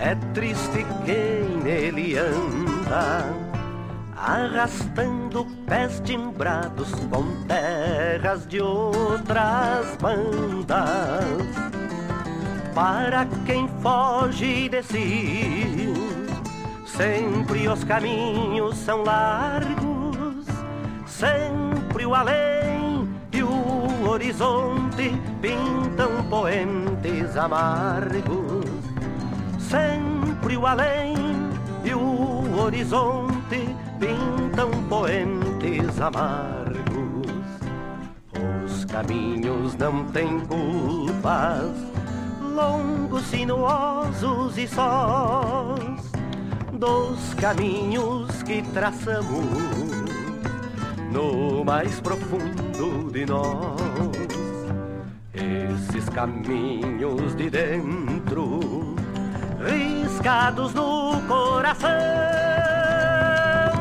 é 0.00 0.16
triste 0.34 0.84
quem 1.04 1.62
nele 1.62 2.18
anda, 2.18 3.24
arrastando 4.16 5.46
pés 5.64 6.02
timbrados 6.04 6.90
com 7.08 7.22
terras 7.46 8.48
de 8.48 8.60
outras 8.60 9.96
bandas. 10.00 11.24
Para 12.74 13.28
quem 13.46 13.68
foge 13.80 14.68
de 14.68 14.82
si, 14.82 15.94
sempre 16.84 17.68
os 17.68 17.84
caminhos 17.84 18.76
são 18.78 19.04
largos, 19.04 20.44
sempre 21.06 22.04
o 22.04 22.12
além 22.12 22.53
horizonte 24.24 25.12
pintam 25.42 26.24
poentes 26.30 27.36
amargos. 27.36 28.64
Sempre 29.58 30.56
o 30.56 30.66
além 30.66 31.14
e 31.84 31.92
o 31.92 32.58
horizonte 32.58 33.68
pintam 34.00 34.70
poentes 34.88 36.00
amargos. 36.00 37.26
Os 38.64 38.86
caminhos 38.86 39.76
não 39.76 40.06
têm 40.06 40.40
culpas, 40.40 41.76
longos, 42.40 43.24
sinuosos 43.24 44.56
e 44.56 44.66
sós, 44.66 46.12
dos 46.72 47.34
caminhos 47.34 48.42
que 48.42 48.62
traçamos 48.72 49.44
no 51.12 51.62
mais 51.62 52.00
profundo 52.00 52.63
de 53.12 53.24
nós. 53.26 53.80
Esses 55.32 56.08
caminhos 56.08 57.34
de 57.36 57.48
dentro, 57.48 58.96
riscados 59.64 60.74
no 60.74 61.20
coração, 61.28 61.90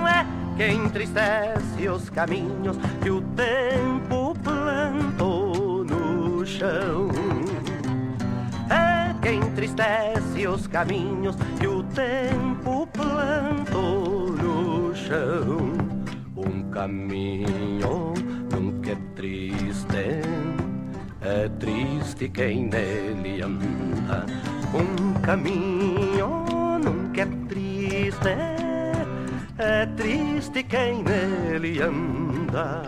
é 0.08 0.26
que 0.56 0.68
entristece 0.68 1.90
os 1.90 2.10
caminhos 2.10 2.78
que 3.02 3.10
o 3.10 3.22
tempo 3.36 4.36
plantou 4.44 5.84
no 5.84 6.46
chão. 6.46 7.10
É 8.70 9.14
que 9.22 9.34
entristece 9.34 10.48
os 10.48 10.68
caminhos 10.68 11.36
que 11.60 11.68
o 11.68 11.82
tempo 11.84 12.88
plantou 12.88 14.32
no 14.32 14.96
chão. 14.96 15.74
Um 16.36 16.70
caminho 16.70 18.13
é 21.34 21.50
triste 21.60 22.30
quem 22.30 22.68
nele 22.68 23.42
anda. 23.42 24.26
Um 24.74 25.14
caminho 25.22 26.46
nunca 26.84 27.22
é 27.22 27.26
triste, 27.48 28.30
é 29.58 29.86
triste 29.98 30.64
quem 30.64 31.04
nele 31.04 31.82
anda. 31.82 32.84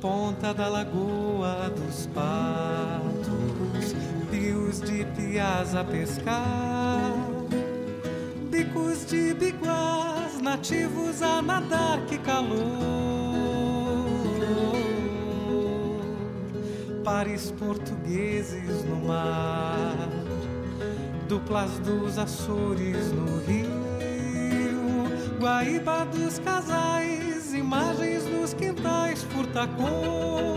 Ponta 0.00 0.54
da 0.54 0.68
Lagoa 0.68 1.70
dos 1.70 2.06
Patos, 2.14 3.96
rios 4.30 4.80
de 4.80 5.04
piás 5.16 5.74
a 5.74 5.82
pescar, 5.82 7.12
bicos 8.56 9.04
de 9.06 9.34
biguás, 9.34 10.40
nativos 10.40 11.20
a 11.22 11.42
nadar, 11.42 12.00
que 12.06 12.18
calor. 12.18 12.56
Pares 17.04 17.52
portugueses 17.52 18.84
no 18.84 18.96
mar, 18.96 20.08
duplas 21.28 21.78
dos 21.80 22.18
Açores 22.18 23.12
no 23.12 23.38
rio, 23.46 23.76
Guaíba 25.38 26.06
dos 26.06 26.38
casais, 26.38 27.52
imagens 27.52 28.24
nos 28.24 28.54
quintais, 28.54 29.22
furtacor. 29.22 30.56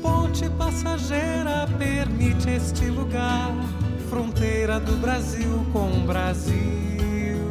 Ponte 0.00 0.48
passageira 0.50 1.66
permite 1.78 2.56
este 2.56 2.86
lugar, 2.86 3.52
fronteira 4.14 4.78
do 4.78 4.92
Brasil 4.98 5.66
com 5.72 5.88
o 5.88 6.06
Brasil. 6.06 7.50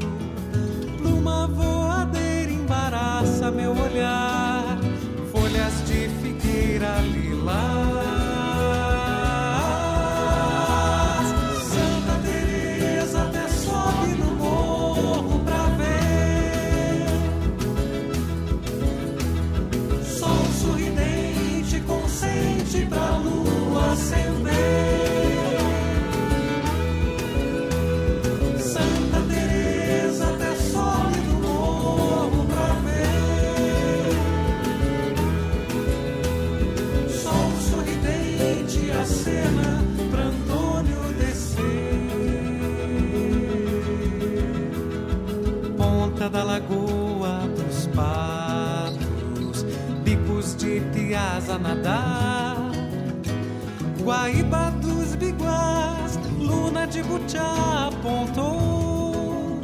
Pluma 0.97 1.45
voadeira 1.45 2.49
embaraça 2.49 3.51
meu 3.51 3.71
olhar, 3.71 4.77
folhas 5.33 5.85
de 5.85 6.07
figueira 6.21 7.01
lilás. 7.01 7.92
A 51.53 51.59
nadar. 51.59 52.57
Guaíba 54.01 54.71
dos 54.81 55.15
Biguás, 55.15 56.19
Luna 56.39 56.87
de 56.87 57.03
Butiá 57.03 57.89
apontou. 57.89 59.61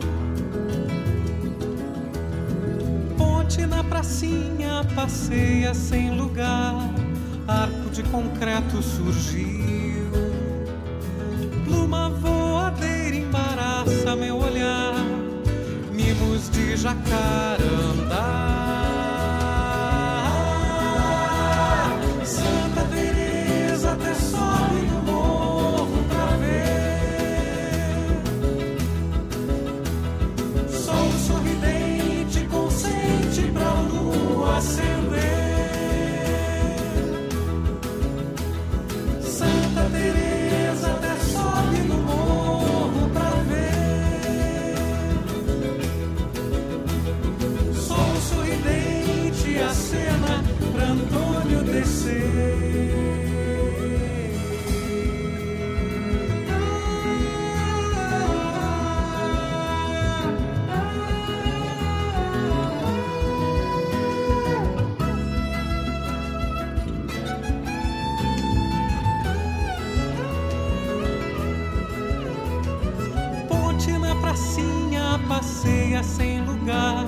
Ponte 3.17 3.65
na 3.65 3.83
pracinha, 3.83 4.85
passeia 4.95 5.73
sem 5.73 6.15
lugar, 6.15 6.75
arco 7.47 7.89
de 7.89 8.03
concreto 8.03 8.81
surgiu. 8.81 10.09
Pluma 11.65 12.09
voadeira 12.09 13.15
embaraça 13.15 14.15
meu 14.15 14.37
olhar, 14.37 14.93
mimos 15.91 16.49
de 16.49 16.77
jacarandá. 16.77 17.68
sem 76.03 76.43
lugar, 76.43 77.05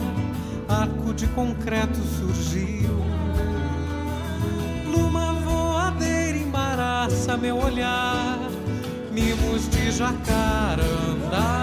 arco 0.68 1.14
de 1.14 1.28
concreto 1.28 1.98
surgiu. 1.98 2.90
Luma 4.86 5.34
voadeira 5.34 6.38
embaraça 6.38 7.38
meu 7.38 7.58
olhar, 7.58 8.40
mimos 9.12 9.70
de 9.70 9.92
jacarandá. 9.92 11.61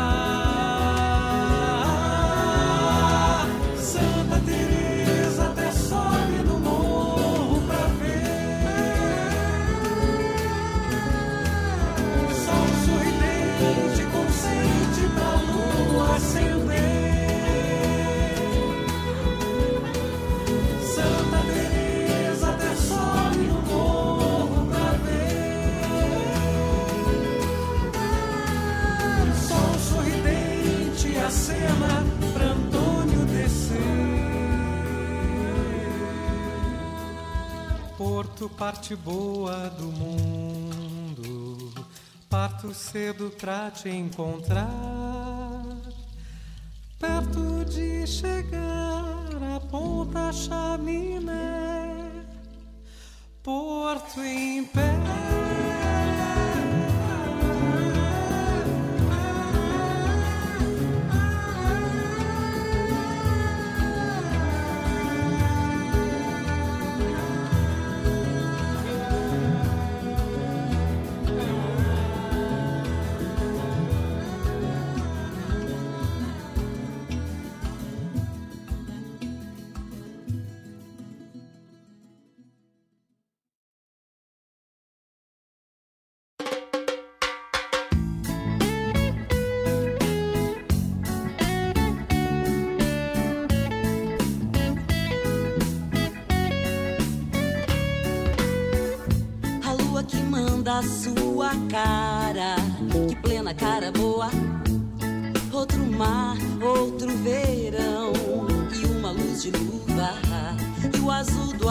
Parte 38.46 38.94
boa 38.94 39.68
do 39.70 39.86
mundo, 39.86 41.72
parto 42.30 42.72
cedo 42.72 43.30
pra 43.30 43.68
te 43.68 43.88
encontrar. 43.88 44.68
Perto 47.00 47.64
de 47.64 48.06
chegar, 48.06 49.56
a 49.56 49.60
ponta 49.60 50.32
chaminé, 50.32 51.96
porto 53.42 54.20
em 54.20 54.64
pé. 54.66 55.07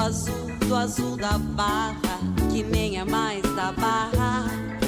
azul, 0.07 0.47
do 0.67 0.73
azul 0.73 1.17
da 1.17 1.37
barra, 1.37 2.17
que 2.49 2.63
nem 2.63 2.97
é 2.97 3.03
mais 3.03 3.41
da 3.55 3.73
barra, 3.73 4.45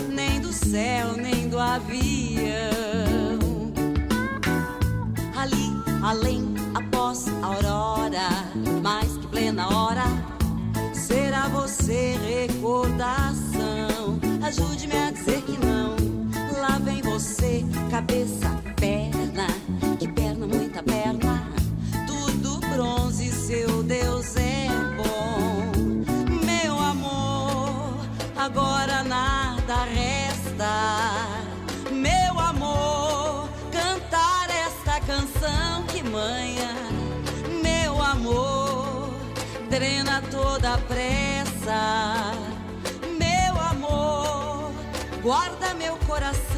nem 0.08 0.40
do 0.40 0.54
céu, 0.54 1.12
nem 1.18 1.50
do 1.50 1.60
avião. 1.60 2.00
Ali, 5.36 5.74
além, 6.02 6.54
após 6.74 7.28
a 7.44 7.48
aurora, 7.48 8.30
mais 8.82 9.18
que 9.18 9.28
plena 9.28 9.68
hora, 9.68 10.06
será 10.94 11.50
você 11.50 12.16
recordação. 12.26 14.20
Ajude-me 14.42 14.96
a 14.96 15.12
dizer 15.12 15.42
que 15.42 15.58
não. 15.66 15.98
Lá 16.62 16.80
vem 16.80 17.02
você, 17.02 17.66
cabeça 17.92 18.59
toda 40.60 40.78
pressa. 40.80 42.34
Meu 43.18 43.62
amor, 43.72 44.72
guarda 45.22 45.74
meu 45.76 45.96
coração 46.00 46.49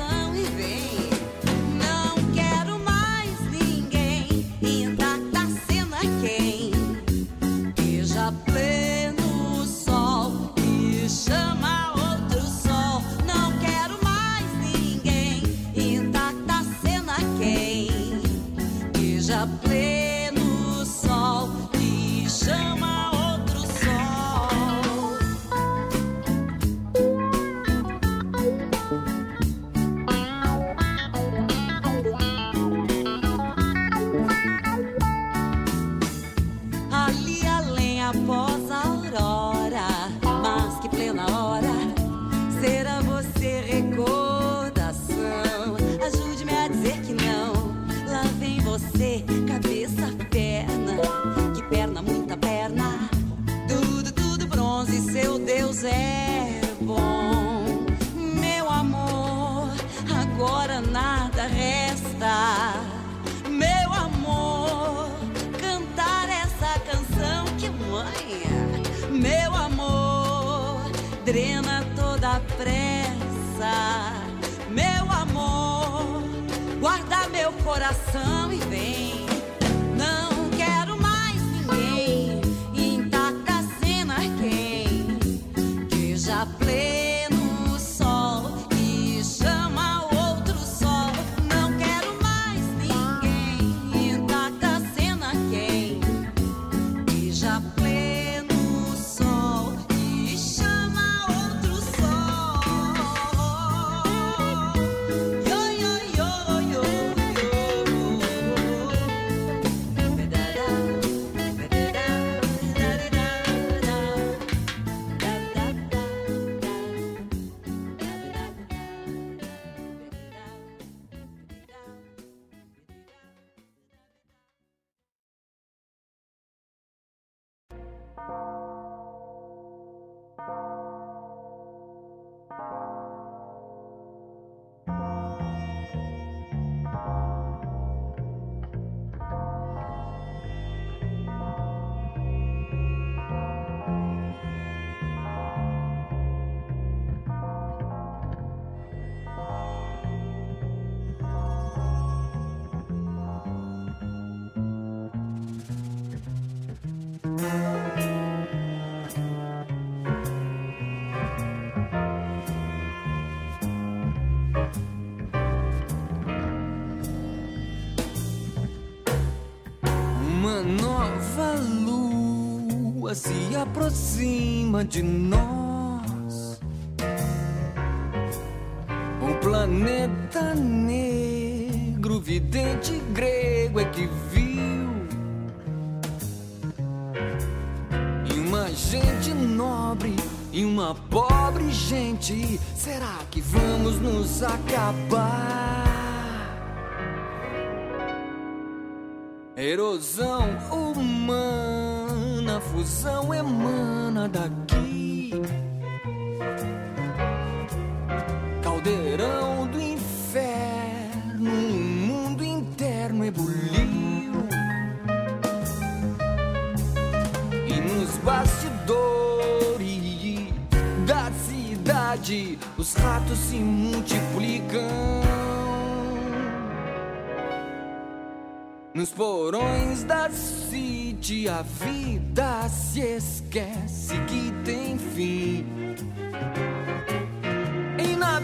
nova 171.31 171.53
lua 171.85 173.15
se 173.15 173.55
aproxima 173.55 174.83
de 174.83 175.01
nós. 175.01 175.50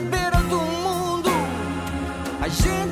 beira 0.05 0.37
do 0.49 0.59
mundo. 0.59 1.29
A 2.41 2.47
gente 2.47 2.86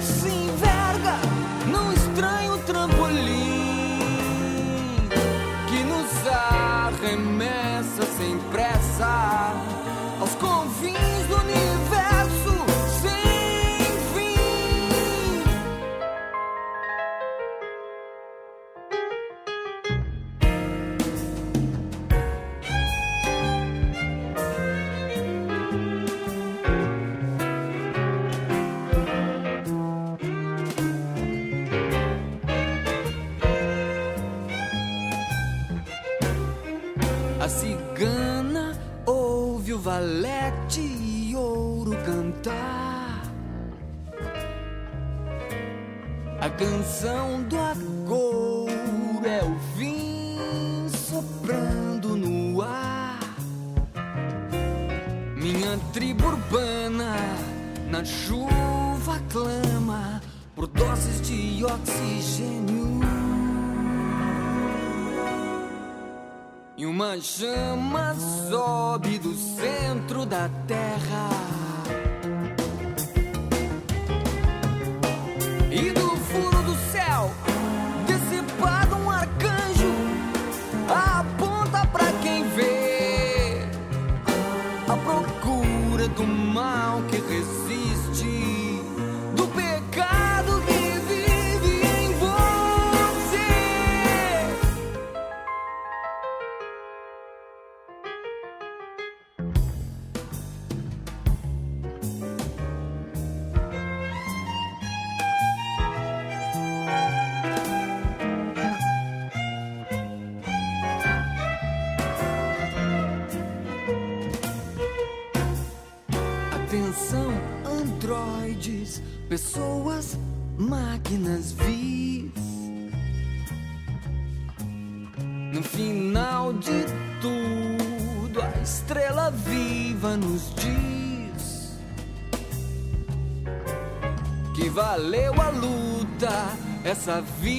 essa 137.05 137.21
vida. 137.21 137.54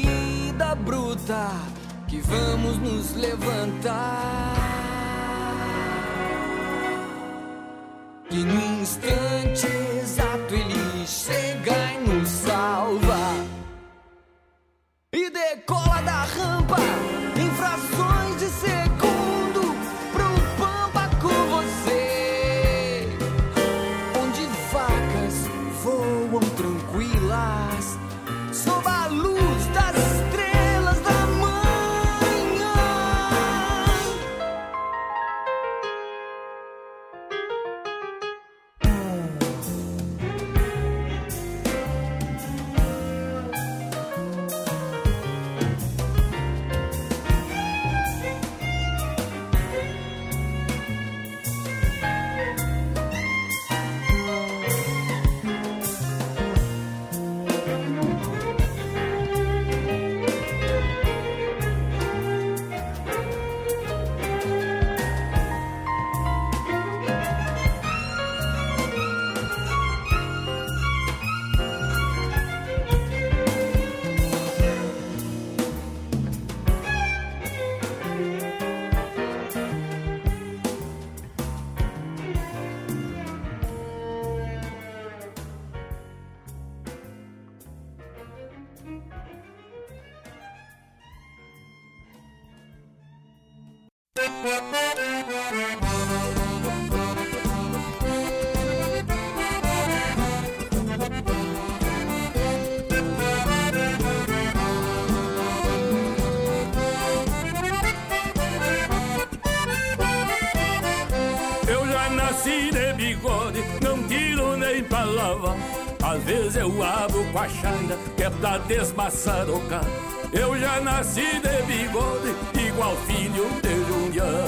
Às 116.03 116.23
vezes 116.23 116.57
eu 116.57 116.83
abro 116.83 117.25
com 117.33 117.39
a 117.39 117.49
chaira, 117.49 117.99
que 118.17 118.23
é 118.23 118.31
pra 118.31 118.59
desmaçar 118.59 119.49
o 119.51 119.61
cara. 119.69 119.87
Eu 120.33 120.57
já 120.59 120.81
nasci 120.81 121.41
de 121.41 121.63
bigode, 121.67 122.35
igual 122.55 122.97
filho 123.07 123.49
de 123.61 123.75
Jundian. 123.87 124.47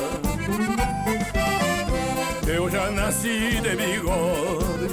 Eu 2.47 2.71
já 2.71 2.91
nasci 2.93 3.61
de 3.61 3.77
bigode, 3.77 4.89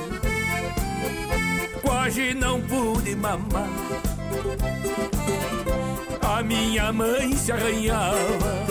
quase 1.81 2.33
não 2.33 2.59
pude 2.61 3.15
mamar. 3.15 3.69
A 6.21 6.41
minha 6.41 6.91
mãe 6.91 7.35
se 7.37 7.51
arranhava 7.51 8.65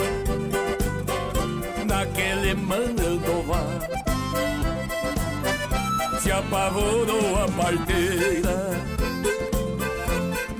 naquele 1.85 2.53
mandovar 2.55 3.95
Se 6.19 6.31
apavorou 6.31 7.43
a 7.43 7.47
parteira. 7.61 8.71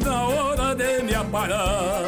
Na 0.03 0.27
hora 0.27 0.75
de 0.75 1.03
me 1.03 1.15
aparar 1.15 2.03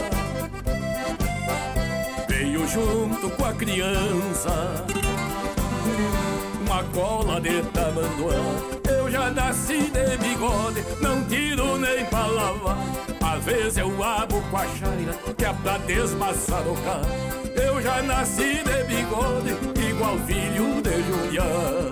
Veio 2.28 2.68
junto 2.68 3.30
com 3.32 3.46
a 3.46 3.54
criança 3.54 4.86
Uma 6.62 6.84
cola 6.94 7.42
de 7.42 7.64
tamanduá. 7.74 8.36
Eu 8.88 9.10
já 9.10 9.32
nasci 9.32 9.90
de 9.92 10.18
bigode 10.18 10.84
Não 11.02 11.24
tiro 11.26 11.78
nem 11.78 12.06
pra 12.06 12.28
lavar 12.28 12.78
Às 13.22 13.44
vezes 13.44 13.78
eu 13.78 14.04
abro 14.04 14.42
com 14.52 14.58
a 14.58 14.68
chaira 14.68 15.14
Que 15.36 15.46
é 15.46 15.54
pra 15.54 15.78
desmaçar 15.80 16.68
o 16.68 16.76
carro 16.84 17.38
eu 17.60 17.82
já 17.82 18.04
nasci 18.04 18.62
de 18.64 18.84
bigode, 18.84 19.50
igual 19.90 20.18
filho 20.28 20.80
de 20.82 21.04
Julián. 21.04 21.92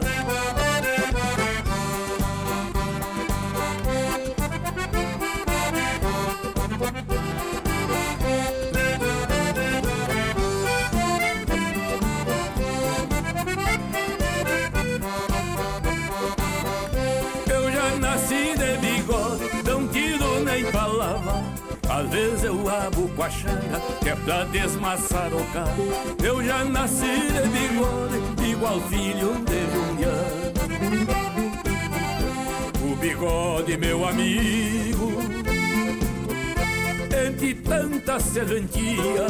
Abro 22.76 23.08
com 23.10 23.24
a 23.24 23.30
xanga, 23.30 23.82
que 24.02 24.10
é 24.10 24.16
pra 24.16 24.44
desmaçar 24.46 25.34
o 25.34 25.44
carro. 25.52 25.88
Eu 26.24 26.44
já 26.44 26.64
nasci 26.66 27.06
de 27.06 27.48
bigode, 27.50 28.52
igual 28.52 28.80
filho 28.82 29.36
de 29.46 29.60
Julián. 29.72 30.46
O 32.92 32.96
bigode, 32.98 33.78
meu 33.78 34.08
amigo, 34.08 35.14
entre 37.26 37.56
tanta 37.56 38.20
serventia, 38.20 39.28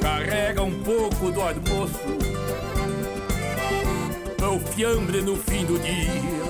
carrega 0.00 0.62
um 0.62 0.82
pouco 0.82 1.30
do 1.30 1.40
almoço, 1.40 2.00
o 4.42 4.60
fiambre 4.72 5.20
no 5.20 5.36
fim 5.36 5.64
do 5.64 5.78
dia 5.78 6.40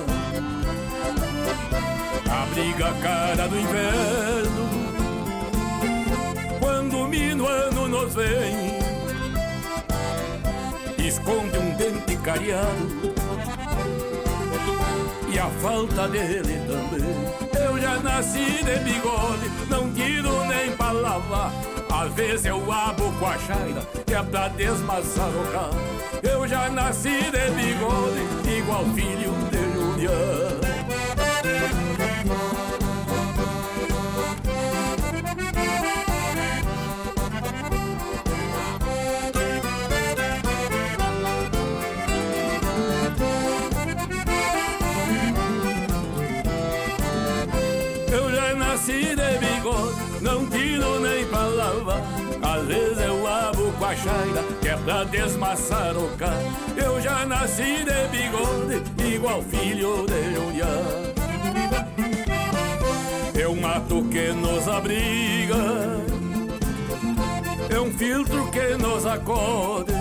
abriga 2.31 2.87
a 2.87 2.93
cara 2.93 3.47
do 3.47 3.59
inverno. 3.59 4.69
Quando 6.59 6.97
o 6.99 7.07
minuano 7.07 7.87
nos 7.87 8.13
vem 8.13 8.79
Esconde 10.97 11.57
um 11.57 11.71
dente 11.75 12.15
cariado. 12.17 13.13
E 15.33 15.39
a 15.39 15.49
falta 15.61 16.07
dele 16.07 16.61
também. 16.67 17.41
Eu 17.71 17.79
já 17.79 17.97
nasci 17.99 18.63
de 18.63 18.79
bigode 18.79 19.49
Não 19.69 19.91
tiro 19.93 20.45
nem 20.45 20.71
pra 20.71 20.91
lavar 20.91 21.51
Às 21.89 22.13
vezes 22.13 22.45
eu 22.45 22.71
abro 22.71 23.11
com 23.13 23.25
a 23.25 23.37
chaira 23.37 23.81
Que 24.05 24.13
é 24.13 24.23
pra 24.23 24.47
desmaçar 24.49 25.29
o 25.29 25.51
carro 25.51 25.79
Eu 26.21 26.47
já 26.47 26.69
nasci 26.69 27.09
de 27.09 27.51
bigode 27.51 28.57
Igual 28.57 28.85
filho 28.93 29.33
de 29.51 29.73
Juliano 29.73 30.60
não 50.21 50.45
tiro 50.47 50.99
nem 50.99 51.25
pra 51.25 51.43
lavar. 51.45 52.01
Às 52.41 52.65
vezes 52.67 52.99
eu 52.99 53.27
abro 53.27 53.71
com 53.77 53.85
a 53.85 53.95
chaira, 53.95 54.43
que 54.61 54.67
é 54.67 54.77
pra 54.77 55.03
desmaçar 55.05 55.97
o 55.97 56.07
carro. 56.17 56.51
Eu 56.77 57.01
já 57.01 57.25
nasci 57.25 57.83
de 57.83 58.07
bigode, 58.09 59.15
igual 59.15 59.41
filho 59.43 60.05
de 60.05 60.35
Julián. 60.35 61.20
É 63.41 63.47
um 63.47 63.59
mato 63.59 64.03
que 64.03 64.31
nos 64.33 64.67
abriga, 64.67 65.55
é 67.71 67.79
um 67.79 67.91
filtro 67.91 68.51
que 68.51 68.77
nos 68.77 69.03
acode. 69.03 69.93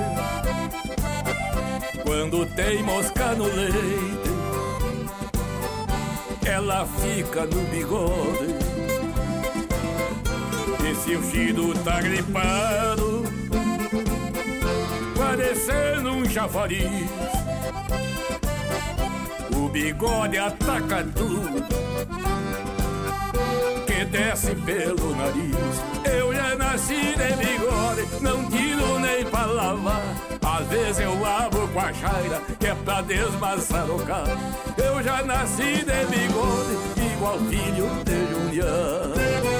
Quando 2.02 2.44
tem 2.54 2.82
mosca 2.82 3.34
no 3.34 3.44
leite, 3.44 4.30
ela 6.44 6.86
fica 6.86 7.46
no 7.46 7.62
bigode. 7.70 8.56
E 10.84 10.94
se 10.96 11.16
o 11.16 11.22
Chido 11.30 11.72
tá 11.82 11.98
gripado, 12.02 13.24
parecendo 15.16 16.10
um 16.10 16.28
chafariz, 16.28 17.08
o 19.56 19.66
bigode 19.70 20.36
ataca 20.36 21.02
tudo 21.16 21.80
desce 24.10 24.54
pelo 24.54 25.14
nariz. 25.16 25.54
Eu 26.04 26.34
já 26.34 26.56
nasci 26.56 27.14
de 27.16 27.36
bigode, 27.36 28.22
não 28.22 28.44
tiro 28.50 28.98
nem 28.98 29.24
pra 29.24 29.46
lavar. 29.46 30.02
Às 30.42 30.66
vezes 30.66 31.00
eu 31.00 31.24
abro 31.24 31.68
com 31.68 31.80
a 31.80 31.92
chaira, 31.92 32.42
que 32.58 32.66
é 32.66 32.74
pra 32.74 33.00
desmaçar 33.02 33.88
o 33.90 33.98
carro. 34.04 34.36
Eu 34.76 35.02
já 35.02 35.22
nasci 35.22 35.84
de 35.84 36.06
bigode, 36.10 37.14
igual 37.14 37.38
filho 37.38 37.88
de 38.04 38.26
Julián. 38.30 39.59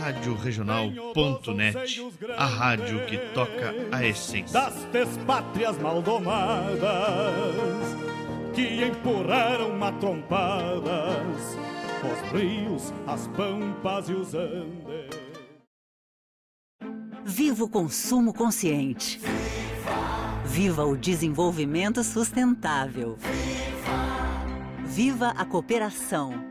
Rádio 0.00 0.34
Regional.net, 0.34 2.00
a 2.34 2.46
rádio 2.46 3.04
que 3.04 3.18
toca 3.34 3.74
a 3.92 4.02
essência. 4.02 4.58
das 4.58 4.74
despátrias 4.86 5.76
maldomadas 5.76 6.80
que 8.54 8.82
empurraram 8.82 9.76
matrompadas 9.76 11.58
os 12.02 12.32
rios, 12.32 12.94
as 13.06 13.28
pampas 13.28 14.08
e 14.08 14.14
os 14.14 14.32
andes. 14.32 15.20
Viva 17.22 17.64
o 17.64 17.68
consumo 17.68 18.32
consciente. 18.32 19.20
Viva 20.46 20.82
o 20.86 20.96
desenvolvimento 20.96 22.02
sustentável. 22.02 23.18
Viva 24.86 25.28
a 25.36 25.44
cooperação. 25.44 26.49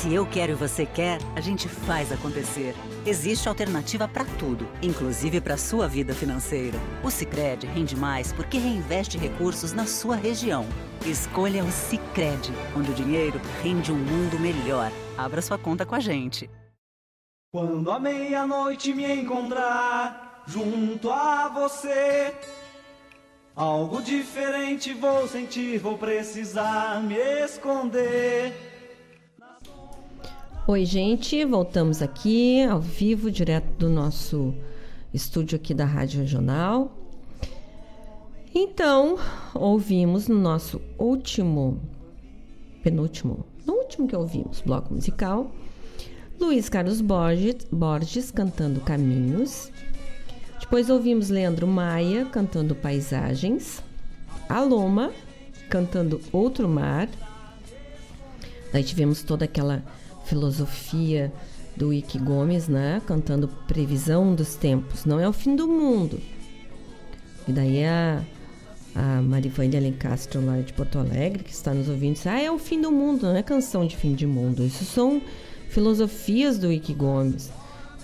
Se 0.00 0.14
eu 0.14 0.24
quero 0.24 0.52
e 0.52 0.54
você 0.54 0.86
quer, 0.86 1.18
a 1.36 1.42
gente 1.42 1.68
faz 1.68 2.10
acontecer. 2.10 2.74
Existe 3.04 3.50
alternativa 3.50 4.08
para 4.08 4.24
tudo, 4.38 4.66
inclusive 4.80 5.42
para 5.42 5.58
sua 5.58 5.86
vida 5.86 6.14
financeira. 6.14 6.78
O 7.04 7.10
Sicredi 7.10 7.66
rende 7.66 7.94
mais 7.94 8.32
porque 8.32 8.56
reinveste 8.56 9.18
recursos 9.18 9.74
na 9.74 9.84
sua 9.84 10.16
região. 10.16 10.64
Escolha 11.04 11.62
o 11.62 11.70
Sicredi, 11.70 12.50
onde 12.74 12.90
o 12.92 12.94
dinheiro 12.94 13.38
rende 13.62 13.92
um 13.92 13.98
mundo 13.98 14.40
melhor. 14.40 14.90
Abra 15.18 15.42
sua 15.42 15.58
conta 15.58 15.84
com 15.84 15.94
a 15.94 16.00
gente. 16.00 16.48
Quando 17.52 17.90
a 17.90 18.00
meia-noite 18.00 18.94
me 18.94 19.04
encontrar 19.04 20.44
junto 20.46 21.10
a 21.10 21.46
você, 21.48 22.34
algo 23.54 24.00
diferente 24.00 24.94
vou 24.94 25.28
sentir, 25.28 25.76
vou 25.76 25.98
precisar 25.98 27.02
me 27.02 27.18
esconder. 27.18 28.69
Oi, 30.70 30.84
gente, 30.84 31.44
voltamos 31.44 32.00
aqui 32.00 32.62
ao 32.62 32.80
vivo, 32.80 33.28
direto 33.28 33.66
do 33.76 33.88
nosso 33.88 34.54
estúdio 35.12 35.56
aqui 35.56 35.74
da 35.74 35.84
Rádio 35.84 36.20
Regional. 36.20 36.96
Então, 38.54 39.18
ouvimos 39.52 40.28
no 40.28 40.38
nosso 40.38 40.80
último, 40.96 41.80
penúltimo, 42.84 43.44
no 43.66 43.72
último 43.72 44.06
que 44.06 44.14
ouvimos, 44.14 44.60
bloco 44.60 44.94
musical, 44.94 45.50
Luiz 46.38 46.68
Carlos 46.68 47.00
Borges, 47.00 47.66
Borges 47.72 48.30
cantando 48.30 48.80
Caminhos. 48.80 49.72
Depois 50.60 50.88
ouvimos 50.88 51.30
Leandro 51.30 51.66
Maia 51.66 52.26
cantando 52.26 52.76
Paisagens. 52.76 53.82
Aloma 54.48 55.10
cantando 55.68 56.20
Outro 56.30 56.68
Mar. 56.68 57.08
Daí 58.72 58.84
tivemos 58.84 59.24
toda 59.24 59.46
aquela 59.46 59.82
filosofia 60.30 61.32
do 61.76 61.92
Ike 61.92 62.18
Gomes, 62.18 62.68
né? 62.68 63.02
Cantando 63.04 63.48
Previsão 63.66 64.32
dos 64.32 64.54
Tempos. 64.54 65.04
Não 65.04 65.18
é 65.18 65.28
o 65.28 65.32
fim 65.32 65.56
do 65.56 65.66
mundo. 65.66 66.20
E 67.48 67.52
daí 67.52 67.84
a, 67.84 68.22
a 68.94 69.20
Marivane 69.22 69.76
Alencastro 69.76 70.44
lá 70.44 70.58
de 70.58 70.72
Porto 70.72 70.98
Alegre, 70.98 71.42
que 71.42 71.52
está 71.52 71.74
nos 71.74 71.88
ouvindo, 71.88 72.14
diz, 72.14 72.26
ah, 72.28 72.40
é 72.40 72.50
o 72.50 72.58
fim 72.58 72.80
do 72.80 72.92
mundo, 72.92 73.26
não 73.26 73.36
é 73.36 73.42
canção 73.42 73.84
de 73.84 73.96
fim 73.96 74.14
de 74.14 74.24
mundo. 74.24 74.64
Isso 74.64 74.84
são 74.84 75.20
filosofias 75.68 76.58
do 76.58 76.72
Ike 76.72 76.94
Gomes, 76.94 77.50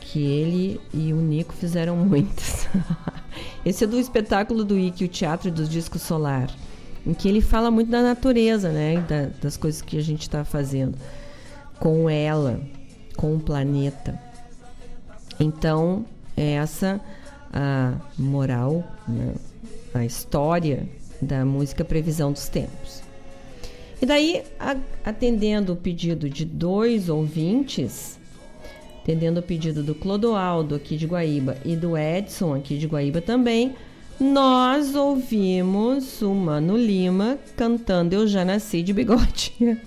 que 0.01 0.21
ele 0.21 0.81
e 0.93 1.13
o 1.13 1.17
Nico 1.17 1.55
fizeram 1.55 1.97
muitas. 1.97 2.67
Esse 3.65 3.85
é 3.85 3.87
do 3.87 4.01
espetáculo 4.01 4.65
do 4.65 4.77
Ike, 4.77 5.05
o 5.05 5.09
Teatro 5.09 5.51
do 5.51 5.65
Disco 5.65 5.99
Solar, 5.99 6.51
em 7.07 7.15
que 7.15 7.29
ele 7.29 7.41
fala 7.41 7.71
muito 7.71 7.91
da 7.91 8.03
natureza, 8.03 8.73
né? 8.73 9.05
Da, 9.09 9.29
das 9.41 9.57
coisas 9.57 9.81
que 9.81 9.97
a 9.97 10.03
gente 10.03 10.23
está 10.23 10.45
fazendo 10.45 10.97
com 11.79 12.09
ela, 12.09 12.61
com 13.17 13.35
o 13.35 13.41
planeta. 13.41 14.21
Então, 15.39 16.05
é 16.37 16.53
essa 16.53 17.01
a 17.53 17.95
moral, 18.19 18.85
né? 19.09 19.35
a 19.95 20.05
história 20.05 20.89
da 21.21 21.45
música 21.45 21.85
Previsão 21.85 22.33
dos 22.33 22.49
Tempos. 22.49 23.03
E 24.01 24.05
daí, 24.05 24.43
atendendo 25.05 25.73
o 25.73 25.77
pedido 25.77 26.29
de 26.29 26.45
dois 26.45 27.09
ouvintes, 27.09 28.19
atendendo 29.03 29.41
o 29.41 29.43
pedido 29.43 29.83
do 29.83 29.95
Clodoaldo 29.95 30.75
aqui 30.75 30.97
de 30.97 31.07
Guaíba 31.07 31.57
e 31.65 31.75
do 31.75 31.97
Edson 31.97 32.55
aqui 32.55 32.77
de 32.77 32.87
Guaíba 32.87 33.23
também, 33.23 33.75
nós 34.19 34.95
ouvimos 34.95 36.23
o 36.23 36.35
Mano 36.35 36.77
Lima 36.77 37.39
cantando 37.57 38.15
Eu 38.15 38.27
Já 38.27 38.45
Nasci 38.45 38.83
de 38.83 38.93
Bigode. 38.93 39.53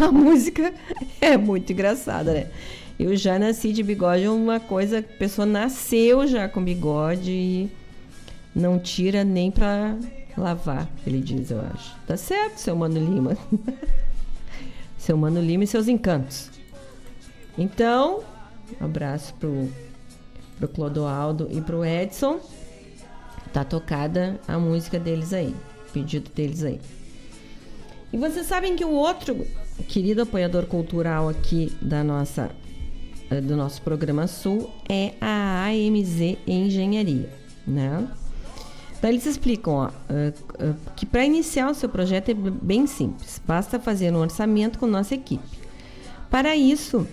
A 0.00 0.10
música 0.10 0.72
é 1.20 1.36
muito 1.36 1.72
engraçada, 1.72 2.32
né? 2.32 2.50
Eu 2.98 3.16
já 3.16 3.38
nasci 3.38 3.72
de 3.72 3.82
bigode 3.82 4.22
é 4.22 4.30
uma 4.30 4.60
coisa, 4.60 5.00
a 5.00 5.02
pessoa 5.02 5.44
nasceu 5.44 6.28
já 6.28 6.48
com 6.48 6.62
bigode 6.62 7.30
e 7.30 7.70
não 8.54 8.78
tira 8.78 9.24
nem 9.24 9.50
pra 9.50 9.96
lavar, 10.38 10.88
ele 11.04 11.20
diz, 11.20 11.50
eu 11.50 11.60
acho. 11.60 11.96
Tá 12.06 12.16
certo, 12.16 12.58
seu 12.58 12.76
Mano 12.76 13.00
Lima. 13.00 13.36
seu 14.96 15.16
Mano 15.16 15.40
Lima 15.40 15.64
e 15.64 15.66
seus 15.66 15.88
encantos. 15.88 16.50
Então, 17.58 18.22
um 18.80 18.84
abraço 18.84 19.34
pro, 19.34 19.68
pro 20.58 20.68
Clodoaldo 20.68 21.48
e 21.50 21.60
pro 21.60 21.84
Edson. 21.84 22.38
Tá 23.54 23.64
tocada 23.64 24.38
a 24.48 24.58
música 24.58 24.98
deles 24.98 25.32
aí, 25.32 25.54
pedido 25.92 26.28
deles 26.34 26.64
aí. 26.64 26.80
E 28.12 28.18
vocês 28.18 28.46
sabem 28.46 28.74
que 28.74 28.84
o 28.84 28.90
outro 28.90 29.46
querido 29.88 30.22
apoiador 30.22 30.66
cultural 30.66 31.28
aqui 31.28 31.72
da 31.80 32.02
nossa 32.02 32.50
do 33.44 33.56
nosso 33.56 33.80
programa 33.80 34.26
Sul 34.26 34.70
é 34.88 35.14
a 35.20 35.66
AMZ 35.66 36.36
Engenharia, 36.46 37.32
né? 37.64 38.06
Então 38.98 39.08
eles 39.08 39.24
explicam 39.24 39.72
ó, 39.72 39.90
que 40.96 41.06
para 41.06 41.24
iniciar 41.24 41.70
o 41.70 41.74
seu 41.74 41.88
projeto 41.88 42.30
é 42.30 42.34
bem 42.34 42.88
simples, 42.88 43.40
basta 43.46 43.78
fazer 43.78 44.12
um 44.12 44.18
orçamento 44.18 44.80
com 44.80 44.86
nossa 44.86 45.14
equipe. 45.14 45.44
Para 46.28 46.56
isso, 46.56 47.06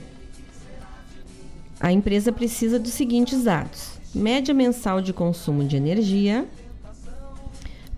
a 1.79 1.91
empresa 1.91 2.31
precisa 2.31 2.79
dos 2.79 2.93
seguintes 2.93 3.43
dados: 3.43 4.00
média 4.13 4.53
mensal 4.53 5.01
de 5.01 5.13
consumo 5.13 5.63
de 5.63 5.75
energia, 5.75 6.45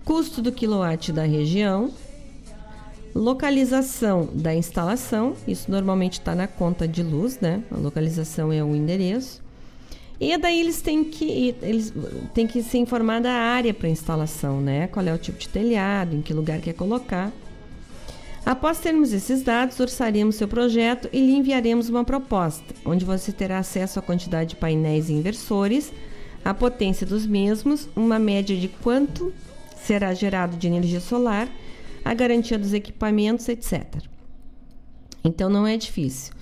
custo 0.03 0.41
do 0.41 0.51
quilowatt 0.51 1.11
da 1.11 1.23
região, 1.23 1.91
localização 3.15 4.29
da 4.33 4.53
instalação, 4.53 5.35
isso 5.47 5.69
normalmente 5.69 6.13
está 6.13 6.33
na 6.33 6.47
conta 6.47 6.87
de 6.87 7.03
luz, 7.03 7.39
né? 7.39 7.63
A 7.71 7.77
localização 7.77 8.51
é 8.51 8.63
o 8.63 8.75
endereço. 8.75 9.41
E 10.19 10.37
daí 10.37 10.59
eles 10.59 10.81
têm 10.81 11.03
que 11.03 11.55
eles 11.61 11.93
têm 12.33 12.47
que 12.47 12.63
se 12.63 12.77
informar 12.77 13.19
da 13.19 13.31
área 13.31 13.73
para 13.73 13.89
instalação, 13.89 14.61
né? 14.61 14.87
Qual 14.87 15.05
é 15.05 15.13
o 15.13 15.17
tipo 15.17 15.37
de 15.37 15.49
telhado, 15.49 16.15
em 16.15 16.21
que 16.21 16.33
lugar 16.33 16.59
quer 16.59 16.73
colocar. 16.73 17.31
Após 18.45 18.79
termos 18.79 19.13
esses 19.13 19.41
dados, 19.41 19.79
orçaremos 19.79 20.35
seu 20.35 20.49
projeto 20.49 21.07
e 21.13 21.19
lhe 21.19 21.33
enviaremos 21.33 21.87
uma 21.87 22.03
proposta, 22.03 22.75
onde 22.85 23.05
você 23.05 23.31
terá 23.31 23.59
acesso 23.59 23.99
à 23.99 24.01
quantidade 24.01 24.51
de 24.51 24.55
painéis 24.57 25.07
e 25.07 25.13
inversores, 25.13 25.93
a 26.43 26.53
potência 26.53 27.07
dos 27.07 27.25
mesmos, 27.25 27.87
uma 27.95 28.19
média 28.19 28.55
de 28.55 28.67
quanto 28.67 29.33
será 29.77 30.13
gerado 30.13 30.57
de 30.57 30.67
energia 30.67 30.99
solar 30.99 31.47
a 32.03 32.13
garantia 32.13 32.59
dos 32.59 32.73
equipamentos, 32.73 33.47
etc. 33.47 33.85
Então 35.23 35.49
não 35.49 35.65
é 35.65 35.77
difícil. 35.77 36.33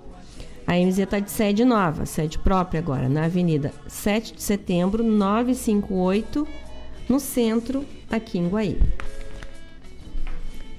A 0.66 0.72
AMZ 0.72 0.98
está 0.98 1.20
de 1.20 1.30
sede 1.30 1.64
nova, 1.64 2.04
sede 2.06 2.40
própria 2.40 2.80
agora, 2.80 3.08
na 3.08 3.26
Avenida 3.26 3.72
7 3.86 4.34
de 4.34 4.42
Setembro, 4.42 5.04
958, 5.04 6.48
no 7.08 7.20
centro, 7.20 7.84
aqui 8.10 8.38
em 8.38 8.48
Guaíba. 8.48 8.84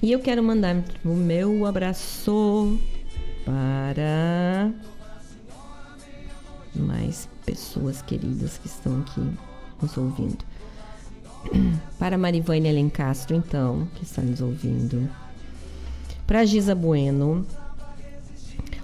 E 0.02 0.12
eu 0.12 0.20
quero 0.20 0.42
mandar 0.42 0.84
o 1.04 1.08
meu 1.08 1.64
abraço 1.64 2.78
para 3.44 4.70
mais 6.80 7.28
pessoas 7.44 8.02
queridas 8.02 8.58
que 8.58 8.66
estão 8.66 9.00
aqui 9.00 9.20
nos 9.80 9.96
ouvindo. 9.96 10.44
Para 11.98 12.18
Marivane 12.18 12.68
Alencastro, 12.68 13.36
então, 13.36 13.88
que 13.94 14.04
está 14.04 14.22
nos 14.22 14.40
ouvindo. 14.40 15.08
Para 16.26 16.44
Giza 16.44 16.74
Bueno. 16.74 17.46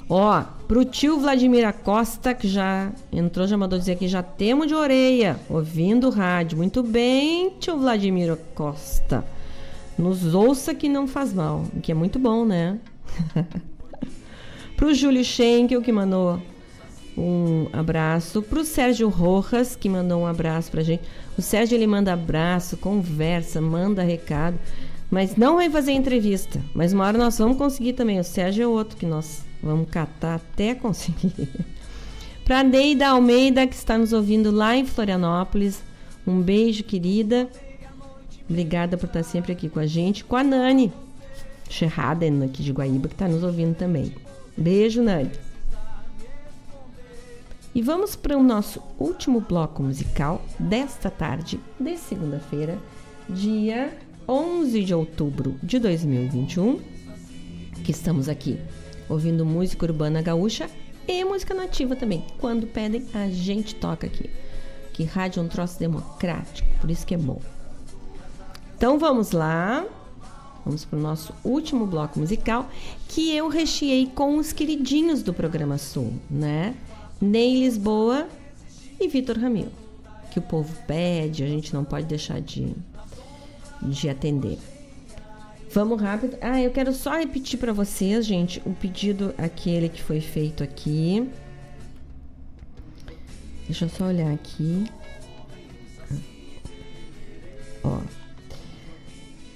Ó, 0.09 0.43
Pro 0.69 0.85
tio 0.85 1.19
Vladimir 1.19 1.67
Acosta, 1.67 2.35
que 2.35 2.49
já 2.49 2.91
entrou, 3.13 3.47
já 3.47 3.57
mandou 3.57 3.79
dizer 3.79 3.93
aqui, 3.93 4.09
já 4.09 4.23
temos 4.23 4.67
de 4.67 4.75
orelha, 4.75 5.39
ouvindo 5.49 6.09
o 6.09 6.11
rádio. 6.11 6.57
Muito 6.57 6.83
bem, 6.83 7.51
tio 7.61 7.79
Vladimir 7.79 8.33
Acosta. 8.33 9.25
Nos 9.99 10.35
ouça 10.35 10.75
que 10.75 10.89
não 10.89 11.07
faz 11.07 11.33
mal, 11.33 11.65
que 11.83 11.93
é 11.93 11.95
muito 11.95 12.19
bom, 12.19 12.45
né? 12.45 12.79
Pro 14.77 14.93
Júlio 14.93 15.25
Schenkel, 15.25 15.81
que 15.81 15.93
mandou 15.93 16.41
um 17.17 17.69
abraço. 17.73 18.43
Pro 18.43 18.65
Sérgio 18.65 19.09
Rojas, 19.09 19.77
que 19.77 19.89
mandou 19.89 20.23
um 20.23 20.27
abraço 20.27 20.71
pra 20.71 20.83
gente. 20.83 21.03
O 21.39 21.43
Sérgio, 21.43 21.77
ele 21.77 21.87
manda 21.87 22.13
abraço, 22.13 22.77
conversa, 22.77 23.61
manda 23.61 24.03
recado. 24.03 24.59
Mas 25.11 25.37
não 25.37 25.57
vai 25.57 25.71
fazer 25.71 25.93
entrevista. 25.93 26.61
Mas 26.75 26.93
uma 26.93 27.05
hora 27.05 27.17
nós 27.17 27.39
vamos 27.39 27.57
conseguir 27.57 27.93
também. 27.93 28.19
O 28.19 28.25
Sérgio 28.25 28.65
é 28.65 28.67
outro 28.67 28.97
que 28.97 29.07
nós 29.07 29.45
vamos 29.63 29.89
catar 29.89 30.37
até 30.37 30.75
conseguir. 30.75 31.49
Para 32.45 32.63
Neida 32.63 33.09
Almeida, 33.09 33.67
que 33.67 33.75
está 33.75 33.97
nos 33.97 34.13
ouvindo 34.13 34.51
lá 34.51 34.77
em 34.77 34.85
Florianópolis. 34.85 35.83
Um 36.27 36.41
beijo, 36.41 36.83
querida. 36.83 37.49
Obrigada 38.49 38.99
por 38.99 39.07
estar 39.07 39.23
sempre 39.23 39.53
aqui 39.53 39.69
com 39.69 39.79
a 39.81 39.87
gente. 39.87 40.25
Com 40.25 40.37
a 40.37 40.45
Nani 40.45 40.93
Scherraden, 41.71 42.45
aqui 42.45 42.63
de 42.63 42.73
Guaíba, 42.73 43.09
que 43.09 43.15
está 43.15 43.27
nos 43.27 43.43
ouvindo 43.43 43.75
também. 43.75 44.13
Beijo, 44.57 45.03
Nani. 45.03 45.31
E 47.75 47.83
vamos 47.83 48.15
para 48.15 48.39
o 48.39 48.43
nosso 48.43 48.81
último 49.01 49.41
bloco 49.41 49.83
musical 49.83 50.41
desta 50.61 51.11
tarde 51.11 51.59
de 51.81 51.97
segunda-feira, 51.97 52.79
dia 53.29 53.99
11 54.29 54.85
de 54.85 54.95
outubro 54.95 55.57
de 55.61 55.81
2021, 55.81 56.79
que 57.83 57.91
estamos 57.91 58.29
aqui 58.29 58.61
ouvindo 59.09 59.45
música 59.45 59.87
urbana 59.87 60.23
gaúcha 60.23 60.71
e 61.09 61.25
música 61.25 61.53
nativa 61.53 61.97
também. 61.97 62.25
Quando 62.39 62.69
pedem, 62.69 63.05
a 63.13 63.29
gente 63.29 63.75
toca 63.75 64.07
aqui. 64.07 64.31
Que 64.93 65.03
rádio 65.03 65.41
é 65.41 65.43
um 65.43 65.49
troço 65.49 65.77
democrático, 65.77 66.69
por 66.81 66.89
isso 66.89 67.05
que 67.05 67.17
é 67.17 67.19
bom. 67.19 67.41
Então 68.77 69.01
vamos 69.01 69.33
lá. 69.33 69.85
Vamos 70.65 70.85
para 70.85 70.99
o 70.99 71.03
nosso 71.03 71.35
último 71.43 71.87
bloco 71.87 72.21
musical, 72.21 72.71
que 73.09 73.35
eu 73.37 73.49
recheei 73.49 74.07
com 74.07 74.39
os 74.39 74.53
queridinhos 74.53 75.25
do 75.25 75.35
programa 75.35 75.77
Sul, 75.77 76.15
né? 76.31 76.75
Ney 77.25 77.61
Lisboa 77.61 78.29
e 79.01 79.09
Vitor 79.09 79.39
Ramil. 79.39 79.69
Que 80.31 80.39
o 80.39 80.43
povo 80.43 80.75
pede, 80.87 81.43
a 81.43 81.49
gente 81.49 81.73
não 81.73 81.85
pode 81.85 82.07
deixar 82.07 82.41
de, 82.41 82.73
de 83.83 84.09
atender. 84.09 84.59
Vamos 85.71 86.01
rápido. 86.01 86.37
Ah, 86.41 86.61
eu 86.61 86.71
quero 86.71 86.93
só 86.93 87.17
repetir 87.17 87.59
para 87.59 87.73
vocês, 87.73 88.25
gente, 88.25 88.63
o 88.65 88.71
pedido 88.71 89.35
aquele 89.37 89.89
que 89.89 90.03
foi 90.03 90.21
feito 90.21 90.63
aqui. 90.63 91.29
Deixa 93.67 93.87
eu 93.87 93.89
só 93.89 94.07
olhar 94.07 94.33
aqui. 94.33 94.85
Ó. 97.83 97.99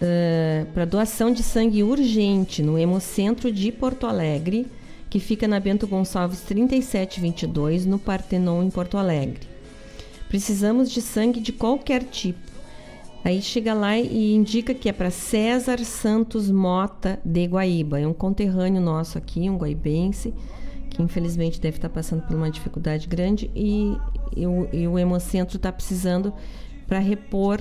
Uh, 0.00 0.66
para 0.72 0.84
doação 0.84 1.32
de 1.32 1.42
sangue 1.42 1.82
urgente 1.82 2.62
no 2.62 2.78
Hemocentro 2.78 3.52
de 3.52 3.70
Porto 3.70 4.06
Alegre, 4.06 4.66
que 5.10 5.18
fica 5.18 5.48
na 5.48 5.58
Bento 5.58 5.86
Gonçalves 5.86 6.40
3722, 6.42 7.86
no 7.86 7.98
Partenon, 7.98 8.62
em 8.62 8.70
Porto 8.70 8.98
Alegre. 8.98 9.40
Precisamos 10.28 10.90
de 10.90 11.00
sangue 11.00 11.40
de 11.40 11.52
qualquer 11.52 12.04
tipo. 12.04 12.38
Aí 13.24 13.42
chega 13.42 13.74
lá 13.74 13.98
e 13.98 14.34
indica 14.34 14.72
que 14.72 14.88
é 14.88 14.92
para 14.92 15.10
César 15.10 15.78
Santos 15.84 16.50
Mota 16.50 17.18
de 17.24 17.46
Guaíba. 17.46 18.00
É 18.00 18.06
um 18.06 18.12
conterrâneo 18.12 18.80
nosso 18.80 19.18
aqui, 19.18 19.50
um 19.50 19.56
guaibense, 19.56 20.32
que 20.90 21.02
infelizmente 21.02 21.60
deve 21.60 21.78
estar 21.78 21.88
passando 21.88 22.22
por 22.22 22.36
uma 22.36 22.50
dificuldade 22.50 23.06
grande 23.06 23.50
e, 23.54 23.96
e, 24.36 24.46
o, 24.46 24.68
e 24.72 24.86
o 24.86 24.98
Hemocentro 24.98 25.56
está 25.56 25.72
precisando 25.72 26.32
para 26.86 26.98
repor 26.98 27.60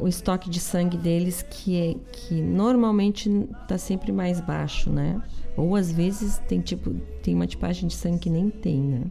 o 0.00 0.08
estoque 0.08 0.48
de 0.48 0.60
sangue 0.60 0.96
deles, 0.96 1.42
que, 1.42 1.76
é, 1.76 1.94
que 2.12 2.34
normalmente 2.40 3.28
está 3.62 3.78
sempre 3.78 4.12
mais 4.12 4.40
baixo, 4.40 4.90
né? 4.90 5.20
Ou 5.56 5.76
às 5.76 5.90
vezes 5.92 6.38
tem 6.48 6.60
tipo 6.60 6.94
tem 7.22 7.34
uma 7.34 7.46
tipagem 7.46 7.88
de 7.88 7.94
sangue 7.94 8.18
que 8.18 8.30
nem 8.30 8.48
tem, 8.48 8.80
né? 8.80 9.02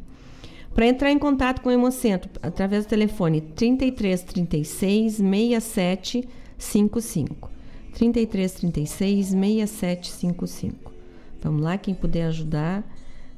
Para 0.74 0.88
entrar 0.88 1.12
em 1.12 1.18
contato 1.18 1.62
com 1.62 1.70
o 1.70 1.72
Hemocentro, 1.72 2.30
através 2.42 2.86
do 2.86 2.90
telefone 2.90 3.42
33 3.42 4.22
36 4.24 5.16
67 5.16 6.28
55. 6.58 7.50
33 7.94 8.54
36 8.54 9.28
67 9.28 10.12
55. 10.12 10.94
Vamos 11.42 11.64
lá, 11.64 11.78
quem 11.78 11.96
puder 11.96 12.28
ajudar 12.28 12.84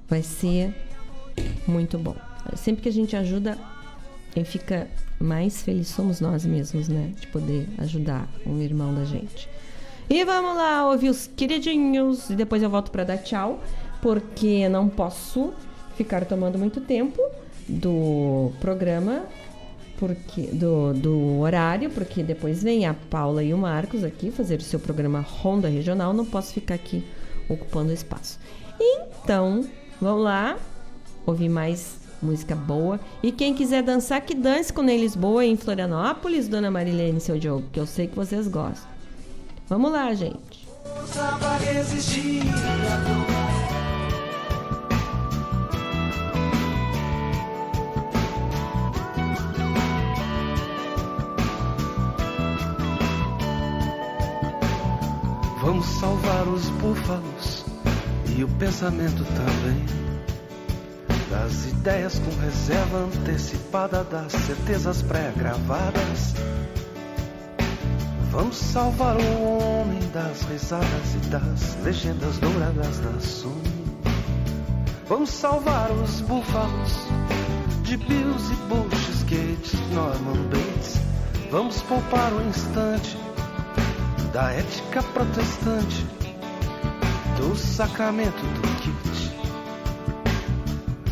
vai 0.08 0.22
ser 0.22 0.76
muito 1.68 1.98
bom. 1.98 2.16
Sempre 2.56 2.84
que 2.84 2.90
a 2.90 2.92
gente 2.94 3.16
ajuda, 3.16 3.58
quem 4.32 4.44
fica 4.44 4.88
mais 5.20 5.62
feliz 5.62 5.88
somos 5.88 6.22
nós 6.22 6.46
mesmos, 6.46 6.88
né? 6.88 7.12
De 7.20 7.28
poder 7.28 7.68
ajudar 7.78 8.28
um 8.46 8.62
irmão 8.62 8.94
da 8.94 9.04
gente. 9.04 9.50
E 10.10 10.24
vamos 10.24 10.56
lá 10.56 10.90
ouvir 10.90 11.10
os 11.10 11.28
queridinhos. 11.28 12.30
E 12.30 12.36
depois 12.36 12.64
eu 12.64 12.70
volto 12.70 12.90
para 12.90 13.04
dar 13.04 13.18
tchau, 13.18 13.62
porque 14.02 14.68
não 14.70 14.90
posso 14.90 15.54
ficar 15.96 16.26
tomando 16.26 16.58
muito 16.58 16.82
tempo 16.82 17.22
do 17.68 18.52
programa, 18.60 19.26
porque 19.98 20.44
do, 20.44 20.94
do 20.94 21.40
horário, 21.40 21.90
porque 21.90 22.24
depois 22.24 22.64
vem 22.64 22.86
a 22.86 22.94
Paula 22.94 23.44
e 23.44 23.54
o 23.54 23.58
Marcos 23.58 24.04
aqui 24.04 24.32
fazer 24.32 24.60
o 24.60 24.64
seu 24.64 24.80
programa 24.80 25.20
Ronda 25.20 25.68
Regional. 25.68 26.14
Não 26.14 26.26
posso 26.26 26.54
ficar 26.54 26.76
aqui 26.76 27.04
ocupando 27.50 27.92
espaço. 27.92 28.40
Então, 28.80 29.68
vamos 30.00 30.24
lá 30.24 30.58
ouvir 31.26 31.50
mais 31.50 31.99
música 32.22 32.56
boa. 32.56 33.00
E 33.22 33.32
quem 33.32 33.54
quiser 33.54 33.84
dançar, 33.84 34.22
que 34.22 34.36
dance 34.36 34.72
com 34.72 34.82
Ney 34.82 35.00
Lisboa 35.00 35.46
em 35.46 35.56
Florianópolis, 35.56 36.48
Dona 36.48 36.72
Marilene 36.72 37.20
seu 37.20 37.38
Diogo, 37.38 37.66
que 37.72 37.80
eu 37.80 37.86
sei 37.86 38.08
que 38.08 38.16
vocês 38.16 38.48
gostam. 38.48 38.90
Vamos 39.68 39.92
lá, 39.92 40.14
gente. 40.14 40.68
Vamos 55.62 55.86
salvar 56.00 56.48
os 56.48 56.70
búfalos 56.82 57.66
e 58.36 58.44
o 58.44 58.48
pensamento 58.58 59.24
também. 59.26 60.09
Das 61.30 61.66
ideias 61.68 62.20
com 62.20 62.42
reserva 62.42 62.98
antecipada, 63.06 64.04
das 64.04 64.32
certezas 64.32 65.02
pré-gravadas 65.04 66.34
Vamos 68.32 68.58
salvar 68.58 69.18
o 69.18 69.58
homem 69.58 70.00
das 70.14 70.44
risadas 70.44 71.16
e 71.16 71.18
das 71.30 71.84
legendas 71.84 72.38
douradas 72.38 73.00
da 73.00 73.20
Sony. 73.20 73.86
Vamos 75.08 75.32
salvar 75.32 75.92
os 75.92 76.22
búfalos 76.22 76.94
de 77.82 77.98
Bills 77.98 78.52
e 78.52 78.56
Bush, 78.68 79.24
Gates, 79.24 79.74
Norman 79.94 80.48
Bates. 80.50 81.02
Vamos 81.50 81.82
poupar 81.82 82.32
o 82.32 82.48
instante 82.48 83.18
da 84.32 84.52
ética 84.52 85.02
protestante, 85.02 86.06
do 87.36 87.56
sacramento 87.58 88.42
do 88.42 88.62
kit. 88.82 89.09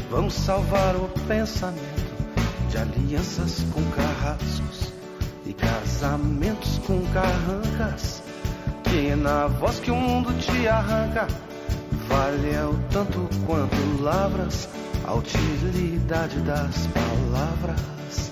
Vamos 0.10 0.36
salvar 0.36 0.96
o 0.96 1.10
pensamento 1.28 2.08
de 2.70 2.78
alianças 2.78 3.66
com 3.74 3.84
carrascos 3.92 4.94
e 5.46 5.54
casamentos 5.54 6.80
com 6.88 7.02
carrancas. 7.08 8.24
Que 8.86 9.16
na 9.16 9.48
voz 9.48 9.80
que 9.80 9.92
o 9.92 9.96
mundo 9.96 10.34
te 10.40 10.66
arranca, 10.66 11.28
vale 12.08 12.58
o 12.60 12.80
tanto 12.90 13.28
quanto 13.46 14.02
lavras 14.02 14.70
a 15.06 15.14
utilidade 15.14 16.40
das 16.40 16.88
palavras. 16.88 18.32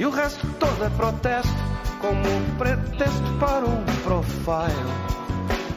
E 0.00 0.04
o 0.04 0.10
resto 0.10 0.46
todo 0.58 0.84
é 0.84 0.90
protesto, 0.90 1.52
como 2.00 2.20
um 2.20 2.56
pretexto 2.56 3.38
para 3.38 3.66
um 3.66 3.84
profile. 4.02 5.20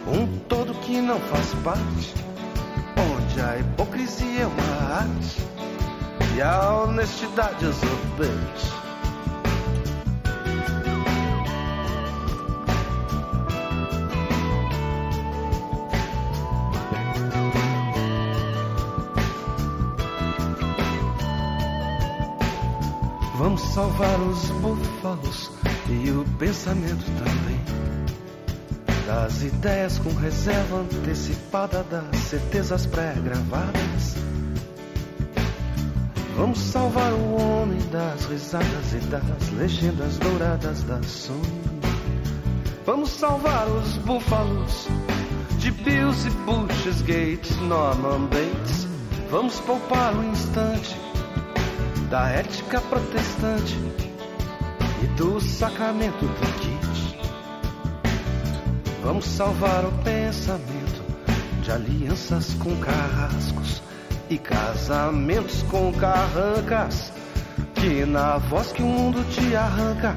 Um 0.08 0.28
todo 0.48 0.74
que 0.82 1.00
não 1.00 1.20
faz 1.20 1.54
parte, 1.64 2.14
a 3.44 3.60
hipocrisia 3.60 4.44
é 4.44 4.48
uma 4.48 4.98
arte 5.00 5.42
e 6.36 6.42
a 6.42 6.84
honestidade 6.84 7.66
exorbente. 7.66 8.74
Vamos 23.38 23.62
salvar 23.74 24.20
os 24.22 24.50
búfalos 24.52 25.52
e 25.90 26.10
o 26.12 26.24
pensamento 26.40 27.06
também. 27.18 27.83
Das 29.06 29.44
ideias 29.44 30.00
com 30.00 30.14
reserva 30.14 30.78
antecipada 30.78 31.84
das 31.84 32.16
certezas 32.22 32.86
pré-gravadas. 32.86 34.16
Vamos 36.36 36.60
salvar 36.60 37.14
o 37.14 37.36
homem 37.36 37.80
das 37.92 38.26
risadas 38.26 38.94
e 38.94 38.98
das 39.08 39.50
legendas 39.52 40.18
douradas 40.18 40.84
da 40.84 41.02
sonho. 41.04 41.64
Vamos 42.86 43.10
salvar 43.10 43.68
os 43.68 43.98
búfalos 43.98 44.88
de 45.60 45.72
Bills 45.72 46.28
e 46.28 46.32
Bushes, 46.32 47.02
Gates, 47.02 47.56
Norman 47.62 48.26
Bates. 48.26 48.88
Vamos 49.30 49.60
poupar 49.62 50.16
o 50.16 50.24
instante 50.24 51.00
da 52.10 52.30
ética 52.30 52.82
protestante 52.82 53.78
e 55.02 55.08
do 55.16 55.40
sacramento 55.40 56.26
do 56.26 56.60
kit. 56.60 56.73
Vamos 59.04 59.26
salvar 59.26 59.84
o 59.84 59.92
pensamento 60.02 61.04
de 61.62 61.72
alianças 61.72 62.54
com 62.54 62.74
carrascos 62.78 63.84
e 64.30 64.38
casamentos 64.38 65.62
com 65.64 65.92
carrancas. 65.92 67.12
Que 67.76 68.06
na 68.06 68.38
voz 68.38 68.72
que 68.72 68.82
o 68.82 68.86
mundo 68.86 69.22
te 69.30 69.54
arranca, 69.58 70.16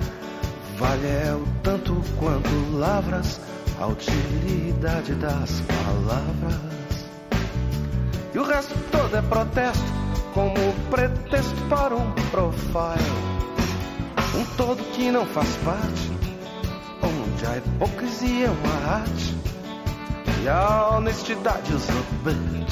vale 0.79 1.05
é 1.05 1.35
o 1.35 1.45
tanto 1.65 2.01
quanto 2.17 2.49
lavras 2.79 3.41
a 3.81 3.87
utilidade 3.89 5.15
das 5.15 5.61
palavras. 5.63 7.07
E 8.33 8.39
o 8.39 8.45
resto 8.45 8.75
todo 8.93 9.17
é 9.17 9.23
protesto, 9.23 9.93
como 10.33 10.55
pretexto 10.91 11.61
para 11.69 11.97
um 11.97 12.13
profile. 12.31 13.37
Um 14.37 14.45
todo 14.57 14.81
que 14.93 15.11
não 15.11 15.27
faz 15.27 15.49
parte, 15.65 16.26
onde 17.37 17.47
a 17.47 17.59
hipocrisia 17.59 18.47
é 18.47 18.51
uma 18.51 18.93
arte 18.95 19.37
e 20.43 20.49
a 20.49 20.97
honestidade 20.97 21.71
os 21.75 21.85
obede. 21.91 22.67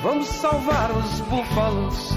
Vamos 0.00 0.28
salvar 0.28 0.92
os 0.92 1.20
búfalos 1.22 2.10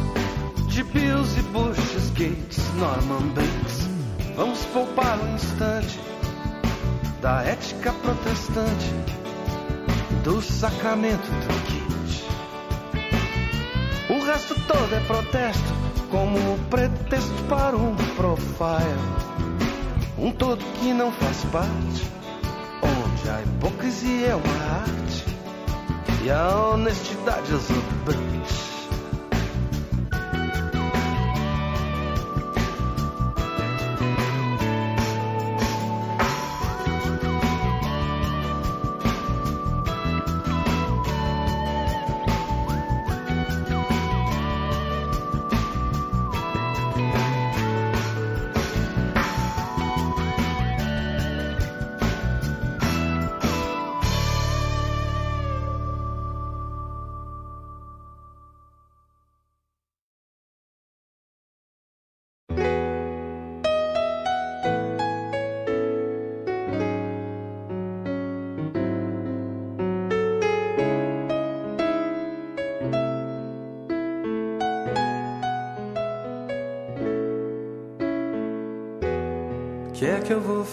de 0.68 0.84
Bills 0.84 1.40
e 1.40 1.42
Bushes, 1.44 2.12
Gates, 2.12 2.74
Norman 2.76 3.28
Bates. 3.34 3.90
Vamos 4.36 4.64
poupar 4.68 5.18
um 5.20 5.36
instante 5.36 6.11
da 7.22 7.44
ética 7.44 7.94
protestante, 7.94 8.92
do 10.24 10.42
sacramento 10.42 11.30
do 11.30 11.54
kit. 11.68 12.26
O 14.10 14.26
resto 14.26 14.56
todo 14.68 14.96
é 14.96 15.00
protesto, 15.02 15.74
como 16.10 16.58
pretexto 16.70 17.44
para 17.48 17.78
um 17.78 17.96
profile. 18.16 19.22
Um 20.18 20.32
todo 20.32 20.64
que 20.80 20.92
não 20.94 21.12
faz 21.12 21.46
parte, 21.46 22.10
onde 22.82 23.30
a 23.30 23.42
hipocrisia 23.44 24.28
é 24.28 24.36
uma 24.36 24.82
arte 24.82 25.26
e 26.24 26.32
a 26.32 26.58
honestidade 26.74 27.54
exuberante. 27.54 28.71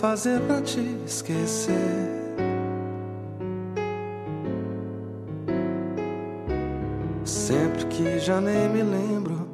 Fazer 0.01 0.41
pra 0.43 0.61
te 0.61 0.97
esquecer? 1.05 1.75
Sempre 7.25 7.85
que 7.87 8.19
já 8.20 8.41
nem 8.41 8.69
me 8.69 8.83
lembro, 8.83 9.49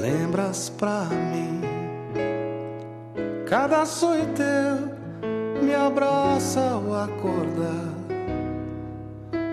lembras 0.00 0.68
pra 0.70 1.04
mim. 1.04 1.60
Cada 3.48 3.86
sonho 3.86 4.26
teu 4.34 5.62
me 5.62 5.74
abraça 5.74 6.60
ao 6.60 6.94
acordar, 6.94 7.94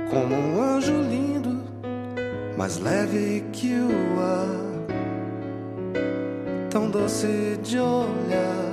como 0.09 0.35
um 0.35 0.61
anjo 0.61 0.93
lindo, 1.03 1.61
mais 2.57 2.79
leve 2.79 3.45
que 3.51 3.75
o 3.75 4.19
ar, 4.19 4.47
tão 6.71 6.89
doce 6.89 7.59
de 7.61 7.77
olhar 7.79 8.72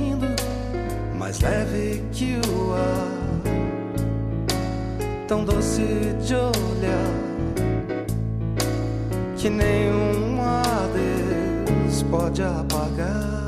mais 1.31 1.39
leve 1.39 2.03
que 2.11 2.41
o 2.49 2.73
ar, 2.73 3.07
tão 5.29 5.45
doce 5.45 5.81
de 6.21 6.35
olhar, 6.35 7.13
que 9.37 9.49
nenhum 9.49 10.41
adeus 10.41 12.03
pode 12.03 12.43
apagar. 12.43 13.40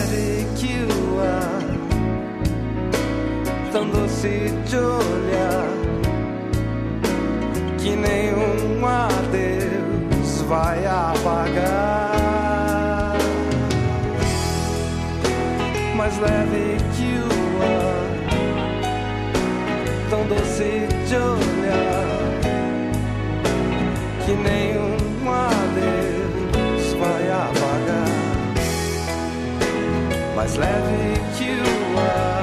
sapere 0.00 0.46
chiua 0.56 1.40
tão 3.72 3.88
doce 3.88 4.52
gioia 4.66 5.50
Que 7.78 7.96
nenhum 7.96 8.84
adeus 8.86 10.42
vai 10.48 10.84
apagar. 10.86 12.10
Mais 15.96 16.18
leve 16.18 16.76
que 16.94 17.20
o 17.20 17.62
ar 17.62 18.10
Tão 20.08 20.26
doce 20.26 20.86
de 21.06 21.16
olhar 21.16 22.06
Que 24.24 24.32
nenhum 24.32 24.89
my 30.40 30.46
Slavic 30.46 31.38
you 31.38 31.62
up. 31.98 32.39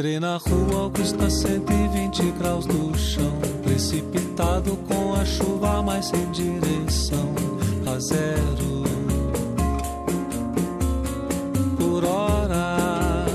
Entrei 0.00 0.18
na 0.18 0.38
rua 0.38 0.84
Augusta, 0.84 1.28
120 1.28 2.22
graus 2.38 2.64
do 2.64 2.96
chão. 2.96 3.38
Precipitado 3.62 4.74
com 4.88 5.12
a 5.12 5.26
chuva, 5.26 5.82
mas 5.82 6.06
sem 6.06 6.30
direção 6.30 7.34
a 7.86 7.98
zero. 7.98 8.82
Por 11.76 12.02
hora. 12.02 13.26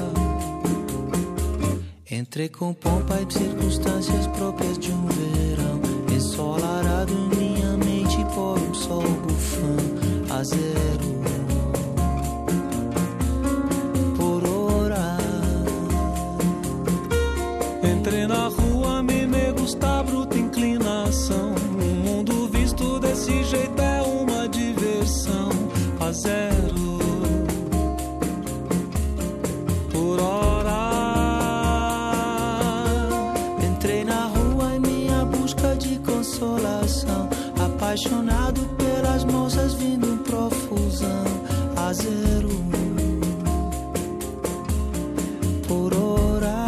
Entrei 2.09 2.49
com 2.49 2.73
pompa 2.73 3.21
e 3.21 3.31
circunstâncias 3.31 4.25
próprias 4.25 4.79
de 4.79 4.91
um 4.91 5.05
verão. 5.05 5.79
Ensolarado 6.15 7.13
em 7.13 7.37
minha 7.37 7.77
mente 7.77 8.25
por 8.33 8.57
um 8.57 8.73
sol 8.73 9.03
bufão 9.03 10.35
a 10.35 10.43
zero. 10.43 11.14
fazer 41.95 42.45
um 42.45 42.69
por 45.65 45.93
hora, 45.93 46.65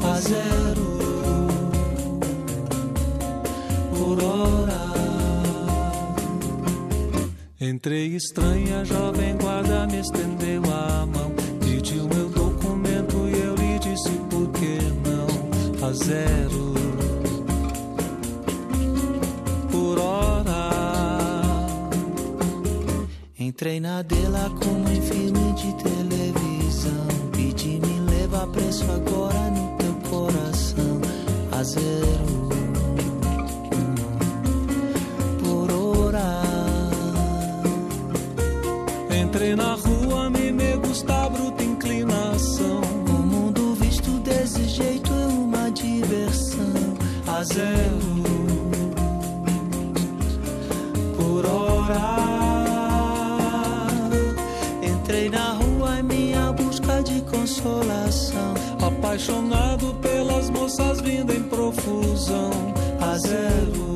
fazer 0.00 0.78
um 0.78 1.48
por 3.90 4.22
hora. 4.22 4.82
Entrei 7.60 8.14
estranha, 8.14 8.84
jovem 8.84 9.36
guarda 9.36 9.88
me 9.88 9.98
estendeu 9.98 10.62
a 10.72 11.06
mão. 11.06 11.27
Entrei 23.58 23.80
na 23.80 24.02
dela 24.02 24.48
como 24.62 24.88
em 24.88 25.02
filme 25.02 25.52
de 25.54 25.74
televisão. 25.82 27.08
Pedi 27.32 27.80
me 27.80 28.00
levar 28.08 28.46
preso 28.46 28.84
agora 28.84 29.50
no 29.50 29.76
teu 29.76 29.94
coração. 30.08 31.00
A 31.50 31.64
zero. 31.64 32.48
Por 35.42 35.72
hora. 35.72 36.40
Entrei 39.20 39.56
na 39.56 39.74
rua, 39.74 40.30
me 40.30 40.52
me 40.52 40.76
gusta 40.76 41.28
bruta 41.28 41.64
inclinação. 41.64 42.80
O 43.08 43.26
mundo 43.26 43.74
visto 43.74 44.20
desse 44.20 44.68
jeito 44.68 45.12
é 45.12 45.26
uma 45.26 45.68
diversão. 45.72 46.96
A 47.26 47.42
zero. 47.42 47.87
consolação. 57.48 58.54
Apaixonado 58.80 59.94
pelas 59.94 60.50
moças 60.50 61.00
vindo 61.00 61.32
em 61.32 61.42
profusão. 61.44 62.50
A 63.00 63.16
zero. 63.18 63.87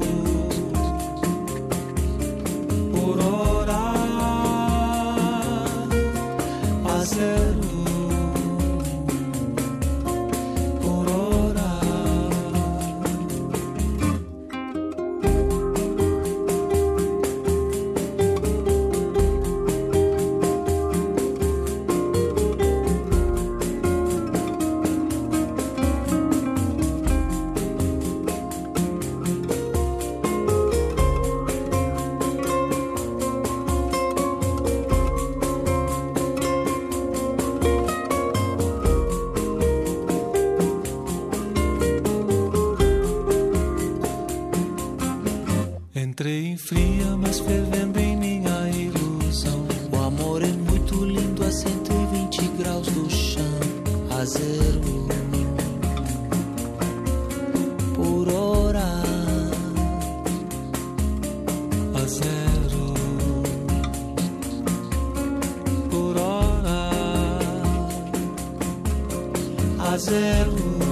hacerlo. 69.94 70.91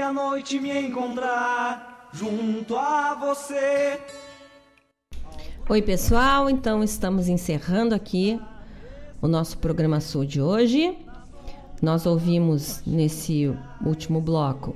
Meia-noite 0.00 0.58
me 0.58 0.70
encontrar 0.86 2.08
junto 2.10 2.74
a 2.74 3.14
você. 3.14 4.00
Oi, 5.68 5.82
pessoal. 5.82 6.48
Então, 6.48 6.82
estamos 6.82 7.28
encerrando 7.28 7.94
aqui 7.94 8.40
o 9.20 9.28
nosso 9.28 9.58
programa 9.58 10.00
Sul 10.00 10.24
de 10.24 10.40
hoje. 10.40 10.96
Nós 11.82 12.06
ouvimos 12.06 12.82
nesse 12.86 13.54
último 13.84 14.22
bloco 14.22 14.74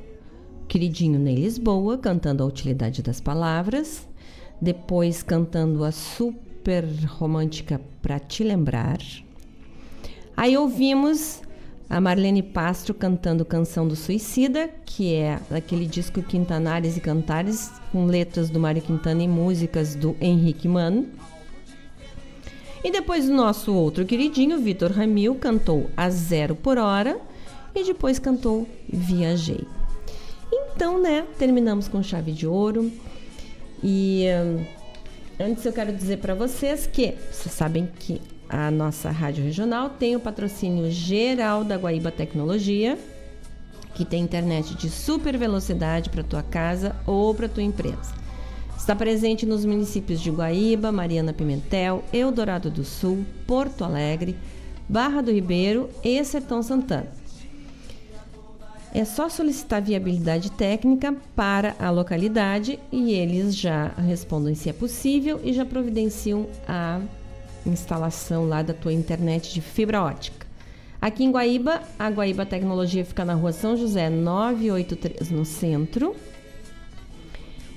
Queridinho 0.68 1.18
Ney 1.18 1.36
Lisboa 1.36 1.96
cantando 1.96 2.42
a 2.42 2.46
utilidade 2.46 3.02
das 3.02 3.18
palavras, 3.18 4.06
depois 4.60 5.22
cantando 5.22 5.84
a 5.84 5.90
super 5.90 6.84
romântica 7.06 7.80
Pra 8.02 8.18
Te 8.18 8.44
Lembrar. 8.44 8.98
Aí 10.36 10.54
ouvimos 10.54 11.40
a 11.94 12.00
Marlene 12.00 12.42
Pastro 12.42 12.92
cantando 12.92 13.44
Canção 13.44 13.86
do 13.86 13.94
Suicida, 13.94 14.68
que 14.84 15.14
é 15.14 15.38
daquele 15.48 15.86
disco 15.86 16.20
Quintanares 16.24 16.96
e 16.96 17.00
Cantares, 17.00 17.70
com 17.92 18.06
letras 18.06 18.50
do 18.50 18.58
Mário 18.58 18.82
Quintana 18.82 19.22
e 19.22 19.28
músicas 19.28 19.94
do 19.94 20.16
Henrique 20.20 20.66
Mano. 20.66 21.06
E 22.82 22.90
depois 22.90 23.28
o 23.28 23.32
nosso 23.32 23.72
outro 23.72 24.04
queridinho, 24.04 24.58
Vitor 24.58 24.90
Ramil, 24.90 25.36
cantou 25.36 25.88
A 25.96 26.10
Zero 26.10 26.56
por 26.56 26.78
Hora 26.78 27.16
e 27.72 27.84
depois 27.84 28.18
cantou 28.18 28.66
Viajei. 28.88 29.64
Então, 30.52 31.00
né, 31.00 31.24
terminamos 31.38 31.86
com 31.86 32.02
chave 32.02 32.32
de 32.32 32.44
ouro. 32.44 32.90
E 33.80 34.24
hum, 34.42 34.64
antes 35.38 35.64
eu 35.64 35.72
quero 35.72 35.92
dizer 35.92 36.16
para 36.16 36.34
vocês 36.34 36.88
que 36.88 37.14
vocês 37.30 37.54
sabem 37.54 37.88
que 38.00 38.20
a 38.48 38.70
nossa 38.70 39.10
rádio 39.10 39.44
regional 39.44 39.90
tem 39.90 40.16
o 40.16 40.20
patrocínio 40.20 40.90
geral 40.90 41.64
da 41.64 41.76
Guaíba 41.76 42.10
Tecnologia, 42.10 42.98
que 43.94 44.04
tem 44.04 44.22
internet 44.22 44.74
de 44.74 44.90
super 44.90 45.36
velocidade 45.38 46.10
para 46.10 46.22
tua 46.22 46.42
casa 46.42 46.94
ou 47.06 47.34
para 47.34 47.48
tua 47.48 47.62
empresa. 47.62 48.24
Está 48.76 48.94
presente 48.94 49.46
nos 49.46 49.64
municípios 49.64 50.20
de 50.20 50.30
Guaíba, 50.30 50.92
Mariana 50.92 51.32
Pimentel, 51.32 52.04
Eldorado 52.12 52.70
do 52.70 52.84
Sul, 52.84 53.24
Porto 53.46 53.82
Alegre, 53.82 54.36
Barra 54.88 55.22
do 55.22 55.32
Ribeiro 55.32 55.88
e 56.02 56.22
Sertão 56.24 56.62
Santana. 56.62 57.08
É 58.92 59.04
só 59.04 59.28
solicitar 59.28 59.82
viabilidade 59.82 60.52
técnica 60.52 61.16
para 61.34 61.74
a 61.80 61.90
localidade 61.90 62.78
e 62.92 63.12
eles 63.12 63.56
já 63.56 63.88
respondem 63.88 64.54
se 64.54 64.68
é 64.68 64.72
possível 64.72 65.40
e 65.42 65.52
já 65.52 65.64
providenciam 65.64 66.46
a 66.68 67.00
instalação 67.66 68.46
lá 68.46 68.62
da 68.62 68.74
tua 68.74 68.92
internet 68.92 69.52
de 69.52 69.60
fibra 69.60 70.02
ótica. 70.02 70.44
Aqui 71.00 71.22
em 71.22 71.30
Guaíba, 71.30 71.82
a 71.98 72.08
Guaíba 72.08 72.44
Tecnologia 72.46 73.04
fica 73.04 73.24
na 73.24 73.34
rua 73.34 73.52
São 73.52 73.76
José 73.76 74.08
983, 74.08 75.30
no 75.30 75.44
centro. 75.44 76.16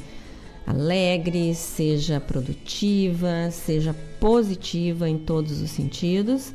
alegre, 0.66 1.54
seja 1.54 2.18
produtiva, 2.18 3.50
seja 3.52 3.94
positiva 4.18 5.08
em 5.08 5.18
todos 5.18 5.60
os 5.60 5.70
sentidos. 5.70 6.52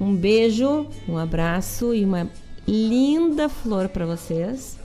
Um 0.00 0.16
beijo, 0.16 0.86
um 1.06 1.18
abraço 1.18 1.94
e 1.94 2.02
uma 2.02 2.30
linda 2.66 3.48
flor 3.50 3.90
para 3.90 4.06
vocês. 4.06 4.83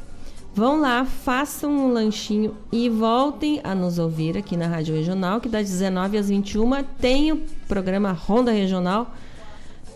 Vão 0.54 0.82
lá, 0.82 1.06
façam 1.06 1.72
um 1.72 1.94
lanchinho 1.94 2.56
e 2.72 2.90
voltem 2.90 3.62
a 3.64 3.74
nos 3.74 4.00
ouvir 4.00 4.38
aqui 4.38 4.58
na 4.58 4.68
Rádio 4.68 4.96
Regional, 4.96 5.40
que 5.40 5.48
das 5.48 5.70
19 5.70 6.18
às 6.18 6.30
21 6.30 6.84
tem 7.00 7.32
o 7.32 7.38
programa 7.68 8.12
Ronda 8.12 8.52
Regional 8.52 9.14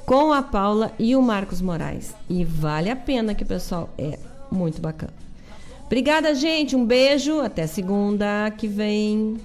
com 0.06 0.32
a 0.32 0.42
Paula 0.42 0.92
e 1.00 1.16
o 1.16 1.22
Marcos 1.22 1.62
Moraes. 1.62 2.14
E 2.30 2.44
vale 2.46 2.90
a 2.90 2.96
pena 2.96 3.34
que 3.34 3.44
o 3.44 3.48
pessoal 3.48 3.90
é 3.98 4.18
muito 4.52 4.82
bacana. 4.82 5.14
Obrigada, 5.86 6.34
gente. 6.34 6.76
Um 6.76 6.86
beijo. 6.86 7.40
Até 7.40 7.68
segunda 7.68 8.52
que 8.58 8.68
vem. 8.68 9.38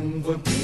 Um 0.00 0.20
vampiro 0.20 0.57